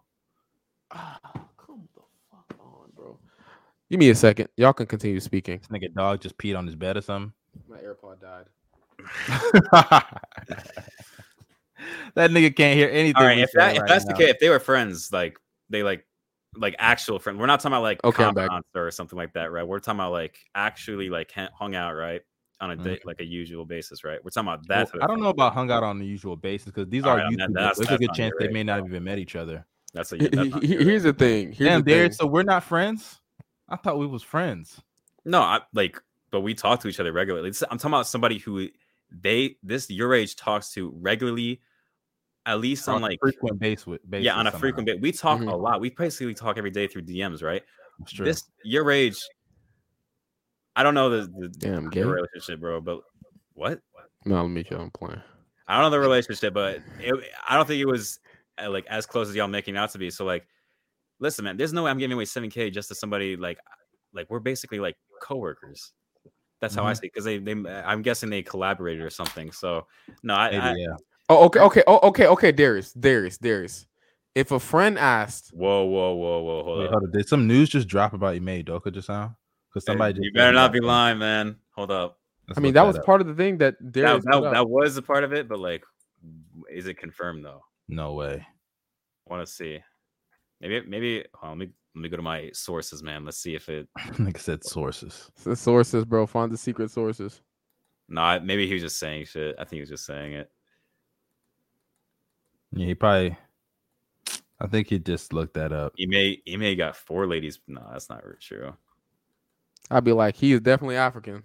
[0.92, 1.20] Ah,
[1.58, 3.18] come the fuck on, bro.
[3.90, 4.50] Give me a second.
[4.58, 5.60] Y'all can continue speaking.
[5.60, 7.34] This nigga dog just peed on his bed or something.
[7.68, 8.46] My AirPod died.
[12.16, 13.16] that nigga can't hear anything.
[13.18, 15.40] All right, if say that if right that's the case, if they were friends, like
[15.70, 16.06] they like
[16.56, 17.40] like actual friends.
[17.40, 19.66] We're not talking about like Okay, I'm confidants or something like that, right?
[19.68, 22.22] We're talking about like actually like hung out, right?
[22.62, 23.06] On a date, Mhm.
[23.06, 24.20] like a usual basis, right?
[24.24, 24.86] We're talking about Well, that.
[24.88, 25.24] type of I don't thing.
[25.24, 27.40] know about hung out on the usual basis because these All are right, I mean,
[27.40, 27.54] YouTubers.
[27.54, 28.88] that's- There's a good not chance they may not bro.
[28.90, 29.66] even met each other.
[29.94, 30.20] That's what.
[30.20, 30.88] He- You, that's he- not he- great.
[30.88, 31.52] Here's the thing.
[31.54, 31.98] Here's Damn, the thing.
[31.98, 33.19] Darius, so we're not friends.
[33.70, 34.82] I thought we was friends.
[35.26, 36.02] No, I like,
[36.32, 37.50] but we talk to each other regularly.
[37.70, 38.68] I'm talking about somebody who
[39.12, 41.62] they this YourRAGE talks to regularly,
[42.46, 44.26] at least on a like frequent base with basis.
[44.26, 44.60] yeah on a somehow.
[44.60, 45.00] frequent base.
[45.02, 45.52] We talk Mhm.
[45.52, 45.82] a lot.
[45.82, 47.64] We basically talk every day through DMs, right?
[48.00, 48.26] That's true.
[48.26, 49.18] This YourRAGE.
[50.76, 52.80] I don't know the, the, Damn, the relationship, bro.
[52.80, 53.02] But
[53.54, 53.82] what?
[54.26, 55.22] No, let me show I'm playing.
[55.68, 57.14] I don't know the relationship, but it,
[57.48, 58.20] I don't think it was
[58.64, 60.10] uh, like as close as y'all making out to be.
[60.10, 60.48] So like,
[61.20, 63.60] listen, man, there's no way I'm giving away 7k just to somebody like
[64.14, 65.94] like we're basically like coworkers.
[66.62, 66.96] That's how I Mhm.
[66.98, 69.52] see because they they I'm guessing they collaborated or something.
[69.52, 69.88] So
[70.24, 70.96] no, I, Maybe, I yeah.
[71.30, 73.86] Oh, okay, okay, oh, okay, okay, Darius, Darius, Darius.
[74.36, 76.92] If a friend asked, whoa whoa whoa whoa hold Wait, up.
[76.92, 77.12] hold on.
[77.12, 79.38] Did some news just drop about Ime Udoka just now?
[79.70, 81.58] Because somebody just you better not be lying, man.
[81.76, 82.20] Hold up.
[82.48, 83.06] Let's I mean, look that was up.
[83.06, 84.24] part of the thing that That, Darius.
[84.26, 84.54] that, put up.
[84.54, 85.84] that was a part of it, but like,
[86.72, 87.62] is it confirmed though?
[87.88, 88.46] no way.
[89.28, 89.80] want to see.
[90.62, 93.26] Maybe maybe hold on, let me let me go to my sources, man.
[93.26, 93.88] Let's see if it.
[94.20, 95.32] Like I said, sources.
[95.44, 96.26] The sources, bro.
[96.28, 97.42] Find the secret sources.
[98.08, 99.56] No, I- maybe he was just saying shit.
[99.58, 100.52] I think he was just saying it.
[102.74, 103.38] Yeah, he probably.
[104.62, 105.94] I think he just looked that up.
[105.96, 107.60] He may he may got four ladies.
[107.68, 108.74] No, that's not true.
[109.90, 111.42] I'd be like, he is definitely African.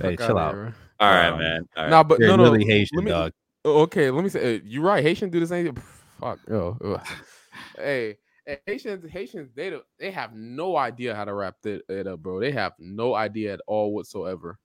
[0.00, 0.52] Hey, Fuck chill outta out.
[0.54, 0.74] here.
[1.00, 1.68] All right, Um, man.
[1.76, 1.90] All right.
[1.90, 2.42] Nah, but You're no, no.
[2.52, 3.32] really Haitian, let me, dog.
[3.64, 4.56] Oh, Okay, let me say.
[4.56, 5.02] uh, You're right.
[5.02, 5.66] Haitian do the same.
[5.74, 5.82] thing.
[6.20, 6.38] Fuck.
[6.50, 7.06] Oh, ugh.
[7.76, 8.18] Hey,
[8.66, 12.40] Haitians, Haitians, they they have no idea how to wrap it, it up, bro.
[12.40, 14.58] They have no idea at all whatsoever.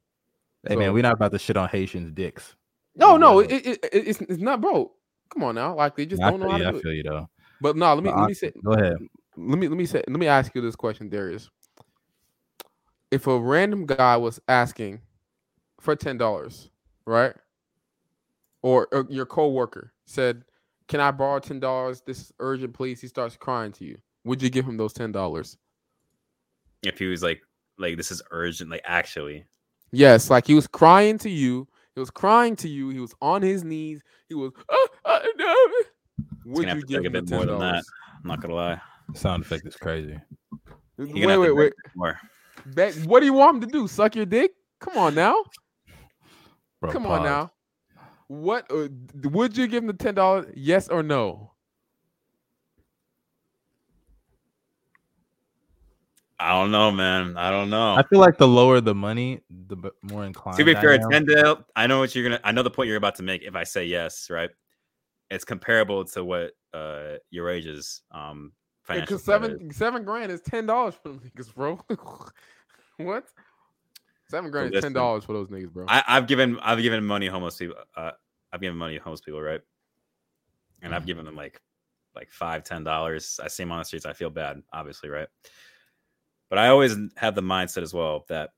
[0.67, 2.55] Hey man, we're not about to shit on Haitians' dicks.
[2.95, 4.91] No, no, it, it, it, it's, it's not, bro.
[5.33, 6.63] Come on now, like they just I don't know how you.
[6.63, 6.83] to I do it.
[6.83, 7.29] feel you though.
[7.61, 8.97] But no, let me But let I- me say Go ahead.
[9.37, 11.49] let me let me say let me ask you this question, Darius.
[13.09, 15.01] If a random guy was asking
[15.79, 16.69] for ten dollars,
[17.05, 17.33] right?
[18.63, 20.43] Or, or your coworker said,
[20.91, 22.01] "Can I borrow ten dollars?
[22.05, 23.97] This is urgent, please." He starts crying to you.
[24.25, 25.57] Would you give him those ten dollars?
[26.83, 27.41] if he was like
[27.77, 29.45] like this is urgent, like actually,
[29.91, 31.67] Yes, like he was crying to you.
[31.95, 32.89] He was crying to you.
[32.89, 34.01] He was on his knees.
[34.29, 34.51] He was.
[34.69, 35.55] "Ah, ah, no."
[36.45, 37.83] Would have you to give take a him bit more than that.
[38.23, 38.81] I'm not gonna lie.
[39.13, 40.19] Sound effect is crazy.
[40.97, 41.73] You're Wait, gonna have to wait, wait.
[41.95, 42.19] more.
[42.65, 43.87] Beg- what do you want him to do?
[43.87, 44.51] Suck your dick?
[44.79, 45.43] Come on now.
[46.79, 47.51] Bro, Come on now.
[48.31, 48.87] What uh,
[49.23, 50.45] would you give him the ten dollars?
[50.55, 51.51] Yes or no?
[56.39, 57.35] I don't know, man.
[57.35, 57.95] I don't know.
[57.95, 60.59] I feel like the lower the money, the more inclined.
[60.59, 61.09] To be I fair, am.
[61.09, 62.39] Tyndale, I know what you're gonna.
[62.45, 63.43] I know the point you're about to make.
[63.43, 64.49] If I say yes, right,
[65.29, 68.53] it's comparable to what uh YourRAGE's um
[68.83, 69.17] financial.
[69.17, 71.81] Because credit seven seven grand is ten dollars for them niggas, bro.
[72.95, 73.25] what?
[74.31, 75.85] Seven grand is ten dollars for those niggas, bro.
[75.87, 77.75] I, I've given I've given money homeless people.
[77.95, 78.11] Uh,
[78.51, 79.61] I've given money to homeless people, right?
[80.81, 81.61] And I've given them like
[82.15, 83.39] like five, ten dollars.
[83.43, 84.05] I see them on the streets.
[84.05, 85.27] I feel bad, obviously, right?
[86.49, 88.51] But I always have the mindset as well that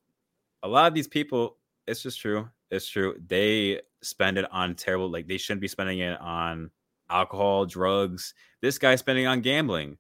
[0.64, 2.50] a lot of these people, it's just true.
[2.72, 3.16] It's true.
[3.28, 6.72] They spend it on terrible, like they shouldn't be spending it on
[7.10, 8.34] alcohol, drugs.
[8.62, 9.98] This guy's spending on gambling,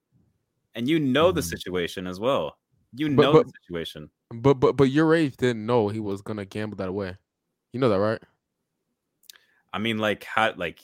[0.75, 1.49] and you know the Mhm.
[1.49, 2.57] situation as well.
[2.95, 4.09] You know but- the situation.
[4.31, 7.17] but but but YourRAGE didn't know he was gonna gamble that away.
[7.71, 8.21] You know that, right?
[9.71, 10.79] I mean, like how, like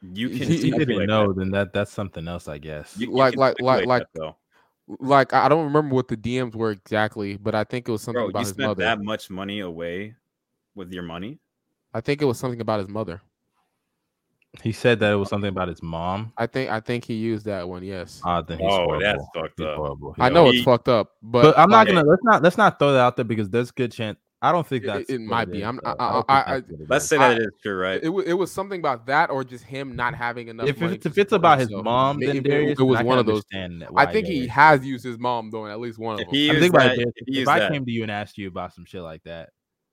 [0.00, 0.48] you He- can.
[0.48, 1.38] he If you do didn't know, that.
[1.38, 2.96] then that that's something else, I guess.
[2.98, 4.36] You- you Like- like- like- like- that, though.
[5.00, 8.02] Like I I don't remember what the DMs were exactly, but I think it was
[8.02, 8.84] something bro, about you his spent mother.
[8.84, 10.14] that much money away
[10.74, 11.38] with your money.
[11.94, 13.22] I think it was something about his mother.
[14.62, 16.32] He said that it was something about his mom.
[16.36, 17.82] I think I think he used that one.
[17.82, 18.20] Yes.
[18.24, 19.00] Ah, then he's Oh, horrible.
[19.00, 19.76] that's fucked He's up.
[19.76, 20.14] horrible.
[20.18, 22.56] I know he- it's fucked up, but, but I'm not like, gonna let's not let's
[22.56, 24.18] not throw that out there because there's good chance.
[24.42, 25.58] I don't think It- it might be.
[25.58, 25.94] is, I'm- though.
[25.98, 28.00] I- I- I- that's what it Let's say that I- it is true, right?
[28.02, 30.94] It, it was something about that, or just him not having enough If money.
[30.96, 31.84] it's, if it's about his himself.
[31.84, 33.42] mom, It- then it- Darius, it was one of those.
[33.52, 36.20] understand I think he Darius- has used his mom though, in at least one of
[36.20, 36.34] If them.
[36.34, 38.02] he I'm used thinking about that, if If, he if used I came to you
[38.02, 39.48] and asked you about some shit like that,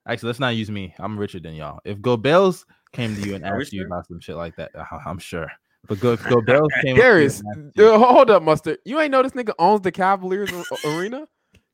[0.07, 0.93] actually, let's not use me.
[0.99, 1.79] I'm richer than y'all.
[1.85, 3.87] If Gobels came to you and asked you sure?
[3.87, 5.47] about some shit like that, uh, I'm sure.
[5.87, 6.59] But Go, go Gobels came.
[6.67, 8.77] up to you Darius, and asked you- uh, hold up, Mustard.
[8.85, 10.51] You ain't know this nigga owns the Cavaliers
[10.85, 11.27] arena?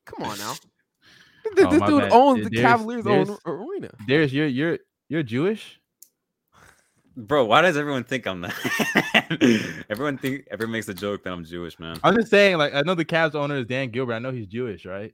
[0.06, 0.54] Come on now.
[1.54, 2.12] This, Oh, this dude bad.
[2.12, 3.90] owns the Darius- Cavaliers own arena.
[4.06, 4.78] Darius, you're you're
[5.08, 5.80] you're Jewish.
[7.16, 9.84] Bro, why does everyone think I'm that?
[9.90, 11.98] everyone think everyone makes a joke that I'm Jewish, man.
[12.04, 14.14] I'm just saying, like I know the Cavs owner is Dan Gilbert.
[14.14, 15.12] I know he's Jewish, right?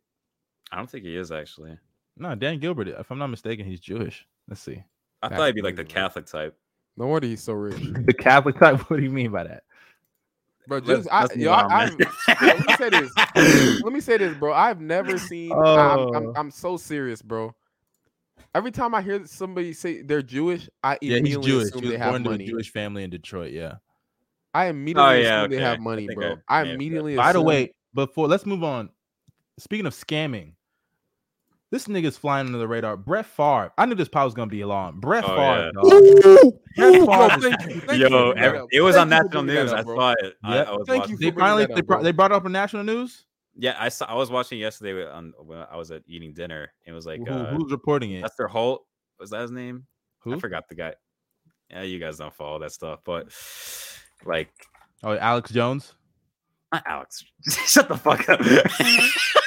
[0.70, 1.78] I don't think he is actually.
[2.16, 2.88] No, Dan Gilbert.
[2.88, 4.26] If I'm not mistaken, he's Jewish.
[4.48, 4.82] Let's see.
[5.24, 5.84] I thought he'd be like the.
[5.84, 6.56] Catholic type.
[6.96, 7.76] No wonder he's so rich,
[8.06, 8.78] The Catholic type.
[8.90, 9.62] What do you mean by that?
[10.68, 10.78] bro.
[10.78, 11.98] Let's- Just, I, let's yo, move I, I've,
[12.42, 13.82] let me say this.
[13.82, 14.52] Let me say this, bro.
[14.52, 15.52] I've never seen.
[15.52, 15.58] I'm,
[16.14, 16.32] I'm, Oh.
[16.36, 17.54] I'm so serious, bro.
[18.54, 21.64] Every time I hear somebody say they're Jewish, I Yeah, immediately Jewish.
[21.68, 22.46] assume they have born to a money.
[22.46, 23.52] Jewish family in Detroit.
[23.52, 23.74] Yeah.
[24.54, 26.36] I oh, immediately yeah, assume they have money, think bro.
[26.48, 27.16] I I may immediately.
[27.16, 28.90] By the way, before let's move on.
[29.58, 30.52] Speaking of scamming,
[31.74, 32.96] this nigga's flying under the radar.
[32.96, 33.72] Brett Favre.
[33.76, 35.00] I knew this pod was gonna be long.
[35.00, 35.72] Brett Oh, Favre.
[35.74, 36.50] yeah.
[36.76, 38.68] Brett Favre no, thank you, thank Yo, bringing that ev- up.
[38.70, 39.72] it was Thank on national news.
[39.72, 39.96] up, I bro.
[39.96, 40.34] saw it.
[40.44, 40.66] I, Yep.
[40.68, 41.16] I was Thank you watching.
[41.16, 42.04] for They finally that up, they, brought, bro.
[42.04, 43.26] they brought up on national news.
[43.56, 44.04] Yeah, I saw.
[44.06, 46.72] I was watching yesterday on when I was at eating dinner.
[46.86, 48.22] It was like Who, uh, who's reporting it?
[48.22, 48.84] Lester Holt.
[49.18, 49.86] Was that his name?
[50.20, 50.34] Who?
[50.34, 50.94] I forgot the guy.
[51.70, 53.28] Yeah, you guys don't follow that stuff, but
[54.24, 54.50] like
[55.02, 55.92] Oh, Alex Jones.
[56.72, 57.24] not Alex.
[57.66, 58.40] Shut the fuck up.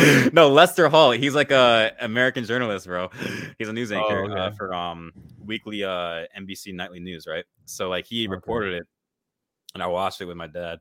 [0.32, 1.16] no, Lester Holt.
[1.16, 3.08] He's like a American journalist, bro.
[3.58, 5.12] He's a news anchor Oh, uh, for um
[5.44, 7.44] weekly uh NBC nightly news, right?
[7.64, 8.30] So like he Okay.
[8.30, 8.86] reported it,
[9.74, 10.78] and I watched it with my dad.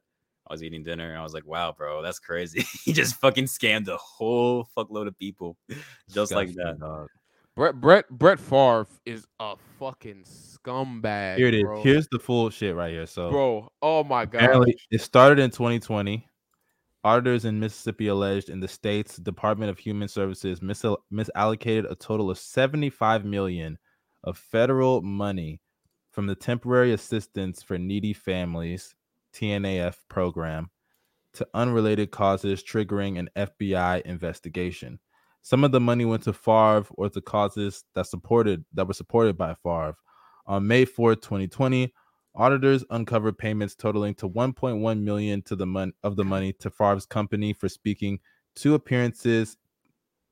[0.48, 2.62] I was eating dinner, and I was like, "Wow, bro, that's crazy.
[2.84, 5.58] he just fucking scammed a whole fuckload of people,
[6.14, 7.08] just like that." Dog.
[7.56, 11.38] Brett Brett Brett Favre is a fucking scumbag.
[11.38, 11.64] Here it is.
[11.64, 11.84] Bro.
[11.84, 13.06] Here's the full shit right here.
[13.06, 13.72] So bro.
[13.82, 14.70] Oh my god.
[14.92, 16.26] it started in 2020.
[17.04, 22.30] Auditors in Mississippi alleged in the state's Department of Human Services mis- misallocated a total
[22.30, 23.78] of 75 million
[24.26, 25.62] of federal money
[26.12, 28.96] from the Temporary Assistance for Needy Families
[29.34, 30.70] (TANF) program
[31.36, 35.00] to unrelated causes triggering an FBI investigation.
[35.42, 39.38] Some of the money went to Favre or to causes that supported that were supported
[39.38, 39.96] by Favre.
[40.48, 41.94] On May 4th, 2020,
[42.36, 47.06] auditors uncovered payments totaling to 1.1 million to the mon- of the money to Favre's
[47.06, 48.20] company for speaking
[48.56, 49.58] two appearances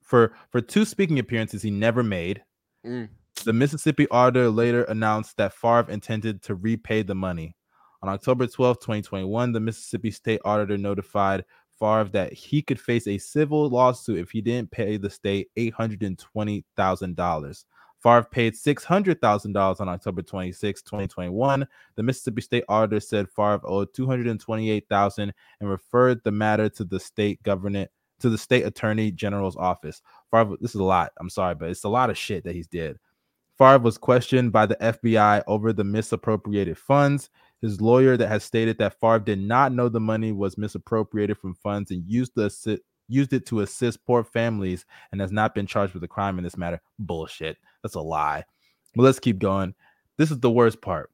[0.02, 2.44] for for two speaking appearances he never made.
[2.86, 3.10] Mm.
[3.44, 7.56] The Mississippi auditor later announced that Favre intended to repay the money.
[8.02, 11.44] On October 12, 2021, the Mississippi state auditor notified
[11.80, 17.65] Favre that he could face a civil lawsuit if he didn't pay the state $820,000.
[18.02, 21.68] Favre paid $600,000 on October 26, 2021.
[21.95, 27.41] The Mississippi state auditor said Favre owed $228,000 and referred the matter to the state
[27.44, 30.02] government to the state attorney general's office.
[30.32, 31.11] Favre, this is a lot.
[31.19, 32.98] I'm sorry, but it's a lot of shit that he's did.
[33.57, 37.30] Favre was questioned by the FBI over the misappropriated funds.
[37.61, 41.56] His lawyer that has stated that Favre did not know the money was misappropriated from
[41.56, 45.93] funds and used the used it to assist poor families and has not been charged
[45.93, 46.81] with a crime in this matter.
[46.99, 47.57] Bullshit.
[47.84, 48.43] That's a lie.
[48.95, 49.75] But let's keep going.
[50.17, 51.11] This is the worst part.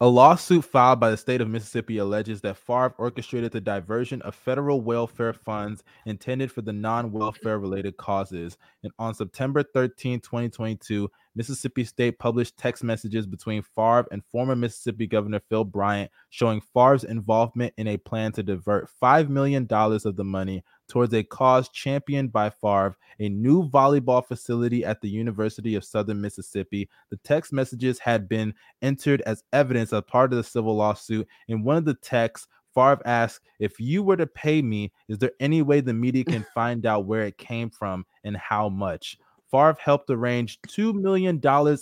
[0.00, 4.34] A lawsuit filed by the state of Mississippi alleges that Favre orchestrated the diversion of
[4.34, 8.58] federal welfare funds intended for the non welfare related causes.
[8.82, 15.06] And on September 13, 2022, Mississippi State published text messages between Favre and former Mississippi
[15.06, 20.24] Governor Phil Bryant showing Favre's involvement in a plan to divert $5 million of the
[20.24, 25.84] money towards a cause championed by Favre, a new volleyball facility at the University of
[25.84, 26.88] Southern Mississippi.
[27.10, 31.28] The text messages had been entered as evidence as part of the civil lawsuit.
[31.48, 35.32] In one of the texts, Favre asked, If you were to pay me, is there
[35.40, 39.18] any way the media can find out where it came from and how much?
[39.50, 41.40] Favre helped arrange $2 million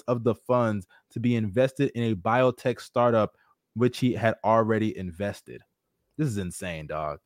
[0.08, 3.36] of the funds to be invested in a biotech startup,
[3.74, 5.62] which he had already invested.
[6.18, 7.18] This is insane, dog.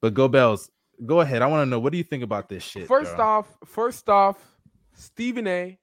[0.00, 0.70] But go Bells,
[1.04, 1.42] go ahead.
[1.42, 2.88] I want to know what do you think about this shit?
[2.88, 3.24] First bro?
[3.24, 4.38] off, first off,
[4.94, 5.78] Stephen A,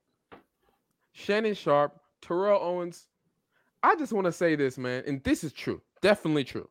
[1.12, 3.08] Shannon Sharpe, Terrell Owens.
[3.84, 6.70] I just want to say this, man, and this is true, definitely true.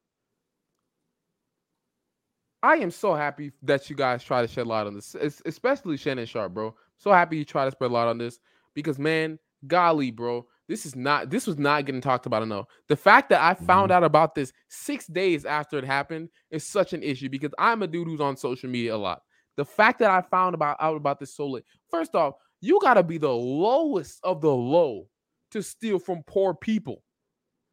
[2.62, 5.14] I am so happy that you guys try to shed light on this,
[5.46, 6.74] especially Shannon Sharpe, bro.
[6.98, 8.38] So happy you try to spread a lot on this
[8.74, 12.66] because, man, golly, bro, this is not this was not getting talked about enough.
[12.88, 13.96] The fact that I found mm-hmm.
[13.96, 17.86] out about this six days after it happened is such an issue because I'm a
[17.86, 19.22] dude who's on social media a lot.
[19.56, 21.64] the fact that I found about out about this so late.
[21.90, 25.08] First off, you gotta be the lowest of the low
[25.52, 27.02] to steal from poor people.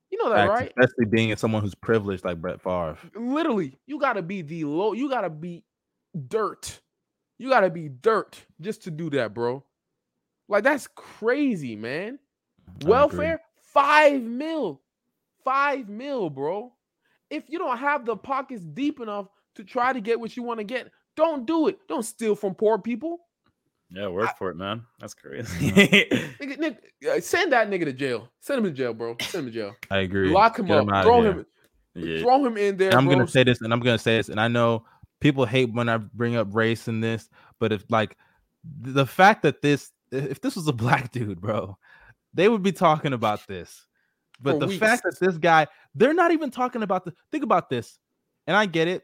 [0.10, 0.74] You know that, Facts, right?
[0.80, 2.98] Especially being someone who's privileged like Brett Favre.
[3.16, 4.94] Literally, you gotta be the low.
[4.94, 5.64] You gotta be
[6.28, 6.80] dirt.
[7.38, 9.64] You gotta be dirt just to do that, bro.
[10.48, 12.20] Like that's crazy, man.
[12.68, 12.90] I agree.
[12.92, 14.82] Welfare, five mil,
[15.44, 16.74] five mil, bro.
[17.30, 20.60] If you don't have the pockets deep enough to try to get what you want
[20.60, 21.80] to get, don't do it.
[21.88, 23.20] Don't steal from poor people.
[23.90, 24.84] Yeah, work for it, man.
[25.00, 25.72] That's crazy.
[25.72, 26.78] Nigga, nigga,
[27.18, 28.30] uh, send that nigga to jail.
[28.40, 29.16] Send him to jail, bro.
[29.22, 29.76] Send him to jail.
[29.92, 30.30] I agree.
[30.30, 30.88] Lock him Get up.
[30.90, 31.46] outta Throw him.
[31.94, 32.20] yeah.
[32.20, 32.90] Throw him in there.
[32.90, 33.16] And I'm bro.
[33.16, 34.86] gonna say this, and I'm gonna say this, and I know
[35.26, 37.30] people hate when I bring up race in this,
[37.60, 38.16] but if like
[38.80, 41.80] the fact that this, if this was a black dude, bro,
[42.36, 43.88] they would be talking about this.
[44.40, 44.80] But For the weeks.
[44.80, 45.66] fact that this guy,
[45.96, 47.14] they're not even talking about the.
[47.32, 47.98] Think about this,
[48.46, 49.02] and I get it.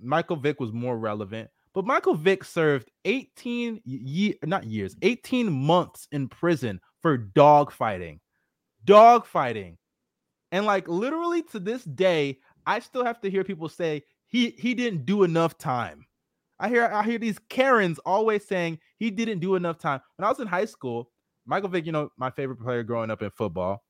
[0.00, 6.08] Michael Vick was more relevant, but Michael Vick served 18 ye- not years, 18 months
[6.10, 8.18] in prison for dog fighting.
[8.86, 9.76] Dog fighting.
[10.52, 14.04] And like literally to this day, I still have to hear people say
[14.34, 16.04] he he didn't do enough time.
[16.58, 20.00] I hear I hear these Karens always saying he didn't do enough time.
[20.16, 21.12] When I was in high school,
[21.46, 23.84] Michael Vick, you know, my favorite player growing up in football.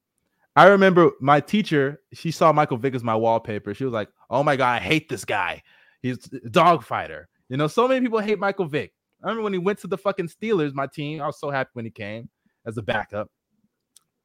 [0.55, 3.73] I remember my teacher, she saw Michael Vick as my wallpaper.
[3.73, 5.63] She was like, "Oh my god, I hate this guy.
[6.03, 8.93] He's a dog fighter." You know, so many people hate Michael Vick.
[9.23, 11.23] I remember when he went to the fucking Steelers, my team.
[11.23, 12.29] I was so happy when he came
[12.67, 13.31] as a backup.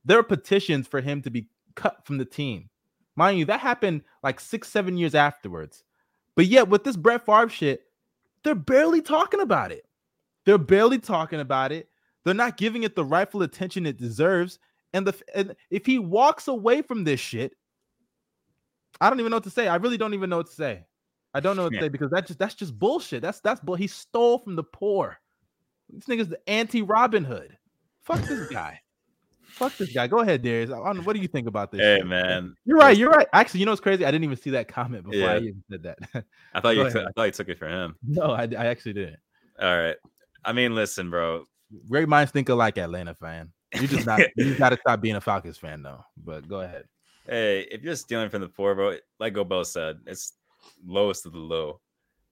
[0.04, 2.70] There were petitions for him to be cut from the team.
[3.16, 5.86] Mind you, that happened like six, seven years afterwards.
[6.40, 7.82] But yet, with this Brett Favre shit,
[8.46, 9.86] they're barely talking about it.
[10.46, 11.90] They're barely talking about it.
[12.24, 14.58] They're not giving it the rightful attention it deserves.
[14.94, 17.58] And the and if he walks away from this shit,
[19.02, 19.68] I don't even know what to say.
[19.68, 20.86] I really don't even know what to say.
[21.34, 21.82] I don't know what to Yeah.
[21.82, 23.22] say because that's just that's just bullshit.
[23.22, 23.76] That's that's bull.
[23.76, 25.20] He stole from the poor.
[25.90, 27.58] This nigga's the anti Robin Hood.
[28.00, 28.80] Fuck this guy.
[29.50, 30.08] Fuck this guy.
[30.08, 30.72] Go ahead, Darius.
[30.72, 31.82] I What do you think about this?
[31.82, 32.08] Hey shit?
[32.08, 32.96] man, You're right.
[32.98, 33.28] You're right.
[33.34, 34.06] Actually, you know what's crazy?
[34.06, 35.98] I didn't even see that comment before I even said that.
[36.54, 37.96] I thought Go you took, thought you took it for him.
[38.08, 39.20] no, I, I actually didn't.
[39.62, 39.96] All right.
[40.46, 41.46] I mean, listen, bro.
[41.90, 43.52] Great minds think alike, Atlanta fan.
[43.74, 44.22] You just not.
[44.36, 46.04] you got to stop being a Falcons fan, though.
[46.18, 46.86] But go ahead.
[47.28, 50.34] Hey, if you're stealing from the poor, bro, like Gobel said, it's
[50.86, 51.80] lowest of the low.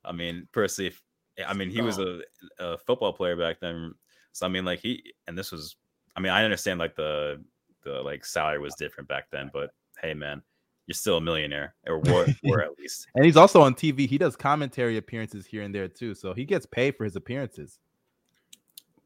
[0.03, 1.01] I mean, personally, if,
[1.47, 2.21] I mean, he was oh.
[2.59, 3.93] a, a football player back then.
[4.31, 5.75] So I mean, like he, and this was,
[6.17, 7.43] I mean, I understand like the
[7.83, 9.69] the like salary was different back then, but
[10.01, 10.41] hey, man,
[10.87, 13.07] you're still a millionaire, or were, were at least.
[13.15, 14.07] And he's also on TV.
[14.07, 17.79] He does commentary appearances here and there too, so he gets paid for his appearances.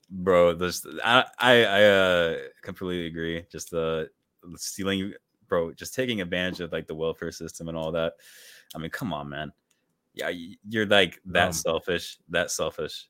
[0.09, 4.09] bro this i i, I uh completely agree just the
[4.57, 5.13] stealing
[5.47, 8.15] bro just taking advantage of like the welfare system and all that
[8.75, 9.53] i mean come on man
[10.13, 10.29] yeah
[10.67, 11.53] you're like that Dumb.
[11.53, 13.07] selfish that selfish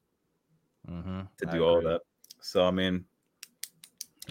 [0.87, 1.27] Mhm.
[1.37, 2.01] to do all that
[2.39, 3.05] so i mean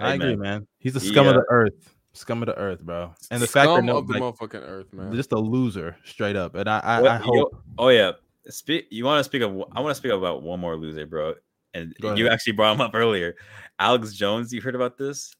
[0.01, 0.66] I hey, agree, man, man.
[0.78, 1.94] He's the He, scum of uh, the earth.
[2.12, 3.14] Scum of the earth, bro.
[3.31, 5.12] And the fact that no, of the like, motherfucking earth, man.
[5.14, 6.55] just a loser, straight up.
[6.56, 7.62] And I, I, What- I yo- hope.
[7.78, 8.12] oh yeah
[8.48, 11.35] speak you want to speak of i want to speak about one more loser bro
[11.74, 13.36] and you actually brought him up earlier
[13.78, 15.31] alex jones you heard about this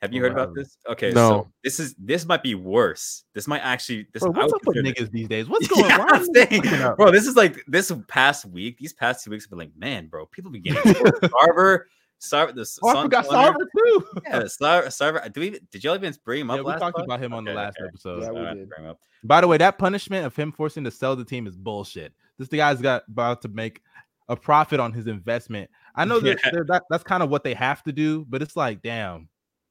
[0.00, 1.28] have you Oh, heard about this okay No.
[1.28, 4.66] so this is this might be worse this might actually this Bro, what's would up
[4.66, 5.48] with consider this- niggas these days?
[5.50, 6.34] What's going Yeah, on?
[6.34, 6.62] Saying,
[6.96, 8.78] bro, this is like this past week.
[8.78, 11.80] These past two weeks have been like, man, bro, people be getting Sarver,
[12.20, 14.06] Sarver, the Oh, I forgot Sarver too.
[14.24, 14.86] Yeah, Sarver.
[14.88, 15.32] Sarver.
[15.32, 15.58] Do we?
[15.70, 16.58] Did y'all even bring him up?
[16.58, 17.04] Yeah, we talked pod?
[17.06, 17.88] about him on the last okay.
[17.88, 18.22] episode.
[18.22, 18.68] Yeah, we Alright, did.
[18.68, 19.00] bring him up.
[19.24, 22.12] By the way, that punishment of him forcing to sell the team is bullshit.
[22.38, 23.80] This the guy's got about to make
[24.28, 25.70] a profit on his investment.
[25.94, 26.50] I know that, Yeah.
[26.52, 29.28] they're- that that's kind of what they have to do, but it's like, damn,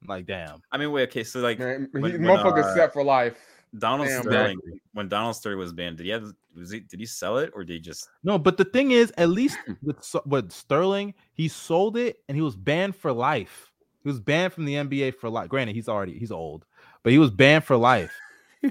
[0.08, 0.62] like damn.
[0.72, 3.38] I mean, wait, okay, so like Man, he, when- when, motherfucker uh, set for life.
[3.78, 4.82] Donald Damn, Sterling, exactly.
[4.94, 6.32] when Donald Sterling was banned, did he have?
[6.56, 6.80] Was he?
[6.80, 8.10] Did he sell it or did he just?
[8.24, 12.41] No, but the thing is, at least with with Sterling, he sold it and he
[12.41, 13.72] was banned for life.
[14.02, 15.50] He was banned from the NBA for life.
[15.50, 16.66] Granted, he's already he's old,
[17.04, 18.12] but he was banned for life.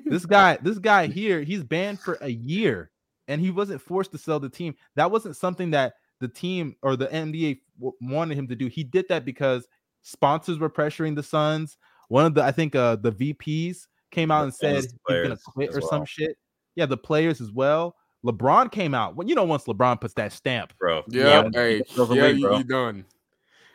[0.04, 2.90] this guy, this guy here, he's banned for a year,
[3.28, 4.74] and he wasn't forced to sell the team.
[4.96, 8.66] That wasn't something that the team or the NBA w- wanted him to do.
[8.66, 9.68] He did that because
[10.02, 11.76] sponsors were pressuring the Suns.
[12.08, 15.38] One of the, I think, uh, the VPs came out The and said he's gonna
[15.54, 16.36] quit as or some shit.
[16.74, 17.96] Yeah, the players as well.
[18.24, 19.16] LeBron came out.
[19.16, 22.42] Well, you know, once LeBron puts that stamp, Bro, Yeah, Yeah, hey, yeah, league, you,
[22.42, 22.58] bro.
[22.58, 23.04] you done.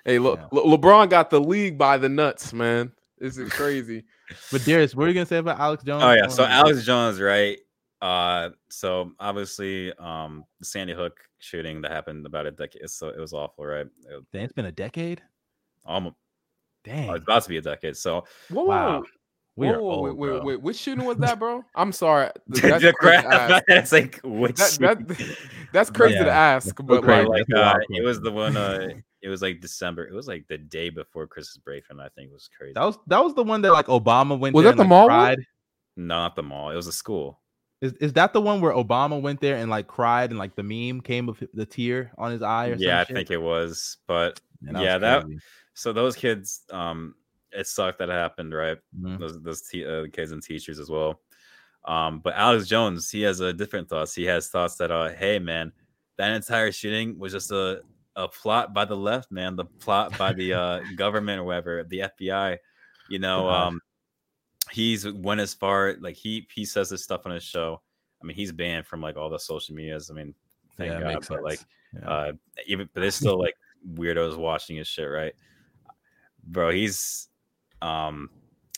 [0.05, 0.47] Hey, look, Yeah.
[0.51, 2.91] Le- LeBron got the league by the nuts, man.
[3.18, 4.03] This is crazy.
[4.51, 6.03] But Darius, what are you gonna say about Alex Jones?
[6.03, 6.43] Oh yeah, so?
[6.43, 7.57] Alex Jones, right?
[8.01, 12.89] Uh, so obviously, um, Sandy Hook shooting that happened about a decade.
[12.89, 13.85] So it was awful, right?
[13.85, 15.22] It, Damn, it's been a decade.
[15.85, 16.15] almost,
[16.84, 17.95] Dang, oh, it's about to be a decade.
[17.95, 19.03] So Whoa, wow, whoa,
[19.56, 21.64] we whoa, are whoa, old, wait, wait, wait, which shooting was that, bro?
[21.76, 22.30] I'm sorry.
[22.48, 23.62] the That's quick crap, ass.
[23.68, 25.38] it's like which That, that,
[25.74, 28.56] That's crazy to ask, but so like, like uh, it was the one.
[28.58, 28.90] Uh,
[29.22, 30.06] it was like December.
[30.06, 32.74] It was like the day before Christmas break, and I think it was crazy.
[32.74, 34.84] That was that was the one that like Obama went Was there that and, the
[34.84, 35.40] like, mall cried.
[35.98, 36.70] no, not the mall.
[36.70, 37.40] It was a school.
[37.82, 40.64] Is is that the one where Obama went there and like cried and like the
[40.64, 43.98] meme came of the tear on his eye or Yeah, I some think it was.
[44.08, 45.26] But Man, yeah, was that-
[45.74, 47.16] so those kids, um,
[47.56, 48.78] it sucked that it happened, right?
[49.00, 49.20] Mhm.
[49.20, 51.22] those those te- uh, kids and teachers as well.
[51.86, 54.16] Um, but Alex Jones, he has a different thoughts.
[54.16, 55.72] He has thoughts that, uh, hey man,
[56.18, 57.82] that entire shooting was just a
[58.16, 59.56] a plot by the left, man.
[59.56, 62.58] The plot by the uh, government or whatever, the FBI.
[63.10, 63.82] You know, um,
[64.72, 67.82] he's went as far like he he says this stuff on his show.
[68.22, 70.10] I mean, he's banned from like all the social medias.
[70.10, 70.34] I mean,
[70.78, 71.60] thank Yeah, God, but like.
[71.96, 72.10] Yeah.
[72.10, 72.32] uh
[72.66, 73.54] even but there's still like
[73.94, 75.36] weirdos watching his shit right
[76.46, 77.30] bro he's
[77.84, 78.30] um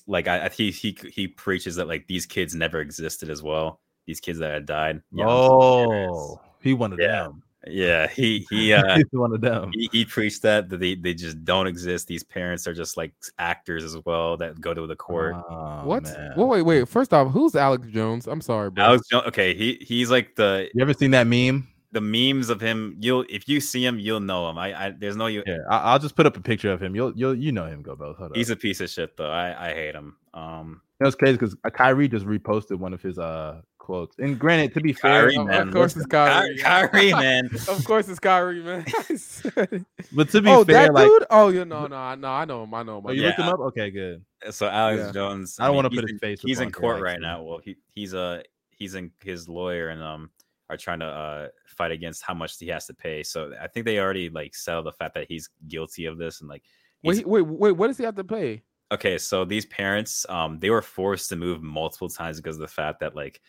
[0.08, 3.80] like i, I he, he he preaches that like these kids never existed as well
[4.08, 6.12] these kids that had died Yeah, I'm so serious.
[6.14, 7.24] oh, he one of Yeah.
[7.24, 7.44] them.
[7.68, 9.72] yeah he he uh He's one of them.
[9.74, 13.14] he, he preached that that they, they just don't exist these parents are just like
[13.40, 16.04] actors as well that go to the court Oh, what?
[16.04, 16.34] man.
[16.36, 16.88] Well, wait, wait.
[16.88, 18.28] First off, who's Alex Jones?
[18.28, 18.84] I'm sorry, bro.
[18.86, 21.68] alex Jo- okay he he's like the You ever seen that meme?
[21.96, 25.16] The memes of him you'll if you see him you'll know him i, I there's
[25.16, 26.94] no you Yeah, I, I'll just put up a picture of him.
[26.96, 28.18] You'll you'll you know him, go both.
[28.18, 28.38] Hold up.
[28.38, 31.56] he's a piece of shit though i i hate him um It was crazy because
[31.74, 34.18] Kyrie just reposted one of his uh quotes.
[34.18, 36.58] And granted, to be fair, Kyrie, Of- man, of course it's Kyrie.
[36.58, 37.50] Kyrie, Kyrie, man.
[37.70, 38.84] of course it's Kyrie, man.
[39.10, 41.26] I said but to be oh, fair, that like, dude?
[41.30, 42.74] Oh, yeah, no, no, I- no, I know him.
[42.74, 43.04] I know him.
[43.08, 43.60] oh, you know looked him up.
[43.60, 44.26] Okay, good.
[44.50, 45.12] So Alex Yeah.
[45.12, 45.58] Jones.
[45.60, 47.44] I don't wanna he's put his face He's in court right now.
[47.44, 48.42] Well, he he's uh
[48.72, 50.30] he's in his lawyer and um
[50.70, 51.48] are trying to uh
[51.78, 53.24] fight against how much he has to pay.
[53.24, 56.50] So I think they already like sell the fact that he's guilty of this and
[56.50, 56.64] like.
[57.04, 57.72] Wait, wait, wait.
[57.74, 58.64] What does he have to pay?
[58.92, 62.68] okay so these parents um they were forced to move multiple times because of the
[62.68, 63.42] fact that like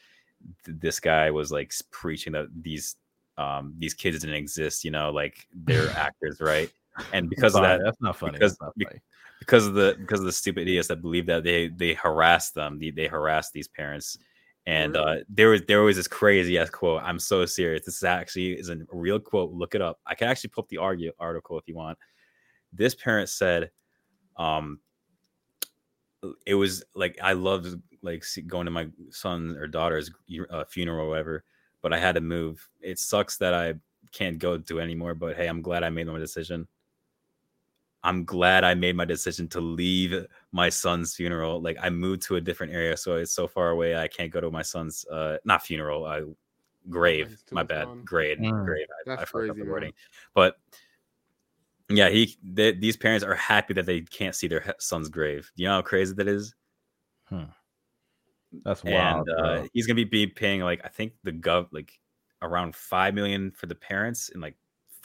[0.65, 2.97] th- this guy was like preaching that these
[3.36, 6.70] um these kids didn't exist you know like they're actors right
[7.12, 8.32] and because of that that's not funny.
[8.32, 9.01] because- that's not funny.
[9.39, 12.78] because of the because of the stupid idiots that believe that they they harass them
[12.78, 14.16] they, they harassed these parents
[14.66, 17.02] and uh there was there was this crazy ass quote.
[17.05, 17.84] I'm so serious.
[17.84, 19.52] This is actually is a real quote.
[19.52, 20.01] Look it up.
[20.06, 21.98] I can actually pull up the argue article if you want.
[22.72, 23.70] This parent said
[24.36, 24.80] um
[26.44, 30.10] it was like i loved like going to my son or daughter's
[30.51, 31.44] uh, funeral or whatever
[31.82, 32.68] but i had to move.
[32.80, 33.74] It sucks that i
[34.12, 36.66] can't go to anymore but hey i'm glad i made my decision
[38.05, 42.36] i'm glad i made my decision to leave my son's funeral like i moved to
[42.36, 45.36] a different area so it's so far away i can't go to my son's uh
[45.44, 46.20] not funeral uh
[46.89, 48.02] grave my bad son.
[48.05, 48.64] grade Mm.
[48.64, 49.68] grave I, That's I fucked crazy, the man.
[49.68, 49.93] wording
[50.35, 50.56] but
[51.89, 55.66] yeah he they, these parents are happy that they can't see their son's grave you
[55.66, 56.55] know how crazy that is
[58.64, 59.28] That's wild.
[59.28, 61.98] and uh, he's gonna be, be paying like I think the gov like
[62.43, 64.55] around five million for the parents and like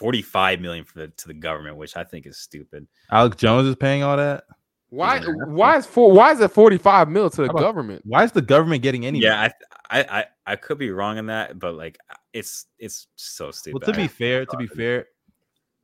[0.01, 2.87] forty five million for the to the government, which I think is stupid.
[3.11, 4.43] Alex Jones is paying all that.
[4.89, 5.19] Why?
[5.19, 5.53] gonna have to.
[5.53, 6.11] Why is four?
[6.11, 8.01] Why is it forty five mil to the about- government?
[8.05, 9.19] Why is the government getting any?
[9.19, 9.49] Yeah,
[9.89, 11.97] I, I I I could be wrong in that, but like
[12.33, 13.81] it's it's so stupid.
[13.81, 15.05] Well, to be fair, to be fair,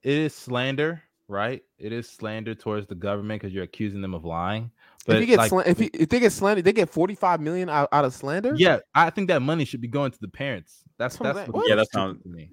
[0.04, 1.64] it is slander, right?
[1.78, 4.72] It is slander towards the government because you're accusing them of lying.
[5.06, 7.16] But if you get like, slan- if, you, if they get slandered, they get forty
[7.16, 8.56] five million out, out of slander.
[8.58, 10.84] yeah, I think that money should be going to the parents.
[10.98, 11.52] That's That's what that's saying.
[11.54, 12.50] what Yeah, that's that's stupid to me.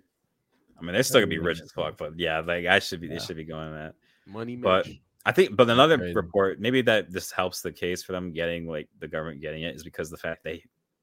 [0.78, 3.00] I mean, they're still gonna be really rich as fuck, but yeah, like I should
[3.00, 3.14] be Yeah.
[3.18, 3.94] they should be going that.
[4.26, 4.56] money.
[4.56, 5.00] But Mitch.
[5.26, 6.14] I think, but another crazy.
[6.14, 9.74] report, maybe that this helps the case for them getting like the government getting it
[9.74, 10.62] is because the fact they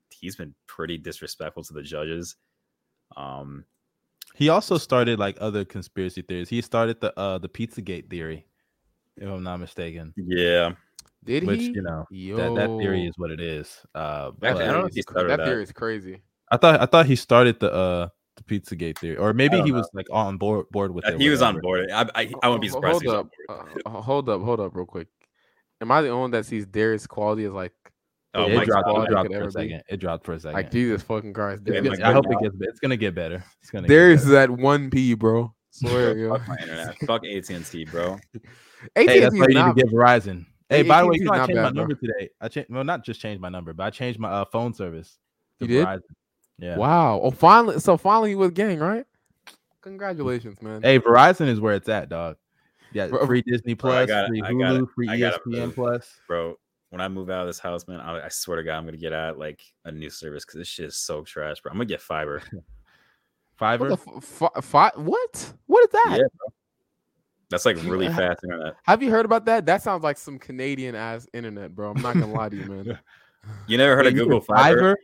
[0.10, 2.36] he's been pretty disrespectful to the judges.
[3.18, 3.66] Um,
[4.36, 6.50] He also started like other conspiracy theories.
[6.50, 8.46] He started the uh the Pizzagate theory,
[9.18, 10.14] if I'm not mistaken.
[10.18, 10.74] yeah,
[11.24, 11.72] did Which he?
[11.72, 13.80] you know Yo, that, that theory is what it is.
[13.96, 15.46] Uh, That I but- don't know if he started that that.
[15.46, 16.22] theory is crazy.
[16.52, 19.78] I thought I thought he started the uh the Pizzagate theory, or maybe he know.
[19.78, 21.20] was like on board board with it.
[21.20, 21.90] he was on board.
[21.92, 23.04] I I, I wouldn't be surprised.
[23.06, 25.08] Hold if he was on up, uh, hold up, hold up, real quick.
[25.82, 27.74] Am I the only one that sees Darius' quality as like,
[28.34, 29.52] Oh Yeah, it dropped, it it dropped for ever a be.
[29.52, 29.84] second.
[29.90, 30.54] It dropped for a second.
[30.54, 31.64] like Jesus fucking Christ?
[31.66, 32.34] Yeah, Darius, my I hope God.
[32.34, 32.56] it gets.
[32.56, 33.44] be- It's gonna get better.
[33.62, 33.88] It's gonna.
[33.88, 35.54] Darius Get is at one p, bro.
[35.72, 36.30] Swear, yo.
[36.38, 36.98] Fuck my internet.
[37.08, 38.18] Fuck AT and T, bro.
[38.96, 40.46] Hey, that's AT&T why is you need to not- get Verizon.
[40.70, 41.82] Hey, Hey, by the way, you is know I not changed my bad, bro.
[41.84, 42.30] number today.
[42.40, 42.70] I changed.
[42.72, 45.18] Well, not just changed my number, but I changed my uh, phone service.
[45.60, 45.88] to You did?
[46.62, 46.66] Verizon.
[46.66, 46.78] Yeah.
[46.78, 47.20] Wow.
[47.24, 47.80] Oh, finally.
[47.80, 49.06] So finally, you with gang, right?
[49.82, 50.82] Congratulations, man.
[50.84, 52.38] Hey, Verizon is where it's at, dog.
[52.94, 56.20] Yeah, Bro, free Disney bro, Plus, gotta- free Hulu, gotta- free I gotta ESPN Plus.
[56.28, 56.56] bro.
[56.90, 58.98] When I move out of this house, man, I, I swear to God, I'm gonna
[58.98, 61.72] get out like a new service because this shit is so trash, bro.
[61.72, 62.42] I'm gonna get fiber.
[63.58, 63.90] Fiber.
[63.90, 65.54] What the f- fi- fi- What?
[65.68, 66.18] What is that?
[66.18, 66.50] Yeah,
[67.50, 68.16] That's like really Yeah.
[68.18, 68.74] fast internet.
[68.84, 69.66] Have you heard about that?
[69.68, 71.92] That sounds like some Canadian ass internet, bro.
[71.92, 73.00] I'm not gonna lie to you, man.
[73.68, 74.98] You never heard Wait, of Google said Fiber?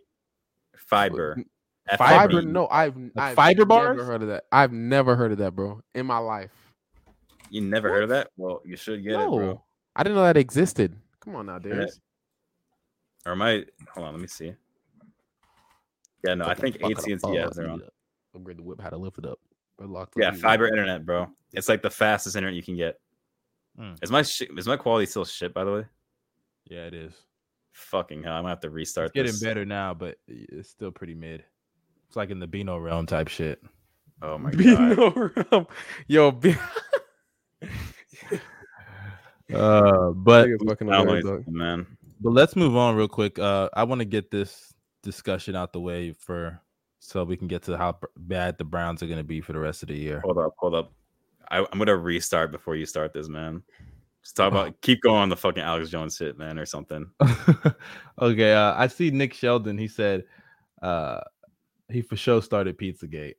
[0.87, 1.35] Fiber?
[1.35, 1.97] Fiber.
[1.97, 2.33] Fiber?
[2.33, 2.41] Fiber.
[2.41, 4.01] No, I've, I've fiber never bars?
[4.01, 4.45] heard of that.
[4.51, 6.51] I've never heard of that, bro, in my life.
[7.49, 8.29] You never heard of that?
[8.35, 9.63] Well, you should get it, bro.
[9.95, 10.95] I didn't know that existed.
[11.21, 11.59] Come on now, Yeah.
[11.59, 11.99] Darius.
[13.25, 13.65] Or am I?
[13.93, 14.53] Hold on, let me see.
[16.25, 17.81] Yeah, no, I think AT and T has their own.
[18.35, 18.81] Upgrade the whip.
[18.81, 19.39] How to lift it up.
[19.77, 20.39] Or lock Yeah, lead.
[20.41, 21.27] fiber internet, bro.
[21.53, 22.99] It's like the fastest internet you can get.
[23.77, 23.93] Hmm.
[24.01, 25.53] Is my shi is my quality still shit?
[25.53, 25.85] By the way,
[26.69, 27.13] Yeah, it is.
[27.77, 29.43] Fucking hell, I'm gonna have to restart It's getting this.
[29.43, 31.43] better now, but it's still pretty mid.
[32.07, 33.61] It's like in the Beano realm type shit.
[34.21, 34.57] Oh my god.
[34.57, 35.67] Beano realm.
[36.07, 36.55] Yo, be-
[39.53, 41.87] Uh, but fucking Sound hilarious, man.
[42.19, 43.39] but let's move on real quick.
[43.39, 44.73] Uh, I want to get this
[45.03, 46.59] discussion out the way for
[46.99, 49.59] so we can get to how bad the Browns are going to be for the
[49.59, 50.19] rest of the year.
[50.25, 50.91] Hold up, hold up.
[51.49, 53.63] I, I'm gonna restart before you start this, man.
[54.27, 57.09] Just talk about keep going on the fucking Alex Jones shit, man, or something.
[58.21, 59.77] okay, uh, I see Nick Sheldon.
[59.77, 60.25] He said
[60.81, 61.21] uh,
[61.89, 63.35] he for sure started Pizzagate.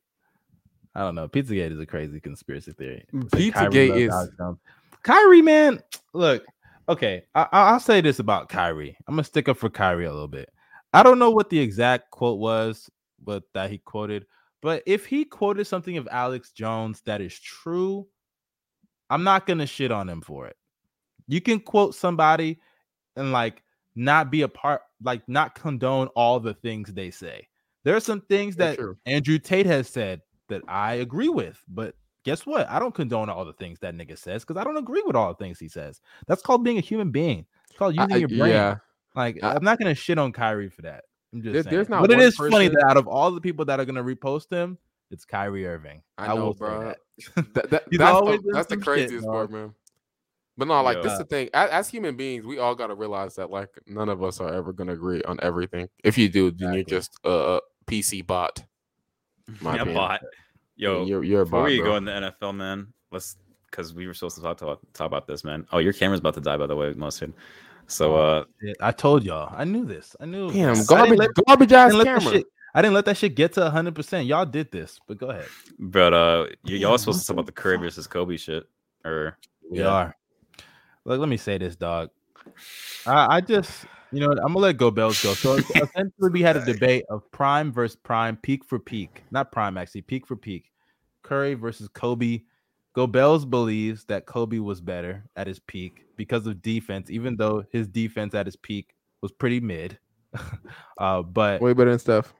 [0.94, 1.28] I don't know.
[1.28, 3.04] Pizzagate is a crazy conspiracy theory.
[3.12, 4.60] Said Kyrie Pizzagate loves is- Alex
[5.02, 5.82] Kyrie, man.
[6.14, 6.46] Look,
[6.88, 7.24] okay.
[7.34, 8.96] I, I- I'll say this about Kyrie.
[9.06, 10.48] I'm gonna stick up for Kyrie a little bit.
[10.94, 12.88] I don't know what the exact quote was,
[13.22, 14.24] but that he quoted.
[14.62, 18.06] But if he quoted something of Alex Jones that is true,
[19.10, 20.56] I'm not gonna shit on him for it.
[21.28, 22.58] You can quote somebody
[23.16, 23.62] and like
[23.94, 27.46] not be a part, like not condone all the things they say.
[27.84, 28.96] There are some things that true.
[29.06, 31.94] Andrew Tate has said that I agree with, but
[32.24, 32.68] guess what?
[32.68, 35.28] I don't condone all the things that nigga says because I don't agree with all
[35.28, 36.00] the things he says.
[36.26, 37.46] That's called being a human being.
[37.70, 38.50] It's called using I- your brain.
[38.52, 38.76] yeah,
[39.14, 41.04] Like I- I'm not gonna shit on Kyrie for that.
[41.32, 41.74] I'm just There- saying.
[41.76, 44.02] there's not but it is funny that out of all the people that are gonna
[44.04, 44.78] repost him,
[45.10, 46.02] it's Kyrie Irving.
[46.18, 46.80] I know, will say bro.
[46.84, 46.98] that.
[47.54, 49.74] That, that, that's the, that's the some shit, craziest part, man.
[50.58, 51.02] But no, like Yo.
[51.04, 51.48] this is the thing.
[51.54, 54.72] As, as human beings, we all gotta realize that like none of us are ever
[54.72, 55.88] gonna agree on everything.
[56.04, 58.62] If you do, then you're just a a PC bot.
[59.60, 60.20] My yeah, bot.
[60.76, 61.90] Yo, you're you're a before bot, we bro.
[61.92, 62.12] go in the
[62.42, 63.36] NFL, man, let's
[63.70, 65.64] because we were supposed to talk, talk talk about this, man.
[65.72, 67.32] Oh, your camera's about to die, by the way, Mustard.
[67.86, 68.44] So, uh,
[68.82, 69.54] I told y'all.
[69.56, 70.14] I knew this.
[70.20, 70.50] I knew.
[70.52, 72.20] Damn, I didn't garbage, let- garbage ass that camera.
[72.32, 73.94] shit- I didn't let that shit get to 100.
[73.94, 75.46] percent Y'all did this, but go ahead.
[75.78, 77.82] but uh, y- y'all Damn, supposed to talk about the Curry fuck?
[77.84, 78.68] versus Kobe shit,
[79.04, 79.38] or
[79.70, 79.86] We Yeah.
[79.88, 80.16] are.
[81.08, 82.10] Look, let me say this, dog.
[83.06, 85.32] I, I just, you know, I'm gonna let Go Bells go.
[85.32, 89.78] So essentially, we had a debate of prime versus prime, peak for peak, not prime
[89.78, 90.70] actually, peak for peak.
[91.22, 92.42] Curry versus Kobe.
[92.92, 97.64] Go Bells believes that Kobe was better at his peak because of defense, even though
[97.72, 99.98] his defense at his peak was pretty mid.
[100.98, 102.34] uh, but Way better than Steph.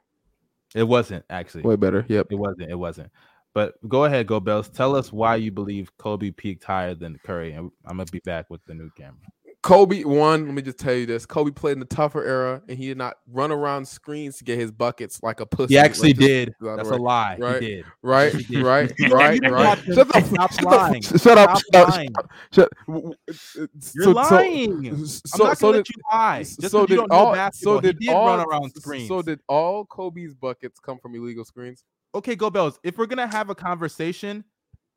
[0.75, 1.63] it wasn't actually.
[1.63, 2.05] Way better.
[2.07, 2.27] Yep.
[2.33, 2.71] It wasn't.
[2.71, 3.11] It wasn't.
[3.59, 4.69] But go ahead, Go Bells.
[4.69, 8.49] Tell us why you believe Kobe peaked higher than Curry, and I'm gonna be back
[8.51, 9.19] with the new camera.
[9.65, 10.45] Kobe one.
[10.47, 12.99] Let me just tell you this: Kobe played in the tougher era, and he did
[12.99, 15.75] not run around screens to get his buckets like a pussy.
[15.75, 16.55] He actually Let's did.
[16.61, 17.37] That's the a lie.
[17.41, 17.61] Right.
[17.61, 17.85] He did.
[18.01, 18.63] Right, he did.
[18.63, 18.89] right,
[19.43, 19.79] right, right.
[19.93, 21.03] Shut fuck stop shut lying.
[21.03, 22.09] fuck- shut up, Stop shut up, lying.
[22.53, 23.67] shut- w- w- uh,
[23.97, 24.87] You're so- so- lying.
[24.87, 26.39] I'm not so gonna did let you lie.
[26.45, 27.75] Just so you don't know all basketball.
[27.79, 29.09] so did did all run around screens.
[29.09, 31.83] So did all Kobe's buckets come from illegal screens?
[32.15, 32.79] Okay, go Bells.
[32.83, 34.45] If we're gonna have a conversation,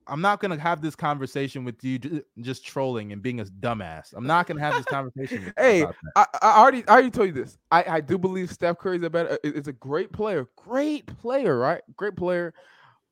[0.08, 2.00] I'm not gonna have this conversation with you
[2.42, 4.14] just trolling and being a dumbass.
[4.16, 5.54] I'm not gonna have this conversation.
[5.58, 5.86] Hey.
[6.16, 7.58] I, I already I already told you this.
[7.72, 9.38] I, I do believe Steph Curry's a better.
[9.44, 10.48] i- Is a great player.
[10.56, 11.82] Great player, right?
[11.96, 12.54] Great player.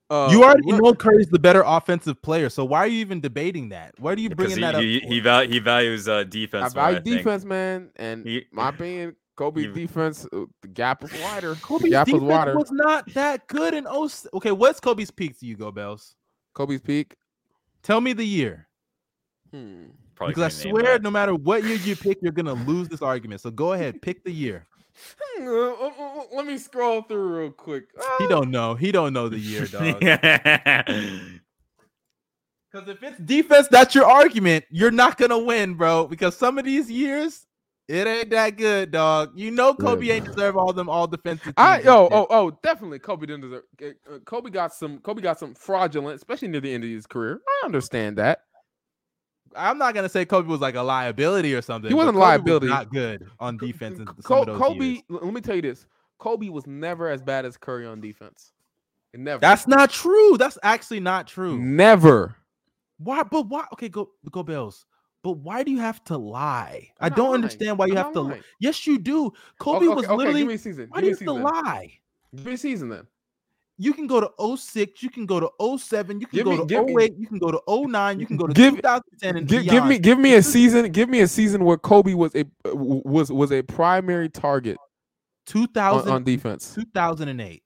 [0.10, 3.22] Uh, you already look- know Curry's the better offensive player, so why are you even
[3.22, 3.94] debating that?
[4.00, 4.82] Why are you because bringing he that up?
[4.82, 6.74] he he, val- he values uh I defense.
[6.74, 7.18] more, value I think.
[7.18, 7.92] defense, man.
[7.96, 11.54] And He- my opinion, Kobe's he- defense, uh, the gap was wider.
[11.54, 12.58] the Kobe's gap was defense wider.
[12.58, 14.10] was not that good in oh.
[14.34, 16.16] Okay, what's Kobe's peak to you, go Bells?
[16.54, 17.16] Kobe's peak.
[17.82, 18.68] Tell me the year.
[19.52, 19.86] Hmm.
[20.16, 21.02] Probably because I swear, that.
[21.04, 23.40] no matter what year you pick, you're gonna lose this argument.
[23.40, 24.68] So go ahead, pick the year.
[25.18, 27.86] Hmm, uh, uh, Let me scroll through real quick.
[28.18, 28.76] He don't know.
[28.76, 30.00] He don't know the year, dog.
[30.02, 31.40] Because
[32.90, 34.66] if it's defense, that's your argument.
[34.70, 36.08] You're not gonna win, bro.
[36.08, 37.46] Because some of these years,
[37.90, 39.32] it ain't that good, dog.
[39.36, 40.14] You know, Kobe Yeah.
[40.16, 41.56] ain't deserve all them all defensive.
[41.58, 43.64] I oh oh oh definitely Kobe didn't deserve.
[43.82, 45.00] uh, uh, Kobe got some.
[45.00, 47.42] Kobe got some fraudulent, especially near the end of his career.
[47.64, 48.42] I understand that.
[49.56, 51.90] I'm not gonna say Kobe was like a liability or something.
[51.90, 52.68] He wasn't a Kobe was liability.
[52.68, 54.00] not good on defense.
[54.24, 55.02] Co- Kobe, years.
[55.10, 55.88] let me tell you this:
[56.20, 58.52] Kobe was never as bad as Curry on defense.
[59.16, 59.42] Never.
[59.42, 60.38] That's not true.
[60.38, 61.58] That's actually not true.
[61.58, 62.36] never.
[63.00, 63.24] Why?
[63.24, 63.66] But why?
[63.74, 64.86] Okay, go go Bills.
[65.22, 66.90] But why do you have to lie?
[67.00, 68.22] I I'm not don't understand why you I'm have to.
[68.22, 68.44] li- lying.
[68.60, 69.32] Yes, you do.
[69.60, 70.40] Kobe Okay, was okay, okay, literally.
[70.58, 72.00] give me why Give do you have to lie?
[72.36, 73.08] Give me a season then.
[73.82, 76.58] You can go to 06, you can go to 07, you can Give go me-
[76.58, 79.38] to give me- 08, you can go to 09, you can go to Give- 2010
[79.38, 80.92] and Give, give me give me a season.
[80.92, 84.86] Give me a season where Kobe was a uh, was was a primary target on,
[85.46, 86.74] 2000, on defense.
[86.76, 87.64] 2008.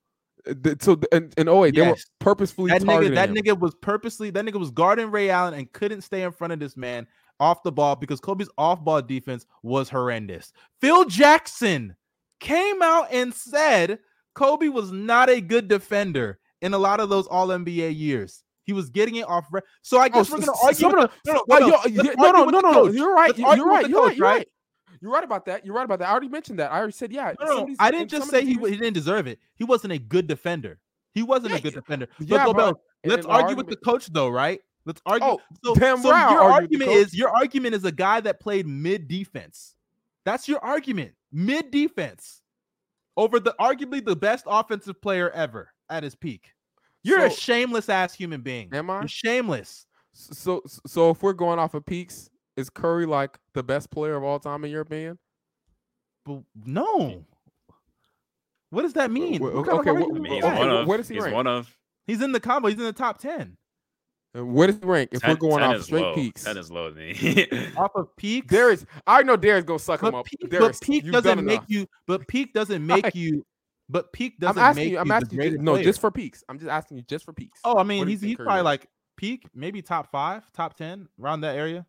[0.64, 2.06] th- so th- in, in 08, they were Yes.
[2.20, 3.36] purposefully That nigga, that him.
[3.36, 6.60] nigga was purposely that nigga was guarding Ray Allen and couldn't stay in front of
[6.60, 7.08] this man
[7.40, 10.54] off the ball because Kobe's off-ball defense was horrendous.
[10.82, 11.96] Phil Jackson
[12.40, 14.00] came out and said
[14.36, 18.44] Kobe was not a good defender in a lot of those All NBA years.
[18.66, 19.46] He was getting it off.
[19.52, 20.88] Re- so I Oh, guess we're s- gonna argue.
[20.88, 22.88] with- no, no, no, no, no, no, no.
[22.88, 23.38] You're right.
[23.38, 23.90] You're right.
[23.90, 24.18] You're coach, right.
[24.18, 24.48] You're right.
[25.02, 25.66] You're right about that.
[25.66, 26.08] You're right about that.
[26.08, 26.72] I already mentioned that.
[26.72, 27.34] I already said yeah.
[27.42, 29.40] No, no, I didn't just say he, he didn't deserve it.
[29.56, 30.80] He wasn't a good defender.
[31.14, 31.80] He wasn't Yeah, a good yeah.
[31.82, 32.08] defender.
[32.20, 34.62] But Yeah, go but let's argue with the coach though, right?
[34.86, 35.28] Let's argue.
[35.28, 37.92] Oh, so, Pam so Brown your argued with the argument is your argument is a
[37.92, 39.76] guy that played mid defense.
[40.26, 41.14] That's your argument.
[41.32, 42.42] Mid defense
[43.18, 46.52] over the arguably the best offensive player ever at his peak.
[47.04, 48.70] You're a shameless ass human being.
[48.74, 49.00] Am I?
[49.02, 49.86] You're shameless.
[50.14, 54.24] So so if we're going off of peaks, is Curry like the best player of
[54.24, 55.18] all time in your opinion?
[56.26, 57.26] But no.
[58.70, 59.40] What does that mean?
[59.40, 60.60] wh- What kind of okay, wh- I argument mean, is he's okay, that?
[60.60, 60.88] one wh- of.
[60.88, 61.36] where does he he's rank?
[61.36, 61.78] one of.
[62.08, 62.68] He's in the combo.
[62.70, 63.58] He's in the top 10.
[64.36, 65.10] Uh, Where does rank?
[65.12, 66.16] If we're going off is straight low.
[66.16, 67.48] peaks, Ten is low to me.
[67.78, 68.48] Off of peaks.
[68.48, 70.26] Darius, I know Darius gonna suck him but up.
[70.26, 71.70] peak, Darius, but peak doesn't make enough.
[71.70, 73.46] you but peak doesn't make you
[73.90, 75.00] but peak I'm doesn't asking make you.
[75.00, 75.50] I'm the asking you.
[75.52, 76.44] Just, no, just for peaks.
[76.50, 77.60] I'm just asking you, just for peaks.
[77.64, 78.64] Oh, I mean, What he's he's probably is?
[78.64, 78.88] like
[79.18, 81.86] peak, maybe top five, top ten, around that area.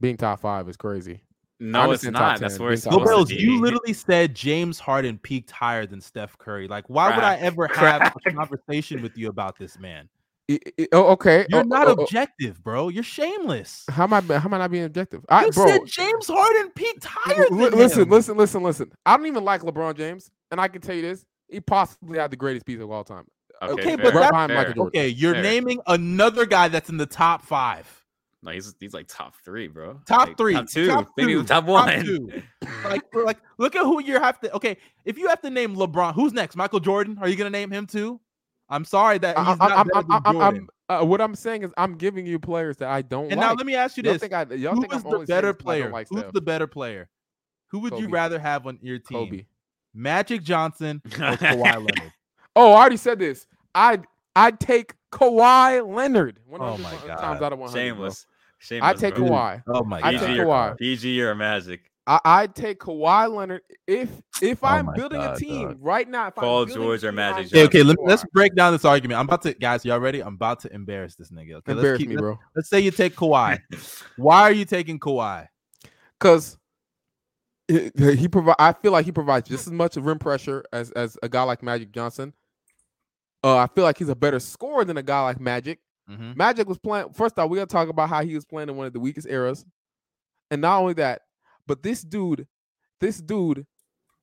[0.00, 1.20] being top five is crazy.
[1.60, 2.40] no, it's not.
[2.40, 3.28] That's 10, where it's being Go top supposed five.
[3.28, 3.52] to Bills, be.
[3.52, 6.66] you literally said James Harden peaked higher than Steph Curry.
[6.66, 10.08] Like, why would I ever have a conversation with you about this man?
[10.50, 11.42] I- I- oh, okay.
[11.42, 12.88] Oh, you're Oh, not oh, oh, objective, bro.
[12.88, 13.84] You're shameless.
[13.88, 14.20] How am I?
[14.20, 15.24] How am I not being objective?
[15.28, 18.08] I, You bro, said James Harden peaked higher li- than listen, him.
[18.10, 18.92] listen, listen, listen.
[19.06, 22.30] I don't even like LeBron James, and I can tell you this: he possibly had
[22.30, 23.24] the greatest piece of all time.
[23.62, 24.74] Okay, fair, but right behind Michael.
[24.74, 25.00] Jordan.
[25.00, 25.42] Okay, you're Fair.
[25.42, 27.86] naming another guy that's in the top five.
[28.42, 30.00] No, he's he's like top three, bro.
[30.04, 32.04] Top Like, three, top two, top maybe two, top top one.
[32.04, 32.42] two.
[32.84, 34.52] like, like, look at who you have to.
[34.56, 36.56] Okay, if you have to name LeBron, who's next?
[36.56, 37.18] Michael Jordan?
[37.20, 38.20] Are you gonna name him too?
[38.72, 41.34] I'm sorry that he's I- not I'm, better I'm, than I'm, I'm, uh, what I'm
[41.34, 43.50] saying is, I'm giving you players that I don't and like.
[43.50, 45.18] now let me ask you y'all this: think I, y'all Who think is I'm the
[45.18, 45.90] better this 'cause I don't player?
[45.90, 46.32] Like Who's Steph.
[46.32, 47.08] the better player?
[47.68, 49.18] Who would you rather have on your team?
[49.28, 49.46] Kobe?
[49.94, 52.12] Magic Johnson or Kawhi Leonard?
[52.56, 53.46] Oh, I already said this.
[53.74, 54.00] I
[54.36, 56.38] I'd take Kawhi Leonard.
[56.46, 57.42] 100 my times God.
[57.42, 57.58] out of 100.
[57.58, 57.68] bro.
[57.72, 58.26] Shameless.
[58.58, 58.90] Shameless.
[58.90, 59.24] I take bro.
[59.28, 59.62] Kawhi.
[59.68, 60.18] Oh my I god!
[60.20, 60.78] take PG or, Kawhi.
[60.78, 61.80] PG or Magic.
[62.06, 64.10] I, I'd take Kawhi Leonard if
[64.42, 65.78] if Oh I'm building God, a team dog.
[65.80, 66.26] right now.
[66.26, 67.82] If I'm Paul building George or Magic I'd Okay, okay.
[67.84, 68.08] Let, Kawhi.
[68.08, 69.20] let's break down this argument.
[69.20, 69.84] I'm about to, guys.
[69.84, 70.20] Y'all ready?
[70.20, 71.54] I'm about to embarrass this nigga.
[71.54, 72.08] Okay, let's embarrass keep.
[72.08, 72.38] me, let's, bro.
[72.56, 73.58] let's say you take Kawhi.
[74.16, 75.46] Why are you taking Kawhi?
[76.18, 76.58] Because
[77.68, 78.56] he provide.
[78.58, 81.62] I feel like he provides just as much rim pressure as as a guy like
[81.62, 82.32] Magic Johnson.
[83.44, 85.78] Uh, I feel like he's a better scorer than a guy like Magic.
[86.10, 86.36] Mhm.
[86.36, 87.12] Magic was playing.
[87.12, 89.28] First off, we gotta talk about how he was playing in one of the weakest
[89.28, 89.64] eras,
[90.50, 91.22] and not only that,
[91.72, 92.46] but this dude,
[93.00, 93.66] this dude,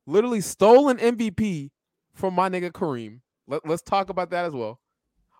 [0.05, 1.71] literally stole an MVP
[2.13, 3.21] from my nigga Kareem.
[3.47, 4.79] Let, let's talk about that as well.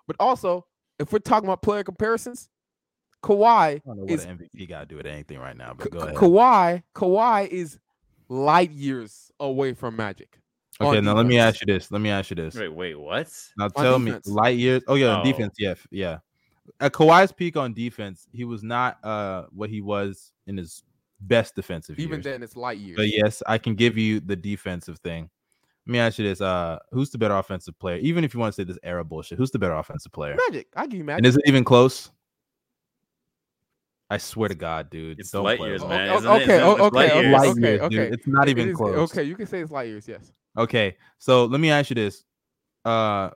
[0.07, 0.65] But also,
[0.97, 2.49] if we're talking about player comparisons,
[3.23, 5.73] Kawhi I don't know what is an MVP got to do with anything right now,
[5.73, 6.15] Ka- but go ahead.
[6.15, 7.77] Kawhi, Kawhi is
[8.27, 10.39] light years away from Magic.
[10.81, 11.91] Okay, on now let me ask you this.
[11.91, 12.55] Let me ask you this.
[12.55, 13.31] Wait, wait, what?
[13.55, 14.25] Now On tell defense.
[14.25, 14.81] me, light years.
[14.87, 15.23] Oh yeah, on Oh.
[15.31, 15.53] defense.
[15.59, 16.17] Yeah, yeah.
[16.79, 20.81] At Kawhi's peak on defense, he was not uh what he was in his
[21.21, 22.23] best defensive Even years.
[22.23, 22.97] then, it's light years.
[22.97, 25.29] But yes, I can give you the defensive thing.
[25.87, 27.97] Let me ask you this: uh, who's the better offensive player?
[27.97, 30.35] Even if you want to say this era bullshit, who's the better offensive player?
[30.47, 31.17] Magic, I give you Magic.
[31.19, 32.11] And is it even close?
[34.11, 35.19] I swear to God, dude.
[35.19, 36.09] It's don't light years, with man.
[36.09, 36.95] okay, Isn't it just okay, okay.
[36.97, 37.95] Light okay, years, okay.
[37.95, 38.13] dude.
[38.13, 39.11] It's not even is- close.
[39.11, 40.07] Okay, you can say it's light years.
[40.07, 40.31] Yes.
[40.57, 42.23] Okay, so let me ask you this:
[42.85, 43.29] uh,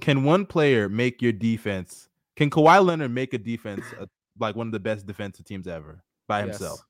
[0.00, 2.08] can one player make your defense?
[2.36, 4.06] Can Kawhi Leonard make a defense uh,
[4.42, 6.58] like one of the best defensive teams ever by Yes.
[6.58, 6.86] himself?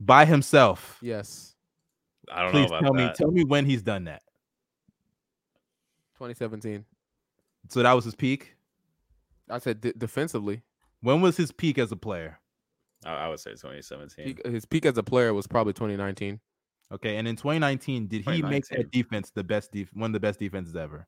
[0.00, 0.98] By himself.
[1.00, 1.54] Yes.
[2.32, 4.22] I don't Please know tell about me, tell me when he's done that.
[6.16, 6.84] 2017.
[7.68, 8.56] So that was his peak.
[9.48, 10.62] I said de- defensively.
[11.00, 12.38] When was his peak as a player?
[13.04, 14.24] I, I would say 2017.
[14.24, 16.40] Peak, his peak as a player was probably 2019.
[16.90, 20.20] Okay, and in 2019, did he make that defense the best def- one of the
[20.20, 21.06] best defenses ever?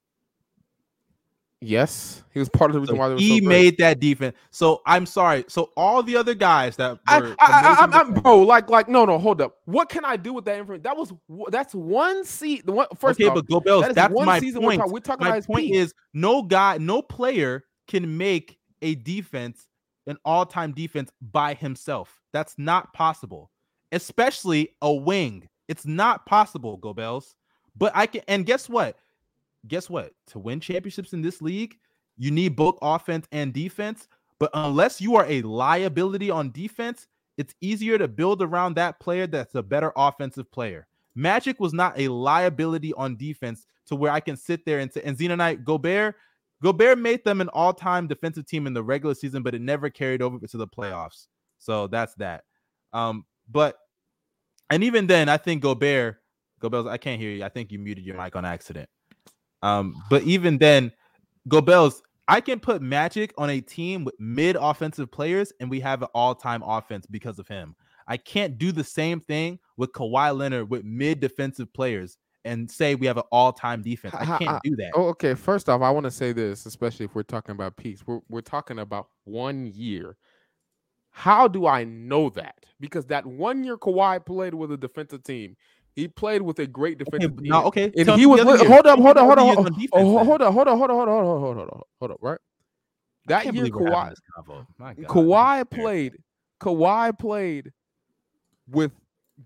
[1.63, 3.49] Yes, he was part of the reason So why they were he so great.
[3.49, 4.35] made that defense.
[4.51, 5.45] So I'm sorry.
[5.49, 8.89] So all the other guys that were I, I, I, I'm, I'm, bro, like, like,
[8.89, 9.57] no, no, hold up.
[9.67, 10.83] What can I do with that information?
[10.85, 11.13] That was
[11.51, 12.65] that's one seat.
[12.65, 13.85] The one first okay, off, but go Bills.
[13.85, 14.79] that That's one my we're point.
[14.79, 14.93] talking.
[14.93, 15.75] We're talking about My his point peak.
[15.75, 19.67] is no guy, no player can make a defense
[20.07, 22.21] an all-time defense by himself.
[22.33, 23.51] That's not possible,
[23.93, 25.49] especially a wing.
[25.69, 27.35] It's not possible, Go Bells.
[27.77, 28.97] But I can, and guess what?
[29.69, 30.13] Guess what?
[30.29, 31.77] To win championships in this league,
[32.17, 34.09] you need both offense and defense.
[34.39, 37.07] But unless you are a liability on defense,
[37.37, 40.87] it's easier to build around that player that's a better offensive player.
[41.15, 45.03] Magic was not a liability on defense to where I can sit there and say,
[45.05, 46.15] and Xenonite Gobert,
[46.63, 50.23] Gobert made them an all-time defensive team in the regular season, but it never carried
[50.23, 51.27] over to the playoffs.
[51.59, 52.45] So that's that.
[52.93, 53.79] Um, but
[54.71, 56.19] and even then, I think Gobert,
[56.61, 57.45] Gobert, I can't hear you.
[57.45, 58.89] I think you muted your mic on accident.
[59.63, 60.93] Um, but even then,
[61.49, 66.03] Gobel's I can put Magic on a team with mid offensive players, and we have
[66.03, 67.75] an all-time offense because of him.
[68.07, 72.95] I can't do the same thing with Kawhi Leonard with mid defensive players and say
[72.95, 74.15] we have an all-time defense.
[74.15, 74.93] I can't ha- do that.
[74.95, 75.35] Oh, okay.
[75.35, 78.07] First off, I want to say this, especially if we're talking about peaks.
[78.07, 80.17] We're we're talking about one year.
[81.11, 82.65] How do I know that?
[82.79, 85.57] Because that one year Kawhi played with a defensive team.
[86.01, 87.49] He played with a great Okay, defensive team.
[87.49, 87.93] now, okay.
[87.97, 89.73] and tell he was the hold up, hold the up, hold up, hold on up,
[89.93, 91.87] oh, hold up, hold up, hold up, hold up, hold up, hold up, hold up,
[92.01, 92.39] hold up, right?
[93.27, 94.67] That year believe we're having Kawhi this convo.
[94.79, 95.07] My God.
[95.07, 96.17] Kawhi played.
[96.61, 97.73] Kawhi played
[98.69, 98.93] with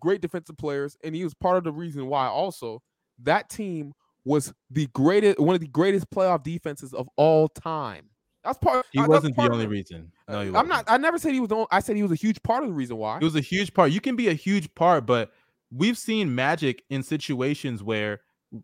[0.00, 2.26] great defensive players, and he was part of the reason why.
[2.26, 2.82] Also,
[3.22, 3.92] that team
[4.24, 8.06] was the greatest, one of the greatest playoff defenses of all time.
[8.42, 8.84] That's part.
[8.92, 10.12] He uh, that's wasn't the part of only reason.
[10.28, 10.84] No, he I'm not.
[10.86, 11.56] I never said he was the.
[11.56, 13.16] Only, I said he was a huge part of the reason why.
[13.16, 13.90] It was a huge part.
[13.90, 15.32] You can be a huge part, but
[15.74, 18.20] we've seen Magic in situations where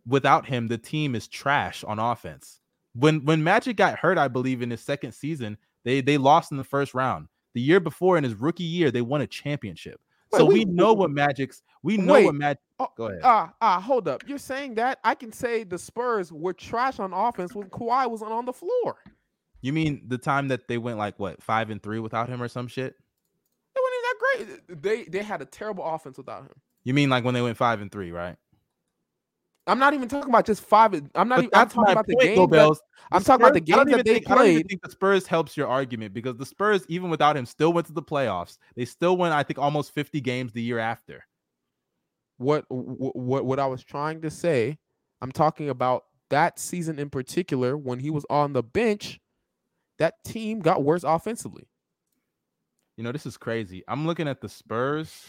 [0.07, 2.61] without him, the team is trash on offense.
[2.95, 6.57] When when Magic got hurt, I believe in his second season, they they lost in
[6.57, 7.29] the first round.
[7.55, 10.01] The year before, in his rookie year, they won a championship.
[10.33, 11.63] Wait, so we- we, know what Magic's.
[11.83, 12.25] We know Wait.
[12.27, 12.61] what Magic.
[12.79, 13.21] Oh, Go ahead.
[13.25, 14.23] Ah, ah, hold up.
[14.27, 18.33] You're saying that I can say the Spurs were trash on offense when Kawhi wasn't
[18.33, 18.97] on the floor.
[19.61, 22.49] You mean the time that they went like what five and three without him or
[22.49, 22.95] some shit?
[23.75, 24.83] They weren't even that great.
[24.83, 26.55] They they had a terrible offense without him.
[26.85, 28.37] You mean like when they went five and three, right?
[29.67, 30.95] I'm not even talking about just five.
[31.15, 31.51] I'm not even.
[31.53, 32.37] I'm talking about the point, games.
[32.39, 32.79] Go that- Bells.
[32.79, 34.69] The I'm talking about the Spurs- games that they think- I don't even played.
[34.69, 37.93] think the Spurs helps your argument because the Spurs, even without him, still went to
[37.93, 38.59] the playoffs.
[38.75, 41.25] They still went, I think, almost 50 games the year after.
[42.39, 44.79] what what what I was trying to say.
[45.21, 49.21] I'm talking about that season in particular when he was on the bench.
[49.99, 51.69] That team got worse offensively.
[52.97, 53.85] You know, this is crazy.
[53.87, 55.23] I'm looking at the Spurs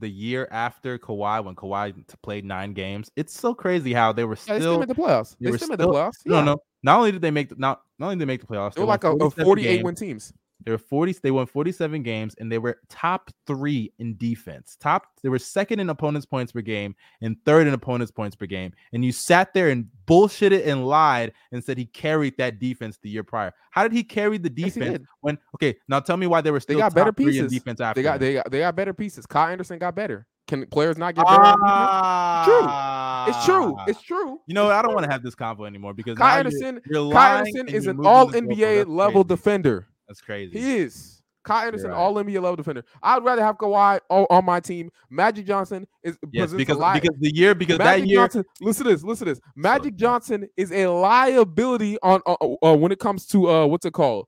[0.00, 3.10] the year after Kawhi when Kawhi t- played nine games.
[3.16, 5.36] It's so crazy how they were Yeah, they still made the playoffs.
[5.38, 6.24] they They, were still made the playoffs.
[6.24, 6.44] No, yeah.
[6.44, 6.58] no.
[6.82, 8.80] Not only did they make the, not not only did they make the playoffs, They
[8.80, 9.84] they were like a, a 48 games.
[9.84, 10.32] win teams.
[10.64, 14.76] They were 40, they won 47 games and they were top three in defense.
[14.80, 18.46] Top, they were second in opponents' points per game and third in opponents' points per
[18.46, 18.72] game.
[18.92, 23.08] And you sat there and bullshitted and lied and said he carried that defense the
[23.08, 23.52] year prior.
[23.70, 25.04] How did he carry the defense did.
[25.20, 27.44] when okay, now tell me why they were They still got better top three in
[27.44, 27.52] pieces.
[27.52, 29.26] defense after They got they got they got better pieces.
[29.26, 30.26] Kyle Anderson got better.
[30.48, 31.42] Can players not get better?
[31.42, 31.58] defense?
[33.28, 33.74] It's true.
[33.78, 33.84] Ah.
[33.86, 34.40] It's true.
[34.46, 36.66] you know, It's I don't want to have this convo anymore because Kyle now you're-
[36.66, 36.90] Anderson.
[36.90, 38.30] you're, Kyle Anderson is an all.
[38.30, 39.87] NBA level defender.
[40.08, 40.58] That's crazy.
[40.58, 41.22] He is.
[41.44, 41.96] Kyle Anderson, right.
[41.96, 42.84] all NBA level defender.
[43.02, 44.90] I'd rather have Kawhi on, on my team.
[45.08, 48.44] Magic Johnson is Yes, a because because the year because Magic that year Johnson.
[48.60, 49.02] Listen to this.
[49.02, 49.40] Listen to this.
[49.56, 49.96] Magic.
[49.96, 54.26] Johnson is a liability on uh, uh, when it comes to uh what's it called?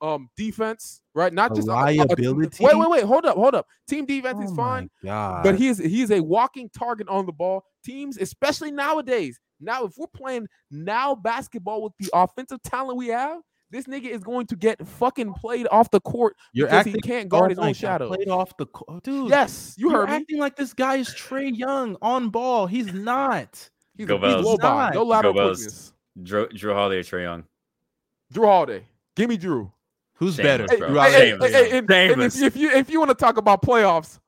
[0.00, 1.32] Um, defense, right?
[1.32, 2.64] Not A just liability?
[2.64, 3.04] wait, wait, wait.
[3.04, 3.66] Hold up, hold up.
[3.88, 7.26] Team defense is Oh fine, my but he is he is a walking target on
[7.26, 7.64] the ball.
[7.84, 9.40] Teams, especially nowadays.
[9.60, 13.40] Now, if we're playing now basketball with the offensive talent we have,
[13.70, 17.00] this nigga is going to get fucking played off the court You're because acting he
[17.00, 18.08] can't guard his own shadow.
[18.08, 19.30] Played off the co- dude.
[19.30, 20.16] Yes, you you're heard me.
[20.16, 22.66] acting like this guy is Trae Young on ball.
[22.66, 23.70] He's not.
[23.96, 25.06] He's, Go a, he's low ball, no Not.
[25.06, 25.92] lateral Go quickness.
[26.22, 27.44] Jrue, Jrue Holiday, Trae Young.
[28.32, 28.84] Jrue Holiday,
[29.14, 29.70] give me Jrue.
[30.14, 30.78] Who's Shameless, better?
[30.78, 30.88] bro.
[30.90, 33.36] Jrue Hey, Holiday hey, hey, and, and if, if you if you want to talk
[33.36, 34.18] about playoffs,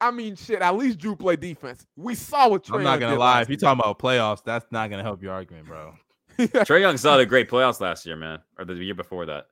[0.00, 0.60] I mean, shit.
[0.62, 1.86] At least Jrue played defense.
[1.96, 3.42] We saw what Trae I'm not gonna lie.
[3.42, 5.94] If you're talking about playoffs, that's not gonna help your argument, bro.
[6.46, 6.60] season.
[6.64, 9.46] Trae Young saw the great playoffs last year, man, or the year before that.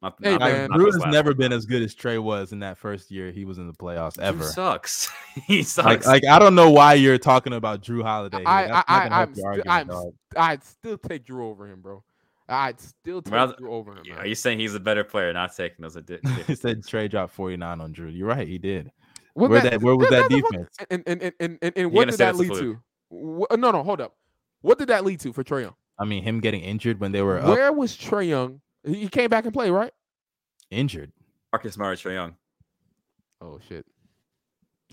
[0.00, 0.70] Not, Hey, not- man.
[0.70, 3.44] not Jrue has never been as good as Trae was in that first year he
[3.44, 4.44] was in the playoffs Jrue ever.
[4.44, 5.10] sucks.
[5.46, 6.06] he sucks.
[6.06, 8.44] Like, like I don't know why you're talking about Jrue Holiday.
[8.44, 9.90] I- I- I, I'm, argument, I'm,
[10.36, 12.04] I'd still take Jrue over him, bro.
[12.48, 14.04] I'd still take Rather- Jrue over him.
[14.12, 14.26] Are Man.
[14.28, 15.96] you saying he's a better player, not taking those?
[15.96, 18.16] Addi- he said Trae dropped 49 on Jrue.
[18.16, 18.92] You're right, he did.
[19.34, 20.76] What Where that- where was that that's a- defense?
[20.90, 22.78] And and and and, and, and what did that lead to?
[23.10, 24.14] Wh- no, no, hold up.
[24.60, 25.74] What did that lead to for Trae Young?
[25.98, 28.60] I mean, him getting injured when they were up Where was Trae Young?
[28.84, 29.92] He he came back and played, right?
[30.70, 31.12] injured.
[31.52, 32.36] Marcus Smart, or Trae Young.
[33.40, 33.86] Oh shit.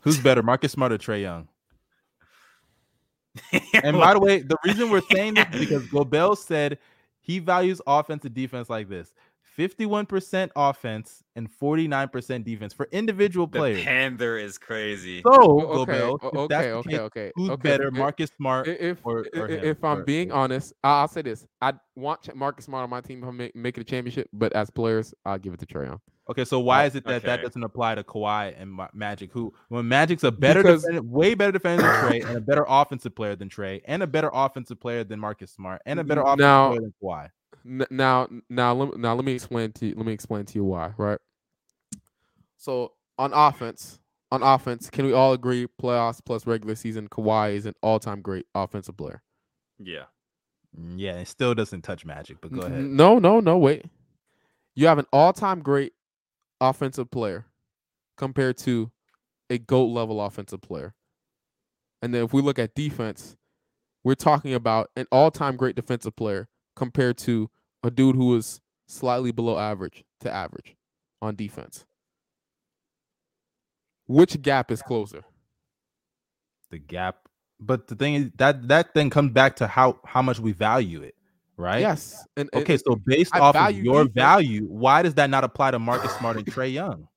[0.04, 1.48] Who's better, Marcus Smart or Trae Young?
[3.84, 6.78] And by the way, the reason we're saying this is because Gobel said
[7.20, 9.14] he values offense and defense like this
[9.58, 13.78] 51% offense and 49% defense for individual players.
[13.78, 13.86] The players.
[13.86, 15.22] Panther is crazy.
[15.22, 17.32] So, O- Go okay, Bills, okay, okay, case, okay.
[17.36, 18.68] Who's okay, better, if- Marcus Smart?
[18.68, 21.22] If or- i- or i- him, if I'm or- being or- honest, I- I'll say
[21.22, 24.30] this: I want Ch- Marcus Smart on my team if I'm ma- making a championship,
[24.34, 27.44] but as players, I'll give it to Trae Okay, so why is it that that
[27.44, 29.32] doesn't apply to Kawhi and Magic?
[29.32, 32.66] Who, when Magic's a better, Because- defender, way better defender than Trae, and a better
[32.68, 36.22] offensive player than Trae, and a better offensive player than Marcus Smart, and a better
[36.22, 37.30] offensive Now- player than Kawhi.
[37.66, 40.56] N- now now let, me- now let me explain to you, let me explain to
[40.56, 41.20] you why right
[42.58, 44.00] so on offense
[44.32, 48.46] on offense can we all agree playoffs plus regular season Kawhi is an all-time great
[48.56, 49.22] offensive player
[49.80, 50.06] Yeah.
[50.96, 52.84] Yeah, it still doesn't touch Magic, but go ahead.
[52.84, 53.86] no no no wait
[54.76, 55.94] you have an all-time great
[56.60, 57.46] offensive player
[58.18, 58.92] compared to
[59.50, 60.94] a goat level offensive player
[62.02, 63.36] and then if we look at defense
[64.04, 67.50] we're talking about an all-time great defensive player compared to
[67.84, 70.76] a dude who was slightly below average to average
[71.22, 71.86] on defense.
[74.08, 75.24] Which gap is closer?
[76.70, 77.18] The gap,
[77.60, 81.02] but the thing is that that then comes back to how how much we value
[81.02, 81.16] it,
[81.58, 81.80] right?
[81.80, 82.26] Yes.
[82.38, 84.14] And and Okay, so based I off of your defense.
[84.16, 87.08] value, why does that not apply to Marcus Smart and Trae Young?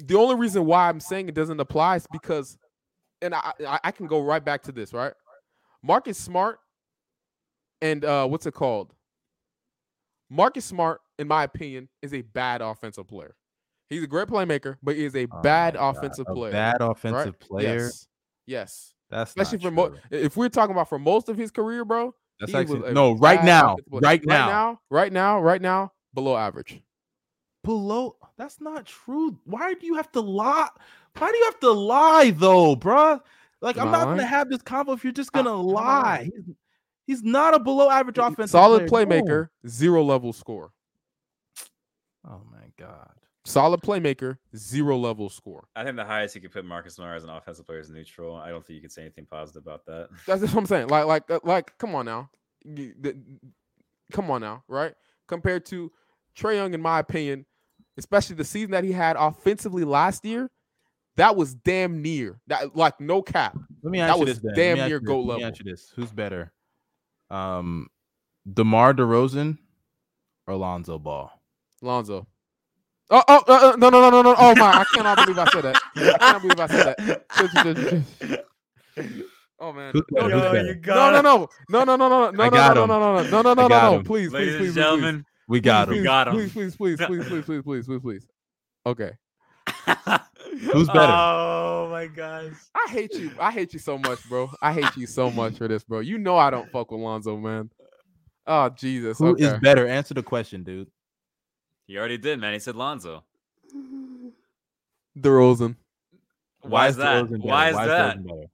[0.00, 2.56] the only reason why I'm saying it doesn't apply is because,
[3.20, 5.12] and I I, I can go right back to this, right?
[5.82, 6.60] Marcus Smart
[7.82, 8.94] and uh what's it called?
[10.30, 13.34] Marcus Smart, in my opinion, is a bad offensive player.
[13.88, 16.52] He's a great playmaker, but he is a Oh bad offensive a player.
[16.52, 16.90] bad right?
[16.90, 17.84] offensive player.
[17.84, 18.06] Yes.
[18.46, 18.94] Yes.
[19.10, 22.14] That's Especially for mo- if we're talking about for most of his career, bro.
[22.38, 24.00] That's actually no right now, offensive player.
[24.02, 26.82] right now, right now, right now, below average.
[27.64, 28.16] below.
[28.36, 29.38] That's not true.
[29.44, 30.68] Why do you have to lie?
[31.16, 33.20] Why do you have to lie though, bruh?
[33.62, 36.30] Like Am I'm not gonna have this convo if you're just gonna I lie.
[37.08, 37.14] Lying?
[37.16, 39.16] He's, he's not a below average offensive Solid player, no.
[39.22, 40.72] playmaker, zero level score.
[42.28, 43.10] Oh my god.
[43.44, 45.68] Solid playmaker, zero level score.
[45.74, 48.36] I think the highest you could put Marcus Smart as an offensive player is neutral.
[48.36, 50.08] I don't think you could say anything positive about that.
[50.26, 50.88] That's what I'm saying.
[50.88, 52.28] Like, like, uh, like, come on now,
[54.12, 54.92] come on now, right?
[55.28, 55.90] Compared to
[56.36, 57.46] Trae Young, in my opinion,
[57.96, 60.50] especially the season that he had offensively last year,
[61.16, 63.56] that was damn near that, like, no cap.
[63.82, 64.52] Let me That ask you was this.
[64.54, 65.06] Damn near you this.
[65.06, 65.46] goat Let me level.
[65.46, 66.52] ask you this: Who's better,
[67.30, 67.88] um,
[68.52, 69.58] Demar Derozan
[70.46, 71.30] or Lonzo Ball?
[71.82, 72.26] Lonzo.
[73.10, 74.34] Oh, oh, uh, uh, no, no, no, no, no!
[74.38, 74.66] Oh my!
[74.70, 75.80] I cannot believe I said that.
[75.96, 78.46] I can't believe I said that.
[79.60, 79.94] Oh man!
[79.94, 80.28] Who's better?
[80.28, 80.68] No, Who's no, better?
[80.68, 81.50] you no, got no, it.
[81.68, 82.88] no, no, no, no, no, no, I no, got no, him.
[82.88, 84.04] no, no, no, no, no, I no, got no, him.
[84.04, 86.04] please, please, Ladies please, and please, gentlemen, We got please, him.
[86.04, 86.34] got him.
[86.34, 88.26] Please, please, please, please, please, please, please, please, please.
[88.86, 89.12] Okay.
[90.72, 91.12] Who's better?
[91.12, 92.52] Oh my gosh.
[92.74, 93.30] I hate you.
[93.40, 94.50] I hate you so much, bro.
[94.62, 96.00] I hate you so much for this, bro.
[96.00, 97.70] You know I don't fuck with Lonzo, man.
[98.46, 99.18] Oh Jesus.
[99.18, 99.58] Who is okay.
[99.60, 99.86] better?
[99.86, 100.90] Answer the question, dude.
[101.86, 102.52] He already did, man.
[102.52, 103.24] He said Lonzo.
[105.18, 105.76] DeRozan.
[106.62, 107.24] Why is that?
[107.24, 107.42] DeRozan better?
[107.42, 108.18] Why is that?
[108.18, 108.46] DeRozan better?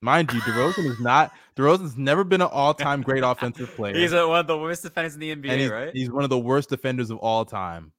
[0.00, 1.32] Mind you, DeRozan is not.
[1.56, 3.96] DeRozan's never been an all-time great offensive player.
[3.96, 5.90] He's one of the worst defenders in the NBA, he's, right?
[5.92, 7.92] he's one of the worst defenders of all time.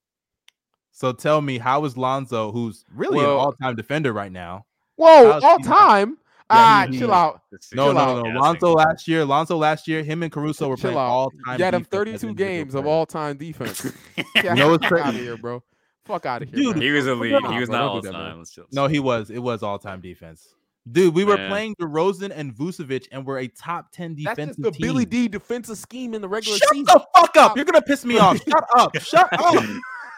[1.00, 4.66] So tell me, how is Lonzo, who's really Well- an all-time defender right now?
[4.98, 6.18] Whoa, all he- time.
[6.52, 7.42] Yeah, ah, chill out.
[7.52, 8.18] No, Chill no, out.
[8.18, 8.40] no, Yeah, no.
[8.42, 11.04] Lonzo last year, Lonzo last year, him and Caruso were Chill playing out.
[11.10, 11.58] all-time.
[11.60, 13.86] You had him 32 games of all-time defense.
[14.36, 15.64] Yeah, know what's fuck out of here, bro.
[16.06, 16.82] Fuck out of here, Dude, man.
[16.82, 17.40] he was a elite.
[17.40, 18.22] bro, He was don't all that, man.
[18.22, 18.38] time.
[18.40, 18.66] Let's chill.
[18.74, 19.30] No, he was.
[19.30, 20.54] It was all-time defense.
[20.92, 21.50] Dude, we were Man.
[21.50, 24.92] playing DeRozan and Vucevic, and we're a top ten defensive That's defensive just the team.
[24.94, 26.86] Billy D defensive scheme in the regular Shut season.
[26.86, 27.56] the fuck up!
[27.56, 28.38] You're gonna piss me off.
[28.44, 28.96] Shut up!
[29.00, 29.64] Shut up!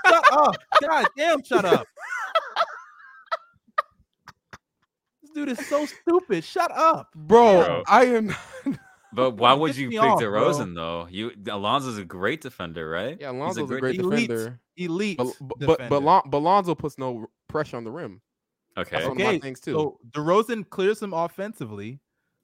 [0.06, 0.56] Shut up!
[0.82, 1.44] God damn!
[1.44, 1.88] Shut up!
[5.22, 6.44] This dude is so stupid.
[6.44, 7.10] Shut up!
[7.16, 7.84] Bro, Bro.
[7.88, 8.36] I am.
[9.14, 10.32] But why would you pick off, bro.
[10.32, 11.06] DeRozan though?
[11.12, 13.18] You Alonzo's a great defender, right?
[13.20, 14.30] Yeah, He's Lonzo's a great, elite.
[14.30, 14.60] defender.
[14.78, 15.18] Elite.
[15.18, 15.90] But but but, defender.
[15.90, 18.22] but, Lon- but Lonzo puts no pressure on the rim.
[18.78, 18.90] Okay.
[18.92, 19.74] That's one of my okay, things too.
[19.74, 22.00] so DeRozan clears him offensively,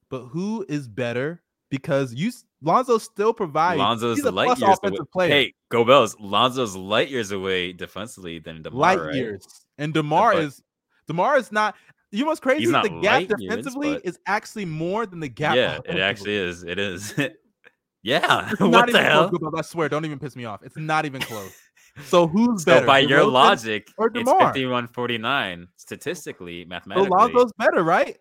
[0.09, 1.41] but who is better?
[1.69, 2.31] Because you
[2.61, 3.77] Lonzo still provides.
[3.77, 4.73] Lonzo's light plus years away.
[4.73, 5.29] offensive player.
[5.29, 6.15] Hey, go Bells.
[6.19, 8.79] Lonzo's light years away defensively than Demar.
[8.79, 9.15] light right?
[9.15, 9.45] years,
[9.77, 10.63] and Demar But- is
[11.07, 11.75] Demar is not.
[12.11, 12.65] You know what's crazy?
[12.67, 15.55] Not the gap light years, defensively but- is actually more than the gap.
[15.57, 16.63] Yeah, it actually is.
[16.63, 17.13] It is.
[18.03, 18.49] yeah.
[18.51, 19.29] It's what not the hell?
[19.29, 19.53] close.
[19.57, 20.63] I swear, don't even piss me off.
[20.63, 21.53] It's not even close.
[22.05, 22.85] So who's So better?
[22.85, 24.53] by your logic, or it's DeMar?
[24.53, 27.09] 51-49 statistically, So mathematically.
[27.09, 28.19] Lonzo's better, right?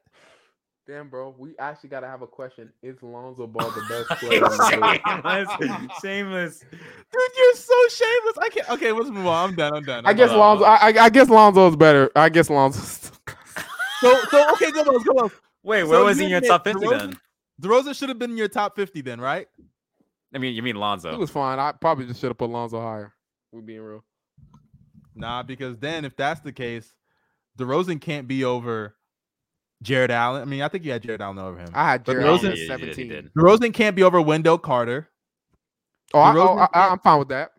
[0.86, 2.72] Damn, bro, we actually gotta have a question.
[2.80, 4.34] Is Lonzo Ball the best player?
[4.36, 5.00] in the league?
[5.50, 6.60] shameless, shameless.
[6.60, 8.38] Dude, you're so shameless.
[8.40, 8.70] I can't.
[8.70, 9.50] Okay, let's move on.
[9.50, 9.74] I'm done.
[9.74, 10.06] I'm done.
[10.06, 10.38] I I'm guess done.
[10.38, 10.64] Hold on, Lonzo.
[10.64, 12.10] I, I, I guess Lonzo's better.
[12.14, 13.10] I guess Lonzo's.
[14.00, 15.30] So, so okay, go on, go on.
[15.64, 17.18] Wait, So where was he in your top 50 DeRozan- then?
[17.62, 19.48] DeRozan should have been in your top 50 then, right?
[20.34, 21.12] I mean, you mean Lonzo?
[21.12, 21.58] It was fine.
[21.58, 23.12] I probably just should have put Lonzo higher.
[23.52, 24.04] We being real.
[25.14, 26.92] Nah, because then if that's the case,
[27.58, 28.94] DeRozan can't be over
[29.82, 30.42] Jarrett Allen.
[30.42, 31.68] I mean, I think you had Jarrett Allen over him.
[31.74, 33.08] I had Jarrett DeRozan- Allen Yeah, at he did, he 17.
[33.08, 33.34] did.
[33.34, 35.08] DeRozan can't be over Wendell Carter.
[36.14, 37.50] Oh, I, oh DeRozan I, I'm fine with that.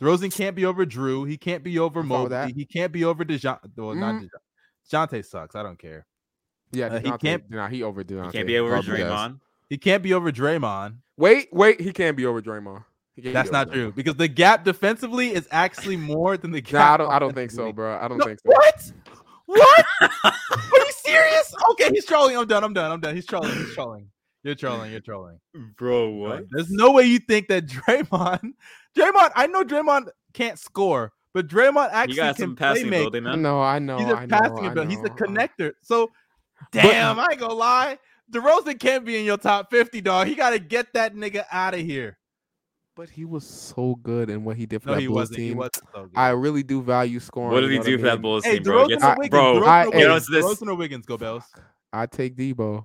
[0.00, 1.28] DeRozan can't be over Jrue.
[1.28, 2.52] He can't be over I'm fine with Mobley.
[2.54, 3.60] He can't be over Dejounte.
[3.76, 4.28] Well, not Mhm.
[4.90, 5.10] Dejounte.
[5.12, 5.54] Dejounte sucks.
[5.54, 6.06] I don't care.
[6.72, 8.32] Yeah, Uh, he can't- Nah, he over He Dejounte.
[8.32, 8.96] can't be over Garbage ass.
[9.30, 9.40] Draymond.
[9.68, 10.96] He can't be over Draymond.
[11.16, 12.84] Wait, wait, he can't be over Draymond.
[13.14, 16.60] He can't be That's not true because the gap defensively is actually more than the
[16.60, 16.72] gap.
[16.72, 17.10] Nah, I don't.
[17.12, 17.96] I don't think so, bro.
[17.98, 18.50] I don't No, think so.
[18.50, 18.92] What?
[19.46, 19.84] What?
[21.06, 21.54] Are you serious?
[21.72, 22.36] Okay, he's trolling.
[22.36, 22.64] I'm done.
[22.64, 22.90] I'm done.
[22.92, 23.14] I'm done.
[23.14, 23.52] He's trolling.
[23.56, 24.08] He's trolling.
[24.42, 24.92] You're trolling.
[24.92, 25.40] You're trolling.
[25.76, 26.44] Bro, what?
[26.50, 28.52] There's no way you think that Draymond,
[28.96, 29.30] Draymond.
[29.34, 33.00] I know Draymond can't score, but Draymond He actually got can some passing play make.
[33.00, 33.42] ability, man.
[33.42, 33.98] No, I know.
[33.98, 34.94] He's I a know, passing I ability.
[34.94, 35.72] He's a connector.
[35.82, 36.10] So,
[36.70, 37.98] damn, I ain't gonna lie.
[38.32, 40.26] DeRozan can't be in your top 50, dog.
[40.26, 42.18] He got to get that nigga out of here.
[42.96, 45.38] But he was so good in what he did for No, that he Bulls wasn't.
[45.38, 45.58] He team.
[45.58, 46.10] wasn't so good.
[46.16, 47.52] I really do value scoring.
[47.52, 48.22] What did he do I for that?
[48.22, 48.86] Bulls hey, team, bro?
[48.86, 49.28] DeRozan Get or Wiggins?
[49.30, 50.26] bro, DeRozan I- or hey, get on Wiggins?
[50.26, 50.44] to this.
[50.46, 51.06] DeRozan or Wiggins?
[51.06, 51.44] Go Bells.
[51.92, 52.78] I take Debo.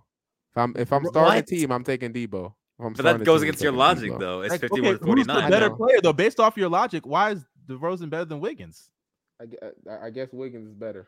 [0.51, 1.13] If I'm if I'm What?
[1.13, 2.53] starting a team, I'm taking Debo.
[2.77, 4.19] I'm But that goes team, against your logic, Debo.
[4.19, 4.41] though.
[4.41, 5.49] It's Like, 51 okay, who's the 49.
[5.49, 6.13] better player though?
[6.13, 8.89] Based off your logic, why is DeRozan better than Wiggins?
[9.39, 9.45] I,
[9.89, 11.07] I- I guess Wiggins is better.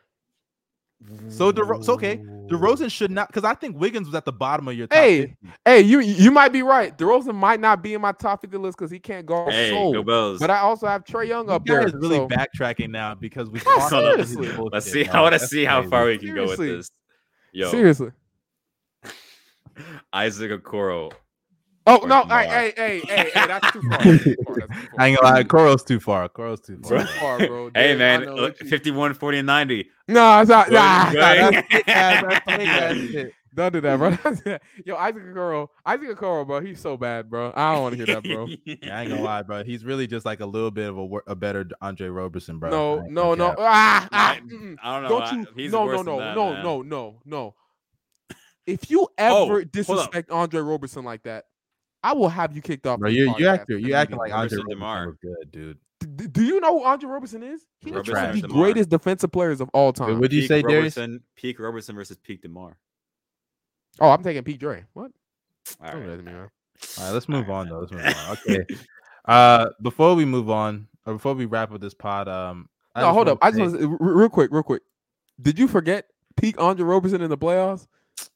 [1.28, 2.16] So DeRo- so, okay,
[2.48, 5.20] DeRozan should not because I think Wiggins was at the bottom of your top Hey,
[5.22, 5.36] 50.
[5.66, 6.96] Hey, you you might be right.
[6.96, 9.92] DeRozan might not be in my top 50 list because he can't guard Hey, soul.
[9.92, 10.38] go Bells.
[10.40, 11.82] But I also have Trae Young You up there.
[11.84, 14.56] guys really so- backtracking now because we No, talked about this seriously.
[14.56, 15.04] bullshit, Let's see.
[15.04, 15.14] dog.
[15.14, 16.90] I want to That's see how far we can go with this.
[17.52, 18.10] Yo, Seriously.
[20.12, 21.12] Isaac Okoro.
[21.86, 22.24] Oh no!
[22.24, 23.98] Hey, hey, hey, hey, hey, that's too far.
[24.04, 24.56] That's too far.
[24.56, 25.00] That's too far.
[25.00, 26.28] I ain't gonna lie, Coro's too far.
[26.30, 27.00] Coro's too far.
[27.00, 27.70] Too far, bro.
[27.74, 28.24] Hey, Dude, I man.
[28.24, 29.90] know Look, 51, 40, and 90.
[30.08, 30.70] No, it's not.
[30.70, 31.64] Nah, Nah, ahead.
[31.86, 33.32] that's fake that's shit.
[33.54, 34.10] don't do that, bro.
[34.16, 34.62] Don't do that.
[34.86, 36.60] Yo, Isaac Okoro, Isaac Okoro, bro.
[36.62, 37.52] He's so bad, bro.
[37.54, 38.48] I don't want to hear that, bro.
[38.64, 39.62] Yeah, I ain't gonna lie, bro.
[39.62, 42.70] He's really just like a little bit of a, wor- a better Andre Roberson, bro.
[42.70, 43.54] No, ain't no, no.
[43.58, 44.76] Ah, ah, I- mm-mm.
[44.82, 45.08] I don't know.
[45.10, 45.46] Don't I- you?
[45.54, 46.62] He's no, worse no, than no, that, no, man.
[46.62, 47.54] no, no, no.
[48.66, 49.72] If you Oh, ever hold up.
[49.72, 51.44] disrespect Andre Roberson like that,
[52.04, 53.00] I will have you kicked off.
[53.00, 54.32] Bro, this you you podcast acting you acting like immediately.
[54.32, 55.16] Andre Roberson Roberson DeMar.
[55.22, 55.78] good, dude.
[56.16, 57.62] D- do you know who Andre Roberson is?
[57.80, 58.12] He's one of the
[58.42, 58.48] DeMar.
[58.62, 60.16] greatest defensive players of all time.
[60.16, 60.96] what'd you Peak say, Darius?
[60.96, 62.76] Robertson, Peak Roberson versus Peak DeMar.
[64.00, 64.84] Oh, I'm taking Pete Dre.
[64.92, 65.12] What?
[65.82, 66.10] All Don't do right.
[66.10, 66.50] that to me, man.
[66.98, 67.80] All right, let's move All on right, though.
[67.80, 68.36] Let's move on.
[68.48, 68.66] Okay.
[69.26, 73.06] Uh, before we move on, or before we wrap up this pod, um, I No,
[73.06, 73.38] hold wanna up.
[73.40, 74.82] I just say- want real quick, real quick.
[75.40, 76.06] Did you forget
[76.36, 77.86] peak Andre Roberson in the playoffs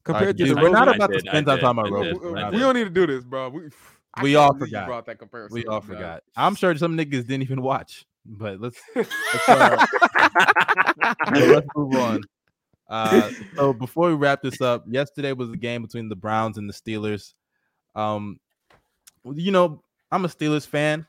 [0.05, 1.89] compared to dude, the we're not about to did, I spend time did, talking I
[1.89, 2.61] about did, we, We're not I we did.
[2.63, 3.49] don't need to do this, bro.
[3.51, 3.61] We,
[4.23, 4.87] We all believe you forgot.
[4.87, 5.55] Brought that comparison.
[5.55, 5.83] We all man.
[5.83, 6.23] forgot.
[6.37, 9.87] I'm sure some niggas didn't even watch, but let's let's, uh,
[11.33, 12.21] let's move on.
[12.89, 16.69] Uh, so before we wrap this up, yesterday was the game between the Browns and
[16.69, 17.35] the Steelers.
[17.95, 18.41] Um,
[19.35, 21.07] you know, I'm a Steelers fan.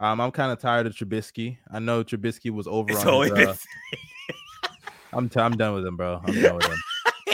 [0.00, 1.58] Um, I'm kind of tired of Trubisky.
[1.70, 3.08] I know Trubisky was over It's on.
[3.08, 3.54] only his, uh,
[5.12, 6.20] I'm t- I'm done with him, bro.
[6.24, 6.78] I'm done with him.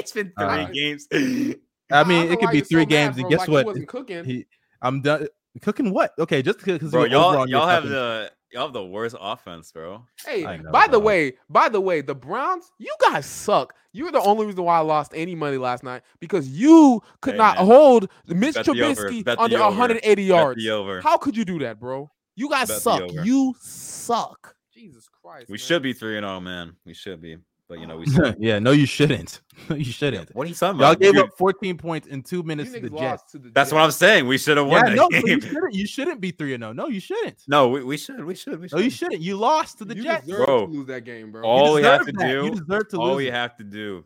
[0.06, 1.08] It's been three Uh, games.
[1.12, 1.16] I
[2.04, 3.66] mean, don't it could be you're so three mad, games, and guess Like, he what?
[3.66, 4.24] wasn't cooking.
[4.24, 4.46] He,
[4.82, 5.26] I'm done
[5.62, 5.92] cooking.
[5.92, 6.12] What?
[6.18, 9.16] Okay, just because bro, you're over y'all y'all have fucking- the y'all have the worst
[9.20, 10.04] offense, bro.
[10.24, 13.74] Hey, know, by the way, by the way, the Browns, you guys suck.
[13.92, 17.38] You're the only reason why I lost any money last night because you could Hey,
[17.38, 17.66] not man.
[17.66, 20.66] hold Mitch Bet the over, Trubisky the under over, 180 yards.
[20.68, 21.00] over.
[21.00, 22.10] How could you do that, bro?
[22.36, 23.10] You guys Bet suck.
[23.24, 24.54] You suck.
[24.74, 25.48] Jesus Christ.
[25.48, 25.58] We man.
[25.58, 26.76] should be three and zero, man.
[26.84, 28.06] We should be, but you know we.
[28.10, 28.36] suck.
[28.38, 29.40] yeah, no, you shouldn't.
[29.70, 30.34] you shouldn't.
[30.34, 31.00] what are you talking Y'all about?
[31.00, 33.24] gave Dude, up 14 points in two minutes to the Jets.
[33.32, 34.26] to the That's what I'm saying.
[34.26, 35.74] We should have Yeah, won no, that so you shouldn't.
[35.74, 36.72] You shouldn't be three and zero.
[36.72, 37.42] No, you shouldn't.
[37.48, 38.24] No, we, we should.
[38.24, 38.60] We should.
[38.60, 38.76] We should.
[38.76, 39.20] No, you shouldn't.
[39.22, 40.26] You lost to the you Jets.
[40.26, 40.66] deserve Bro.
[40.66, 41.42] to lose that game, bro.
[41.42, 42.44] All we have to deserve that.
[42.54, 43.16] You deserve to all lose.
[43.16, 43.34] we it.
[43.34, 44.04] have to do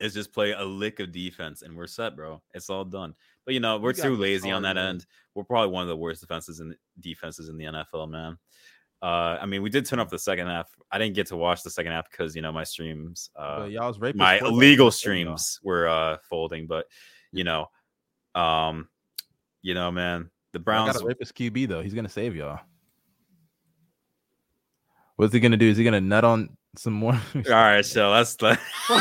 [0.00, 2.40] is just play a lick of defense and we're set, bro.
[2.54, 3.14] It's all done.
[3.44, 4.86] But you know, we're guys too are lazy on that man.
[4.96, 5.06] end.
[5.34, 8.38] We're probably one of the worst defenses and defenses in the NFL, man.
[9.02, 10.68] Uh, I mean, we did turn off the second half.
[10.92, 13.98] I didn't get to watch the second half because you know my streams, uh, y'all's
[14.14, 15.36] my illegal was saving y'all.
[15.38, 16.66] streams were uh folding.
[16.66, 16.86] But
[17.32, 17.66] you know,
[18.34, 18.88] um,
[19.62, 20.92] you know, man, the I Browns.
[20.92, 21.82] got a rapist QB though.
[21.82, 22.60] He's gonna save y'all.
[25.16, 25.68] What's he gonna do?
[25.68, 27.12] Is he gonna nut on some more?
[27.34, 28.40] All right, so let's.
[28.42, 28.58] Let...
[28.88, 28.96] All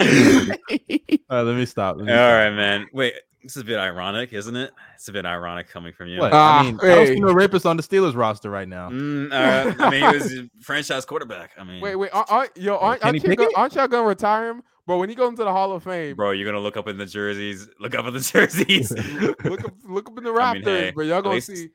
[0.00, 1.96] right, let me stop.
[1.96, 2.32] Let me All stop.
[2.32, 2.86] right, man.
[2.92, 3.14] Wait,
[3.44, 4.72] this is a bit ironic, isn't it?
[4.96, 6.18] It's a bit ironic coming from you.
[6.18, 6.32] What?
[6.32, 7.20] Ah, I mean, I don't see hey.
[7.20, 8.90] no rapist on the Steelers roster right now.
[8.90, 11.50] Mm, uh, I mean, he was a franchise quarterback.
[11.58, 14.50] I mean, Wait, wait, aren't, aren't, yo, aren't, aren't, you gonna, aren't y'all gonna retire
[14.50, 14.62] him?
[14.86, 16.98] Bro, when he goes into the Hall of Fame, bro, you're gonna look up in
[16.98, 17.68] the jerseys.
[17.78, 18.90] Look up in the jerseys.
[19.44, 21.04] look up, look up in the Raptors, I mean, hey, bro.
[21.04, 21.68] Y'all gonna least- see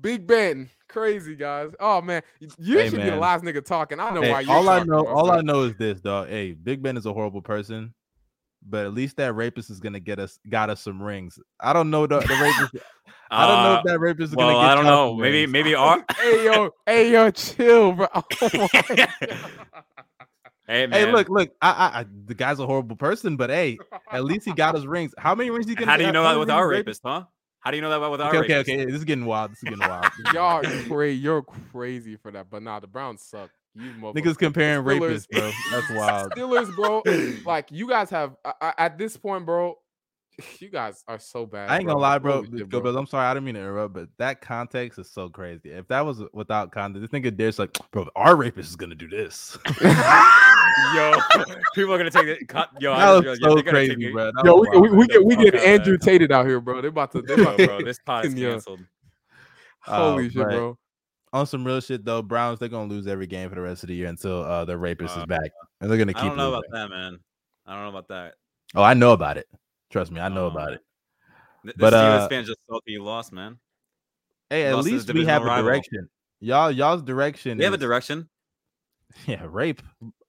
[0.00, 1.70] Big Ben, crazy guys.
[1.80, 2.22] Oh man,
[2.58, 3.98] you Hey, should be the last nigga talking.
[3.98, 4.40] I know Hey, why.
[4.40, 5.06] You're all I know, bro.
[5.06, 6.28] all I know is this, dog.
[6.28, 7.92] Hey, Big Ben is a horrible person,
[8.68, 11.38] but at least that rapist is gonna get us, got us some rings.
[11.60, 12.74] I don't know the, the rapist.
[13.30, 15.16] I don't know Uh, if that rapist is well, gonna get I don't know.
[15.16, 15.52] the Maybe wings.
[15.52, 18.06] maybe our hey yo, hey yo, chill, bro.
[18.42, 18.68] Oh
[20.68, 21.06] Hey man.
[21.06, 21.50] Hey, look, look.
[21.62, 23.78] I, I, I, the guy's a horrible person, but hey,
[24.12, 25.14] at least he got his rings.
[25.16, 25.90] How many rings he gonna?
[25.90, 27.24] How do you know How that with our is rapist, huh?
[27.60, 28.70] How do you know that with our Okay, okay, rapist?
[28.70, 28.84] okay.
[28.86, 29.52] This is getting wild.
[29.52, 30.10] This is getting wild.
[30.18, 31.18] This is Y'all crazy.
[31.20, 32.50] You're crazy for that.
[32.50, 33.50] But nah, the Browns suck.
[33.78, 35.50] You Niggas comparing Steelers- rapists, bro.
[35.70, 36.32] That's wild.
[36.36, 37.02] Steelers, bro.
[37.44, 39.76] Like you guys have I- I- at this point, bro.
[40.60, 41.70] You guys are so bad.
[41.70, 42.42] I ain't gonna lie, bro.
[42.44, 42.94] Holy Go, bro.
[42.96, 45.70] I'm sorry, I didn't mean to interrupt, but that context is so crazy.
[45.70, 49.08] If that was without context, this nigga Dare's like, bro, our rapist is gonna do
[49.08, 49.56] this.
[50.94, 51.14] Yo,
[51.74, 52.48] people are gonna take it.
[52.48, 54.26] Cut, yo, I that was realized, so they're take crazy, bro.
[54.26, 56.00] That Yo, was we, we, we get we get Andrew man.
[56.00, 56.82] Tated out here, bro.
[56.82, 57.22] They about to.
[57.22, 58.50] They Yo, about to bro, this pod is Yo.
[58.50, 58.80] canceled.
[59.86, 60.78] Uh, Holy shit, but bro.
[61.36, 63.88] On some real shit though, Browns they're gonna lose every game for the rest of
[63.88, 65.50] the year until uh their rapist Uh, is back,
[65.82, 66.22] and they're gonna keep.
[66.22, 66.70] I don't know losing.
[66.70, 67.18] about that, man.
[67.66, 68.34] I don't know about that.
[68.74, 69.46] Oh, I know about it.
[69.90, 70.74] Trust me, I know Oh, about man.
[70.74, 70.80] it.
[71.64, 73.58] Th- But, the Steelers uh, fans just salty you lost, man.
[74.48, 75.64] Hey, at Lost to the least we have a rival.
[75.64, 76.08] direction.
[76.40, 77.58] Y'all, y'all's direction.
[77.58, 78.28] We have a direction.
[79.26, 79.82] Yeah, rape.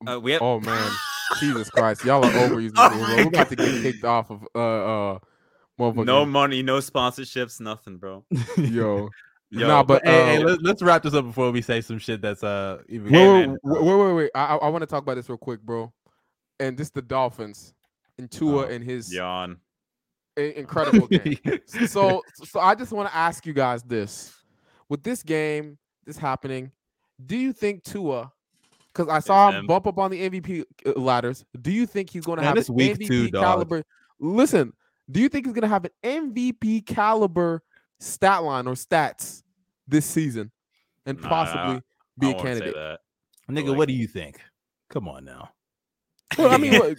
[0.06, 0.42] Uh, we have.
[0.42, 0.92] Oh man,
[1.40, 4.60] Jesus Christ, y'all are overusing Oh this, We're about to get kicked off of uh
[5.16, 5.20] uh,
[5.80, 8.24] motherfucking no money, no sponsorships, nothing, bro.
[8.58, 9.10] yo.
[9.50, 11.98] Yo, Nah, but hey, hey, uh, let, let's wrap this up before we say some
[12.00, 13.12] shit that's uh even.
[13.12, 14.32] Wait, wait, wait, wait, wait.
[14.36, 15.92] I, I want to talk about this real quick, bro.
[16.60, 17.74] And this the Dolphins
[18.18, 19.58] and Tua Oh, and his yawn.
[20.36, 21.38] incredible game.
[21.68, 24.34] so so I just want to ask you guys this:
[24.90, 26.72] with this game, this happening,
[27.26, 28.32] do you think Tua?
[28.94, 31.46] Because I saw him bump up on the MVP uh, ladders.
[31.62, 33.84] Do you think he's going to have this MVP caliber?
[34.20, 34.74] Listen,
[35.12, 37.62] do you think he's going to have an MVP caliber
[38.00, 39.44] stat line or stats
[39.88, 40.52] this season,
[41.06, 41.82] and Nah, I- possibly
[42.20, 42.76] be I a candidate?
[42.76, 43.00] that.
[43.50, 44.40] Nigga, like- what do you think?
[44.90, 45.52] Come on now.
[46.38, 46.98] Well, I mean, what-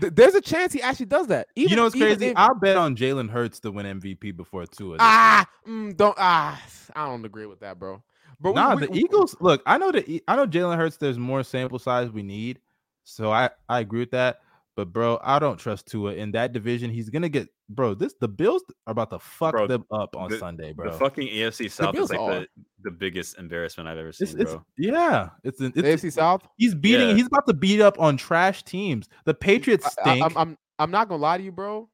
[0.00, 1.48] th- there's a chance he actually does that.
[1.56, 2.26] Even, you know what's crazy?
[2.28, 4.96] if- I'll bet on Jalen Hurts to win MVP before Tua.
[4.96, 5.08] this year.
[5.10, 6.60] ah, mm, don't ah,
[6.94, 8.02] I don't agree with that, bro.
[8.40, 9.34] But nah, we- the we- Eagles.
[9.40, 10.96] Look, I know the I know Jalen Hurts.
[10.96, 12.60] There's more sample size we need,
[13.04, 14.40] so I I agree with that.
[14.78, 16.88] But bro, I don't trust Tua in that division.
[16.88, 17.94] He's gonna get bro.
[17.94, 20.92] This the Bills are about to fuck Bro, them up on the- Sunday, bro.
[20.92, 22.40] The fucking AFC South Bills is like are.
[22.42, 22.46] the,
[22.84, 24.64] the biggest embarrassment I've ever seen, it's, it's bro.
[24.76, 26.42] yeah, it's an, it's AFC South.
[26.58, 27.08] he's beating.
[27.08, 27.14] Yeah.
[27.16, 29.08] He's about to beat up on trash teams.
[29.24, 30.24] The Patriots I, stink.
[30.24, 31.88] am I'm I'm not gonna lie to you, bro.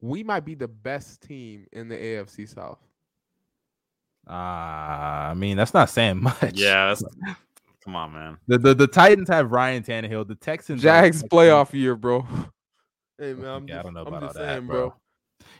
[0.00, 2.78] We might be the best team in the AFC South.
[4.26, 6.52] Ah, I mean that's not saying much.
[6.54, 7.04] Yeah, that's,
[7.84, 8.38] come on, man.
[8.48, 10.26] The, the the Titans have Ryan Tannehill.
[10.28, 12.26] The Texans are Jags fucking- playoff year, bro.
[13.18, 14.88] Hey man, I'm Yeah, I don't know I'm about all just that, saying, bro.
[14.88, 14.94] bro.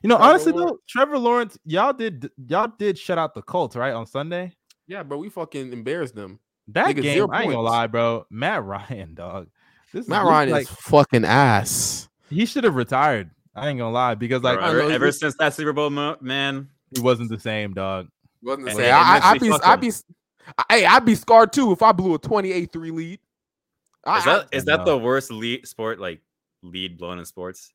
[0.03, 3.43] You know, Trevor honestly Lawrence- though, Trevor Lawrence, y'all did y'all did shut out the
[3.43, 4.53] Colts right on Sunday.
[4.89, 6.41] Yeah, bro, we fucking embarrassed them.
[6.69, 8.27] That Nigga, game, zero I ain't gonna lie, bro.
[8.31, 9.49] Matt Ryan, dog.
[9.93, 12.09] This Matt Ryan like is fucking ass.
[12.31, 13.31] he should have retired.
[13.55, 16.17] I ain't gonna lie because like Bro, ever, ever it's- since that Super Bowl, mo-
[16.21, 16.69] man.
[16.97, 18.09] he wasn't the same, dog.
[18.43, 20.13] Wasn't to And say they- I, I, I'd be I'd be s- I-
[20.71, 23.21] hey I'd be scarred too if I blew a 28-3 lead.
[24.05, 24.85] I- Is that I is that know.
[24.85, 26.21] the worst lead sport like
[26.63, 27.73] lead blown in sports?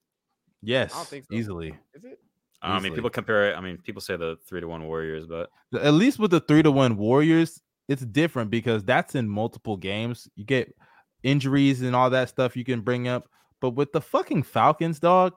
[0.61, 1.35] Yes, think so.
[1.35, 1.71] easily.
[1.71, 2.19] I- is it?
[2.61, 3.55] I mean, people compare it.
[3.55, 6.63] I mean, people say the three to one Warriors, but At least with the three
[6.63, 10.27] to one Warriors, it's different because that's in multiple games.
[10.35, 10.75] You get
[11.21, 13.29] injuries and all that stuff you can bring up.
[13.61, 15.33] But with the fucking Falcons, dog,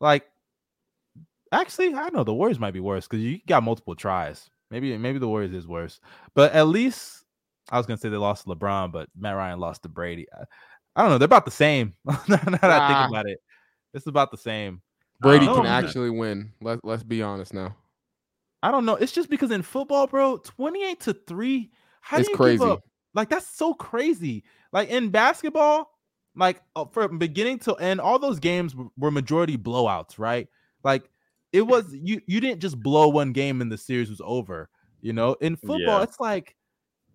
[0.00, 0.24] like
[1.52, 4.50] actually, I know the Warriors might be worse because you got multiple tries.
[4.70, 6.00] Maybe maybe the Warriors is worse.
[6.34, 7.24] But at least
[7.70, 10.26] I was gonna say they lost to LeBron, but Matt Ryan lost to Brady.
[10.32, 10.44] I,
[10.96, 11.18] I don't know.
[11.18, 11.94] They're about the same.
[12.04, 13.38] now that I think about it,
[13.92, 14.82] it's about the same.
[15.20, 16.52] Brady can actually win.
[16.60, 17.76] Let Let's be honest now.
[18.62, 18.94] I don't know.
[18.94, 21.70] It's just because in football, bro, 28 to 3,
[22.00, 22.58] how It's do you crazy.
[22.58, 22.80] give up?
[23.12, 24.44] Like that's so crazy.
[24.72, 25.90] Like in basketball,
[26.34, 30.48] like uh, from beginning to end, all those games were majority blowouts, right?
[30.82, 31.08] Like
[31.54, 34.68] it was you you didn't just blow one game and the series was over.
[35.00, 36.02] You know, in football, Yeah.
[36.02, 36.56] it's like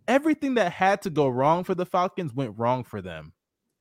[0.07, 3.33] everything that had to go wrong for the Falcons went wrong for them.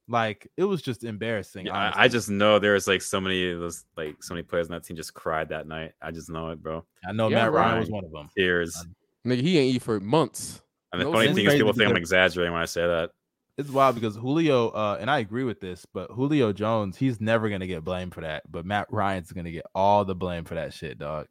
[0.09, 1.67] Like it was just embarrassing.
[1.67, 4.43] yeah, I, I just know there was like so many of those like so many
[4.43, 5.93] players on that team just cried that night.
[6.03, 6.85] I just know it, bro.
[7.07, 8.29] I know Yeah, Matt Ryan was one of them.
[8.37, 8.87] Tears.
[9.27, 10.63] Nigga, he ain't eat for months.
[10.93, 13.11] And the No funny thing is, people think I'm exaggerating when I say that.
[13.59, 17.51] It's wild because Julio, uh, and I agree with this, but Julio Jones, he's never
[17.51, 18.45] gonna get blamed for that.
[18.49, 21.27] But Matt Ryan's gonna get all the blame for that shit, dog.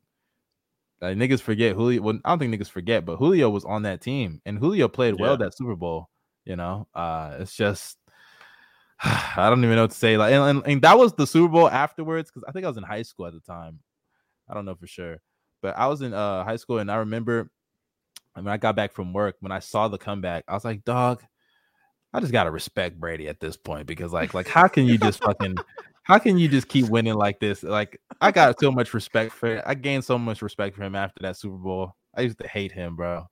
[0.99, 2.02] Like niggas forget Julio.
[2.02, 5.18] Well, I don't think niggas forget, but Julio was on that team, and Julio played
[5.18, 6.10] well that Super Bowl.
[6.44, 7.98] You know, uh, it's just
[9.02, 10.18] I don't even know what to say.
[10.18, 12.78] Like, and, and, and that was the Super Bowl afterwards because I think I was
[12.78, 13.80] in high school at the time.
[14.49, 15.22] I don't know for sure,
[15.62, 17.49] but I was in uh high school, and I remember
[18.34, 21.24] when I got back from work when I saw the comeback, I was like, dog.
[22.18, 25.23] I just gotta respect Brady at this point because like like how can you just
[25.23, 25.56] fucking
[26.02, 27.61] How can you just keep winning like this?
[27.61, 29.64] Like I got so much respect for it.
[29.68, 31.95] I gained so much respect for him after that Super Bowl.
[32.15, 33.26] I used to hate him, bro.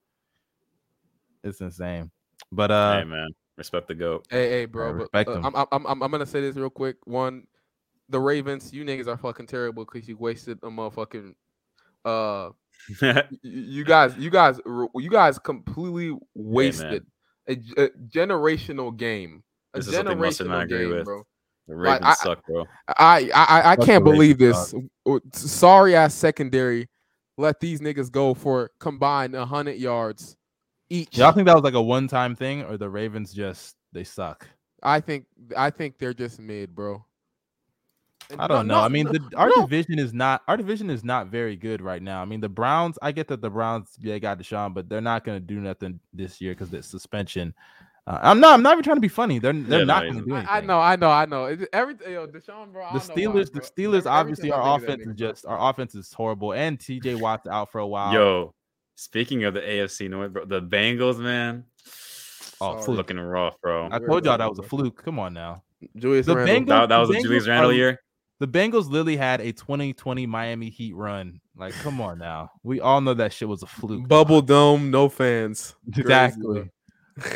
[1.44, 2.12] It's insane.
[2.52, 4.28] But uh hey man, respect the goat.
[4.30, 4.91] Hey, hey, bro.
[4.91, 5.45] But, respect uh, him.
[5.45, 6.98] I'm, I'm, I'm, I'm gonna say this real quick.
[7.06, 7.48] One,
[8.10, 11.34] the Ravens, you niggas are fucking terrible because you wasted a motherfucking.
[12.03, 12.49] Uh,
[13.41, 17.06] you guys, you guys, you guys completely wasted
[17.48, 19.44] a, g- a generational game.
[19.74, 21.06] A This is something I generational agree game, with.
[21.06, 21.24] bro.
[21.68, 22.66] the Like, Ravens I- suck, bro.
[22.88, 24.74] I, I, I, I can't believe this.
[25.06, 26.88] Uh, Sorry ass secondary
[27.38, 30.38] let these niggas go for combined hundred yards
[30.90, 31.18] each.
[31.18, 34.48] y'all think that was like a one-time thing, or the Ravens just they suck?
[34.82, 35.26] I think,
[35.58, 37.04] I think they're just mid, bro.
[38.31, 38.76] And I don't know.
[38.76, 39.61] no- I mean, the, our no.
[39.68, 42.22] division is not our division is not very good right now.
[42.22, 42.97] I mean, the Browns.
[43.02, 45.99] I get that the Browns they got Deshaun, but they're not going to do nothing
[46.14, 47.53] this year because it's suspension.
[48.07, 48.53] Uh, I'm not.
[48.53, 49.39] I'm not even trying to be funny.
[49.39, 50.49] They're they're Yeah, not he's- going to do anything.
[50.53, 51.45] I, I know, I know, I know.
[51.45, 52.88] It's everything, yo, Deshaun, bro.
[52.93, 53.52] The don't why, Steelers.
[53.52, 53.61] bro.
[53.61, 53.97] the Steelers.
[53.99, 57.15] Every- obviously, our I think of offense is just our offense is horrible, and T.J.
[57.15, 58.14] Watt's out for a while.
[58.14, 58.53] Yo,
[58.95, 61.64] speaking of the AFC North, bro, the Bengals, man,
[62.61, 62.84] oh, Sorry.
[62.84, 62.97] fluke.
[62.97, 63.88] looking rough, bro.
[63.91, 65.03] I told y'all that was a fluke.
[65.03, 65.64] Come on now.
[65.95, 66.56] Julius The Randle.
[66.56, 67.99] Bengals- That, that was the a Julius Bengals Randle are- year.
[68.40, 71.40] The Bengals literally had a 2020 Miami Heat run.
[71.56, 72.52] Like, come on now.
[72.64, 74.07] We all know that shit was a fluke.
[74.07, 75.74] Bubble dome, no fans.
[75.95, 76.44] Exactly.
[76.64, 76.70] bro.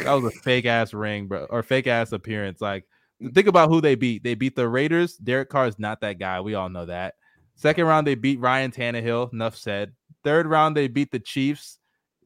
[0.04, 2.60] that was a fake ass ring, bro, or fake ass appearance.
[2.60, 2.86] Like,
[3.22, 3.34] mm.
[3.34, 4.24] think about who they beat.
[4.24, 5.16] They beat the Raiders.
[5.16, 6.42] Derek Carr is not that guy.
[6.42, 7.16] We all know that.
[7.56, 9.32] Second round, they beat Ryan Tannehill.
[9.32, 9.94] Enough said.
[10.24, 11.80] Third round, they beat the Chiefs,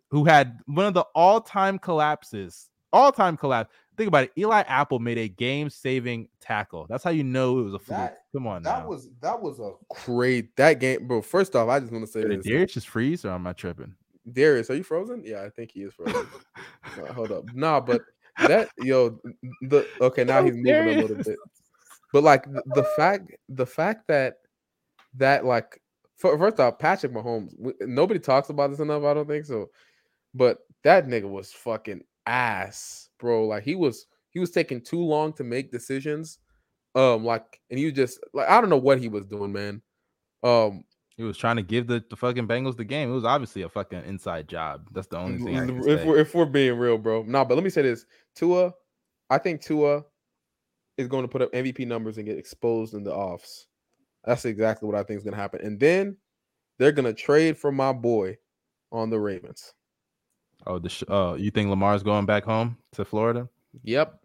[0.10, 2.70] who had one of the all time collapses.
[2.91, 3.72] All time collapse.
[3.95, 4.32] Think about it.
[4.38, 6.88] Eli Apple made a game saving tackle.
[6.90, 7.98] That's how you know it was a fluke.
[7.99, 8.88] That- Come on That now.
[8.90, 9.74] was that was a
[10.06, 11.22] great that game, bro.
[11.22, 12.45] First off, I just want to say Did this.
[12.48, 13.94] Darius just freeze or am I tripping?
[14.32, 15.22] Darius, are you frozen?
[15.24, 16.26] Yeah, I think he is frozen.
[16.98, 17.44] No, hold up.
[17.53, 18.02] Nah, but
[18.48, 19.20] that yo
[19.61, 21.38] the okay now he's moving a little bit.
[22.11, 24.38] But like the, the fact the fact that
[25.15, 25.80] that like
[26.18, 29.70] fir- first off Patrick Mahomes nobody talks about this enough I don't think so.
[30.34, 33.48] But that nigga was fucking ass, bro.
[33.48, 36.40] Like he was he was taking too long to make decisions.
[36.95, 39.82] Um like and he was just like I don't know what he was doing, man.
[40.44, 40.84] Um
[41.16, 43.10] He was trying to give the, the fucking Bengals the game.
[43.10, 44.88] It was obviously a fucking inside job.
[44.91, 45.84] That's the only thing.
[45.88, 47.24] If we're, if we're being real, bro.
[47.24, 48.06] No, but let me say this:
[48.36, 48.74] Tua,
[49.30, 50.04] I think Tua
[50.98, 53.68] is going to put up MVP numbers and get exposed in the offs.
[54.26, 55.62] That's exactly what I think is going to happen.
[55.62, 56.18] And then
[56.78, 58.38] they're going to trade for my boy
[58.91, 59.74] on the Ravens.
[60.65, 63.49] Oh, the sh- uh, you think Lamar's going back home to Florida?
[63.84, 64.19] Yep,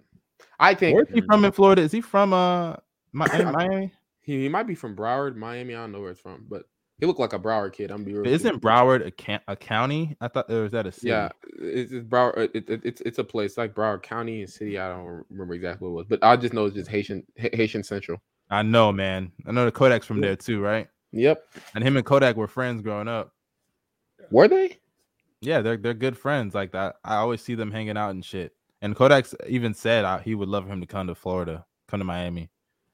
[0.60, 1.82] I think Where's he from in Florida?
[1.82, 2.76] Is he from uh
[3.12, 3.92] Miami?
[4.20, 5.74] he, he might be from Broward, Miami.
[5.74, 6.64] I don't know where it's from, but
[7.00, 7.90] he looked like a Broward kid.
[7.90, 8.26] I'm be real.
[8.26, 10.16] Isn't Broward a, ca- a county?
[10.20, 11.08] I thought or is that a city?
[11.08, 12.50] Yeah, it's, it's Broward.
[12.54, 14.78] It, it, it's it's a place like Broward County and city.
[14.78, 17.82] I don't remember exactly what it was, but I just know it's just Haitian Haitian
[17.82, 18.20] Central.
[18.50, 19.32] I know, man.
[19.46, 20.88] I know the Kodak's from there too, right?
[21.12, 21.42] Yep.
[21.74, 23.32] And him and Kodak were friends growing up.
[24.30, 24.78] Were they?
[25.40, 26.54] Yeah, they're they're good friends.
[26.54, 28.52] Like that, I always see them hanging out and shit.
[28.82, 32.04] And Kodak's even said uh, he would love him to come to Florida, come to
[32.04, 32.50] Miami.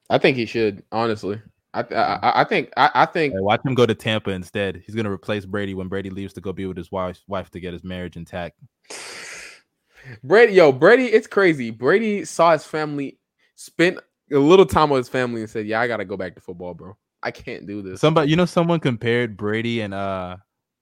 [0.09, 0.83] I think he should.
[0.91, 1.41] Honestly,
[1.73, 4.83] I I, I- I think I, I think Hey, watch him go to Tampa instead.
[4.85, 7.59] He's gonna replace Brady when Brady leaves to go be with his wife wife to
[7.59, 8.59] get his marriage intact.
[10.23, 10.53] Brady.
[10.53, 11.05] Yo, Brady.
[11.05, 11.71] It's crazy.
[11.71, 13.17] Brady saw his family
[13.55, 13.99] spent
[14.31, 16.73] a little time with his family and said, "Yeah, I gotta go back to football,
[16.75, 16.95] bro.
[17.23, 20.37] I can't do this." Somebody, you know, someone compared Brady and uh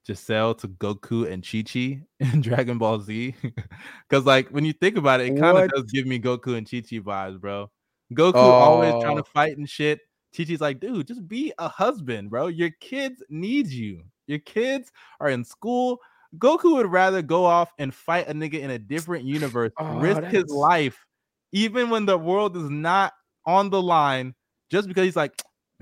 [0.06, 2.02] Gisele to Goku and Chi Chi
[2.34, 3.36] in Dragon Ball Z.
[4.10, 6.70] Because like when you think about it, it kind of does give me Goku and
[6.70, 7.70] Chi Chi vibes, bro.
[8.14, 9.22] Goku always trying Oh.
[9.22, 10.00] to fight and shit.
[10.36, 12.48] Chi Chi's like, dude, just be a husband, bro.
[12.48, 14.04] Your kids need you.
[14.28, 16.00] Your kids are in school.
[16.38, 20.24] Goku would rather go off and fight a nigga in a different universe, Oh, risk
[20.24, 21.06] his life,
[21.52, 23.14] even when the world is not
[23.46, 24.34] on the line,
[24.72, 25.34] just because he's like,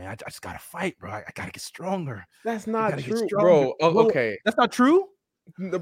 [0.02, 1.12] man, I, I just gotta fight, bro.
[1.12, 2.26] I, I gotta get stronger.
[2.44, 3.74] That's not gotta get true, bro.
[3.82, 5.08] Oh, okay, That's not true.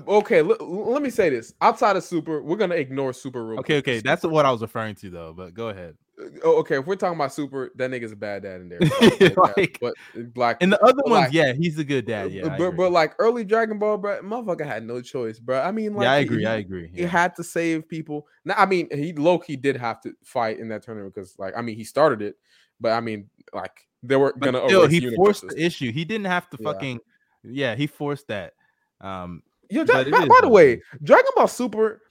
[0.08, 0.40] Okay.
[0.40, 3.82] l- l- let me say this: outside of Super, we're gonna ignore Super real Okay,
[3.82, 3.88] quick.
[3.98, 5.34] okay, that's what I was referring to though.
[5.36, 5.96] But go ahead.
[6.20, 6.80] Uh, oh, okay.
[6.80, 8.80] If we're talking about Super, that nigga's a bad dad in there.
[8.88, 11.78] Sorry, no cap, Like- but uh, black And the other But, ones, like- yeah, he's
[11.78, 12.32] a good uh, dad.
[12.32, 15.62] Yeah, uh, but, but like early Dragon Ball, bro, motherfucker had no choice, bro.
[15.62, 16.40] I mean, like, yeah, I agree.
[16.40, 16.91] He, I agree.
[16.96, 18.28] he had to save people.
[18.46, 21.54] Now, I mean, he low key did have to fight in that tournament because, like,
[21.56, 22.36] I mean, he started it,
[22.80, 24.67] but I mean, like, they were But gonna.
[24.67, 25.91] still, erase he forced the issue.
[25.91, 26.71] He didn't have to Yeah.
[26.71, 26.99] fucking.
[27.43, 28.53] Yeah, he forced that.
[29.01, 32.01] Um, Yo, but Dra- by, is by the way, Dragon Ball Super,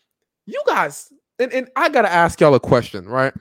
[0.47, 3.35] you guys, and, and I gotta ask y'all a question, right?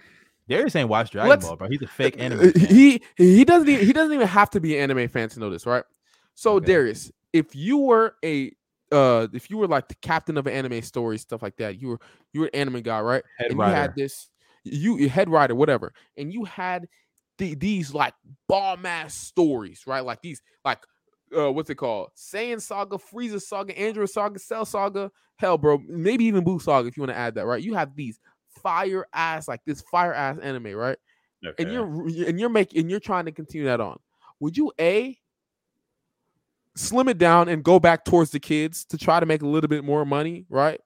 [0.50, 1.68] Darius ain't watched Dragon Let's- Ball, bro.
[1.70, 2.52] He's a fake anime.
[2.52, 2.66] fan.
[2.68, 5.50] He he doesn't even, he doesn't even have to be an anime fan to know
[5.50, 5.84] this, right?
[6.36, 6.66] So Okay.
[6.68, 8.52] Darius, if you were a
[8.92, 11.90] uh if you were like the captain of an anime story, stuff like that, you
[11.90, 12.00] were
[12.34, 13.24] you were an anime guy, right?
[13.38, 14.30] Head and you had this
[14.64, 16.88] you you head writer, whatever, and you had
[17.38, 18.14] the, these like
[18.48, 20.04] bomb ass stories, right?
[20.04, 20.80] Like these, like
[21.36, 22.10] uh, what's it called?
[22.16, 25.12] Saiyan Saga, Frieza Saga, Android Saga, Cell Saga.
[25.38, 27.62] Hell, bro, maybe even Boo Saga if you want to add that, right?
[27.62, 28.20] You have these
[28.62, 30.98] fire ass, like this fire ass anime, right?
[31.46, 31.64] Okay.
[31.64, 33.98] And you're and you're making and you're trying to continue that on.
[34.40, 35.18] Would you a
[36.76, 39.68] slim it down and go back towards the kids to try to make a little
[39.68, 40.80] bit more money, right?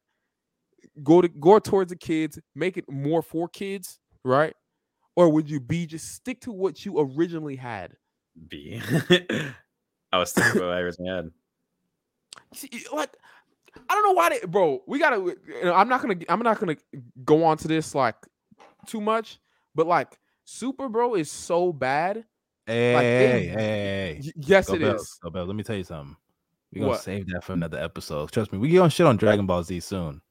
[1.04, 4.54] Go to go towards the kids, make it more for kids, right?
[5.16, 7.96] Or would you be just stick to what you originally had?
[8.48, 8.82] B.
[10.14, 11.32] I was thinking about what I originally had.
[12.54, 13.16] See, like
[13.90, 16.60] I don't know why they bro, we gotta you know, I'm not gonna I'm not
[16.60, 16.78] gonna
[17.26, 18.16] go on to this like
[18.88, 19.40] too much,
[19.76, 22.26] but like Super Bro is so bad.
[22.66, 24.22] Hey, Like, hey, they- hey, hey, hey.
[24.24, 25.20] Y- Yes, Go it Bells, is.
[25.22, 25.48] Go Bells.
[25.48, 26.16] Let me tell you something.
[26.74, 27.02] We're gonna What?
[27.02, 28.32] save that for another episode.
[28.32, 30.22] Trust me, we gonna shit on Dragon Ball Z soon.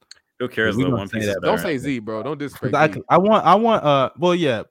[0.40, 0.90] Who cares we though?
[0.90, 1.26] One say Piece.
[1.26, 1.50] that, is bro.
[1.50, 2.22] Don't say Z, bro.
[2.22, 4.62] Don't disrespect I want, I want, uh, well, yeah,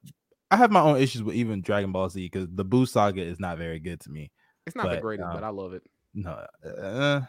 [0.51, 3.39] I have my own issues with even Dragon Ball Z because the Boo saga is
[3.39, 4.31] not very good to me.
[4.65, 5.83] It's not the greatest, um, but I love it.
[6.15, 6.43] No,
[6.81, 7.21] uh,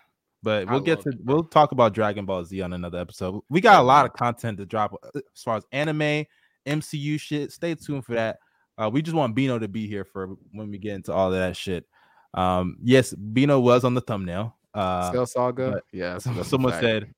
[0.42, 3.42] but we'll get to it, we'll talk about Dragon Ball Z on another episode.
[3.50, 6.24] We got a lot of content to drop uh, as far as anime,
[6.66, 7.52] MCU shit.
[7.52, 8.38] Stay tuned for that.
[8.78, 11.38] Uh, we just want Bino to be here for when we get into all of
[11.38, 11.84] that shit.
[12.32, 14.56] Um, yes, Bino was on the thumbnail.
[14.72, 15.70] Uh, Cell Saga.
[15.72, 16.82] but Yeah, that's- some- that's a someone fact.
[16.84, 17.14] said,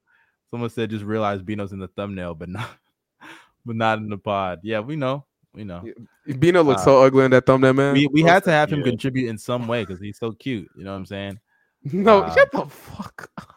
[0.53, 2.69] someone said, just realized Bino's in the thumbnail, but not,
[3.67, 4.61] but not in the pod.
[4.63, 5.25] Yeah, we know,
[5.55, 5.83] we know.
[6.27, 7.95] Yeah, Bino looks uh, so ugly in that thumbnail, man.
[7.95, 8.91] We we had to have him Yeah.
[8.91, 10.69] contribute in some way because he's so cute.
[10.77, 11.41] You know what I'm saying?
[11.93, 13.31] no, uh, shut the fuck.
[13.39, 13.49] up.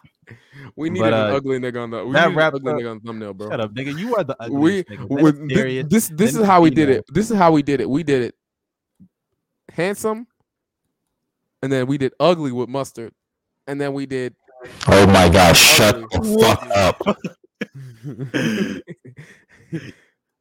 [0.76, 2.06] We need but, an uh, ugly nigga on the.
[2.06, 3.50] We that needed an ugly up- nigga on the thumbnail, bro.
[3.50, 4.00] Shut up, nigga.
[4.00, 5.08] You are the we nigga.
[5.10, 7.00] Then with, it's thi- Darius, this this then is how we did Bino.
[7.00, 7.06] it.
[7.14, 7.90] This is how we did it.
[7.90, 8.36] We did it
[9.72, 10.28] handsome,
[11.62, 13.14] and then we did ugly with mustard,
[13.68, 14.34] and then we did
[14.88, 17.02] Oh my gosh, oh, shut the fuck up.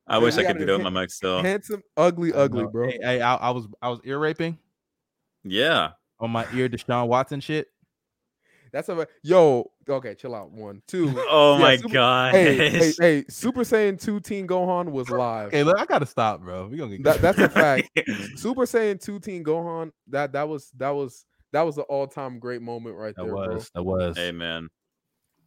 [0.07, 1.43] I wish I could gotta do it with my mic still.
[1.43, 2.89] handsome, ugly, ugly, bro.
[2.89, 4.59] Hey, hey, I, I was I was ear raping
[5.45, 5.91] Yeah.
[6.21, 7.69] on my ear Deshaun Watson shit.
[8.71, 9.71] That's a yo.
[9.89, 10.51] Okay, chill out.
[10.51, 11.11] One, two.
[11.31, 12.35] Oh Yeah, my Super- god.
[12.35, 13.25] hey, hey, hey!
[13.29, 15.53] Super Saiyan Two Teen Gohan was live.
[15.53, 16.67] Hey, look, I gotta stop, bro.
[16.67, 17.89] We gonna get That, that's a fact.
[18.37, 19.91] Super Saiyan Two Teen Gohan.
[20.09, 21.25] That that was that was
[21.55, 24.17] that was an all time great moment right that there, was that was.
[24.17, 24.69] Hey man,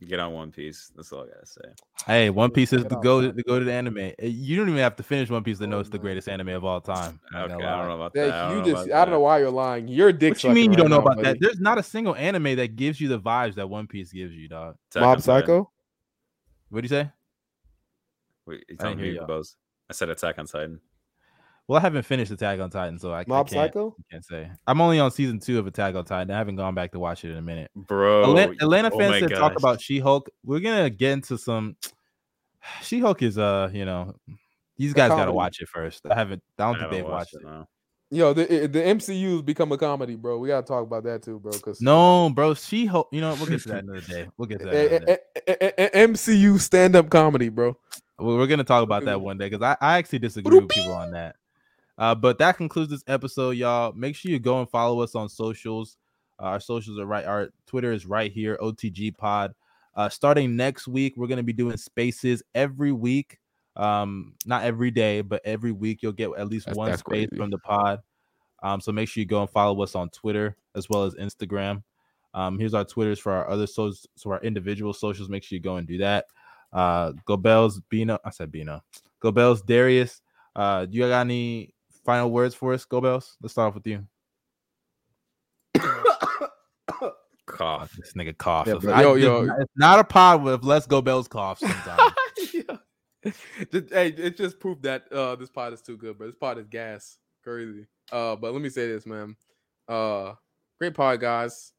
[0.06, 0.90] get on One Piece.
[0.96, 1.62] That's all I gotta say.
[2.06, 3.98] Hey, One Piece is Check the go to go to the anime.
[3.98, 6.30] Eh, You don't even have to finish One Piece to know Oh, it's the greatest
[6.30, 7.20] anime of all time.
[7.36, 8.28] Okay, I don't know about that.
[8.28, 9.88] That- you don't just I don't know why you're lying.
[9.88, 10.32] You're dick.
[10.32, 11.38] What you mean you sucking don't know now, about that?
[11.40, 14.48] There's not a single anime that gives you the vibes that One Piece gives you,
[14.48, 14.76] dog.
[14.92, 15.22] Attack Mob.
[15.22, 15.72] Psycho.
[16.70, 17.12] What do you say?
[18.46, 19.44] Wait, you I telling didn't hear you y'all.
[19.90, 20.80] I said Attack on Titan.
[21.68, 23.96] Well, I haven't finished Attack on Titan, so I, I can't, Psycho.
[24.10, 24.50] can't say.
[24.66, 26.32] I'm only on season two of Attack on Titan.
[26.32, 27.70] I haven't gone back to watch it in a minute.
[27.76, 28.24] Bro.
[28.24, 30.30] Atlanta, Atlanta oh fans my said talk about She-Hulk.
[30.46, 31.76] We're gonna get into some.
[32.82, 34.16] She-Hulk is uh, you know,
[34.78, 36.06] these guys gotta watch it first.
[36.10, 36.42] I haven't.
[36.58, 37.44] I don't I think haven't they've watched it.
[37.44, 37.68] no.
[38.10, 40.38] Yo, the eh, the MCU's become a comedy, bro.
[40.38, 41.52] We gotta talk about that too, bro.
[41.52, 42.54] Because No, bro.
[42.54, 43.10] She-Hulk.
[43.12, 44.30] You know, we'll get to that another day.
[44.38, 44.76] We'll get to that.
[44.76, 46.08] Eh, another eh, day.
[46.08, 47.78] MCU stand up comedy, bro.
[48.20, 50.94] We- We're gonna talk about that one day because I, I actually disagree with people
[50.94, 51.36] on that.
[51.98, 53.92] Uh, but that concludes this episode, y'all.
[53.94, 55.98] Make sure you go and follow us on socials.
[56.40, 57.26] Uh, our socials are right.
[57.26, 59.56] Our Twitter is right here, OTG Pod.
[59.96, 63.40] Uh, starting next week, we're gonna be doing spaces every week.
[63.76, 67.28] Um, not every day, but every week you'll get at least That's- one that's space
[67.30, 67.40] crazy.
[67.40, 68.02] from the pod.
[68.64, 71.84] Um, so make sure you go and follow us on Twitter as well as Instagram.
[72.34, 75.30] Um, here's our Twitters for our other socials, so our individual socials.
[75.30, 76.26] Make sure you go and do that.
[76.74, 78.18] Uh, Go Bells, Bino.
[78.26, 78.84] I said Bino.
[79.20, 80.22] Go Bells, Darius.
[80.56, 81.74] Uh, do you got any
[82.08, 83.36] final words for us, Go Bells?
[83.42, 84.08] Let's start off with you.
[87.46, 87.92] Cough.
[87.98, 88.68] This nigga cough.
[88.68, 88.94] Yeah, bro.
[88.94, 89.42] I- Yo, it's yo.
[89.60, 92.14] It's not a pod with Let's Go Bells cough sometimes.
[92.54, 92.78] Yeah.
[93.72, 96.58] Just- hey, it just proved that uh this pod is too good, but This pod
[96.60, 97.86] is gas, crazy.
[98.12, 99.36] Uh, but let me say this, man.
[99.88, 100.34] Uh,
[100.80, 101.74] great pod, guys.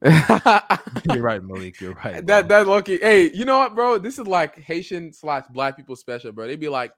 [0.04, 1.80] You're right, Malik.
[1.80, 2.24] You're right.
[2.26, 2.58] that bro.
[2.58, 2.96] that lucky.
[2.98, 3.98] Hey, you know what, bro?
[3.98, 6.46] This is like Haitian slash Black people special, bro.
[6.46, 6.92] They be like,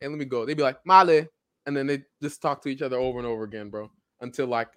[0.00, 1.26] "Hey, let me go." They'd be like, "Male,"
[1.68, 3.90] and then they just talk to each other over and over again, bro,
[4.22, 4.68] until like.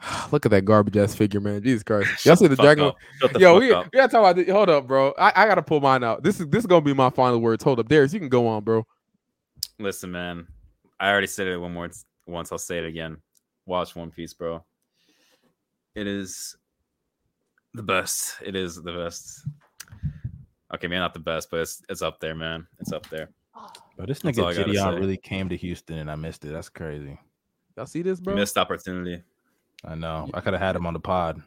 [0.32, 1.62] Look at that garbage ass figure, man.
[1.62, 2.24] Jesus Christ.
[2.26, 2.92] Y'all see the Dragon?
[3.38, 3.88] Yo, we, up.
[3.92, 4.50] we gotta talk about this.
[4.50, 5.12] Hold up, bro.
[5.18, 6.22] I, I gotta pull mine out.
[6.22, 7.62] This is this is gonna be my final words.
[7.62, 8.14] Hold up, Darius.
[8.14, 8.86] You can go on, bro.
[9.78, 10.46] Listen, man.
[10.98, 11.90] I already said it one more
[12.26, 12.50] once.
[12.50, 13.18] I'll say it again.
[13.66, 14.64] Watch One Piece, bro.
[15.94, 16.56] It is
[17.74, 18.36] the best.
[18.44, 19.46] It is the best.
[20.74, 22.66] Okay, man, not the best, but it's it's up there, man.
[22.78, 23.28] It's up there.
[23.96, 26.48] Bro, this nigga I gotta JiDion really came to Houston and I missed it.
[26.52, 27.18] That's crazy.
[27.76, 28.34] Y'all see this, bro?
[28.34, 29.22] Missed opportunity.
[29.84, 30.28] I know.
[30.34, 31.42] I could have had him on the pod.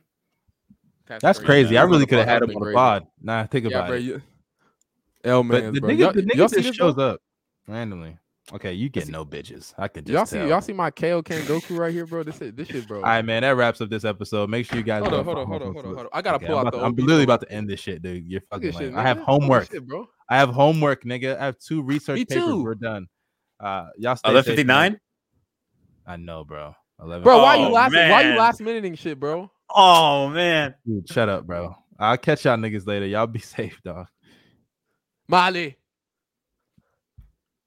[1.08, 1.78] That's, That's crazy.
[1.78, 3.08] I really could have had him on the pod.
[3.22, 3.98] Nah, think Yeah, about bro.
[3.98, 4.02] it.
[4.02, 4.22] You,
[5.24, 5.90] L But man, the bro.
[5.90, 7.10] nigga, Y'all, the y'all see just shows bro?
[7.12, 7.22] up
[7.68, 8.18] randomly.
[8.54, 9.74] Okay, you get no bitches.
[9.78, 10.48] I can just Y'all see, tell.
[10.48, 12.24] y'all see my Kaioken Goku right here, bro.
[12.24, 12.98] This is this shit, bro.
[13.00, 13.44] All right, man.
[13.44, 14.50] That wraps up this episode.
[14.50, 15.02] Make sure you guys.
[15.02, 16.10] Hold on, hold on, hold on, hold on, on hold on.
[16.12, 16.78] I gotta Okay, pull I'm, out about the.
[16.80, 17.34] to- I'm literally photo.
[17.34, 18.26] about to end this shit, dude.
[18.26, 18.94] You're fucking shit.
[18.94, 19.20] I have nigga.
[19.20, 19.72] Look at homework.
[19.72, 20.10] shit, bro.
[20.32, 21.38] I have homework, nigga.
[21.38, 22.44] I have two research Me papers.
[22.46, 22.64] too.
[22.64, 23.08] We're done.
[23.60, 24.64] Uh, y'all stay Eleven safe, fifty
[26.08, 26.74] I know, bro.
[27.02, 27.24] Eleven.
[27.24, 27.94] Bro, why you Oh, last?
[27.94, 28.38] Why you man.
[28.38, 29.52] last minuting shit, bro?
[29.70, 30.74] Oh man.
[30.88, 31.76] Dude, shut up, bro.
[32.00, 33.06] I'll catch y'all niggas later.
[33.08, 34.08] Y'all be safe, dog.
[35.28, 35.78] Molly.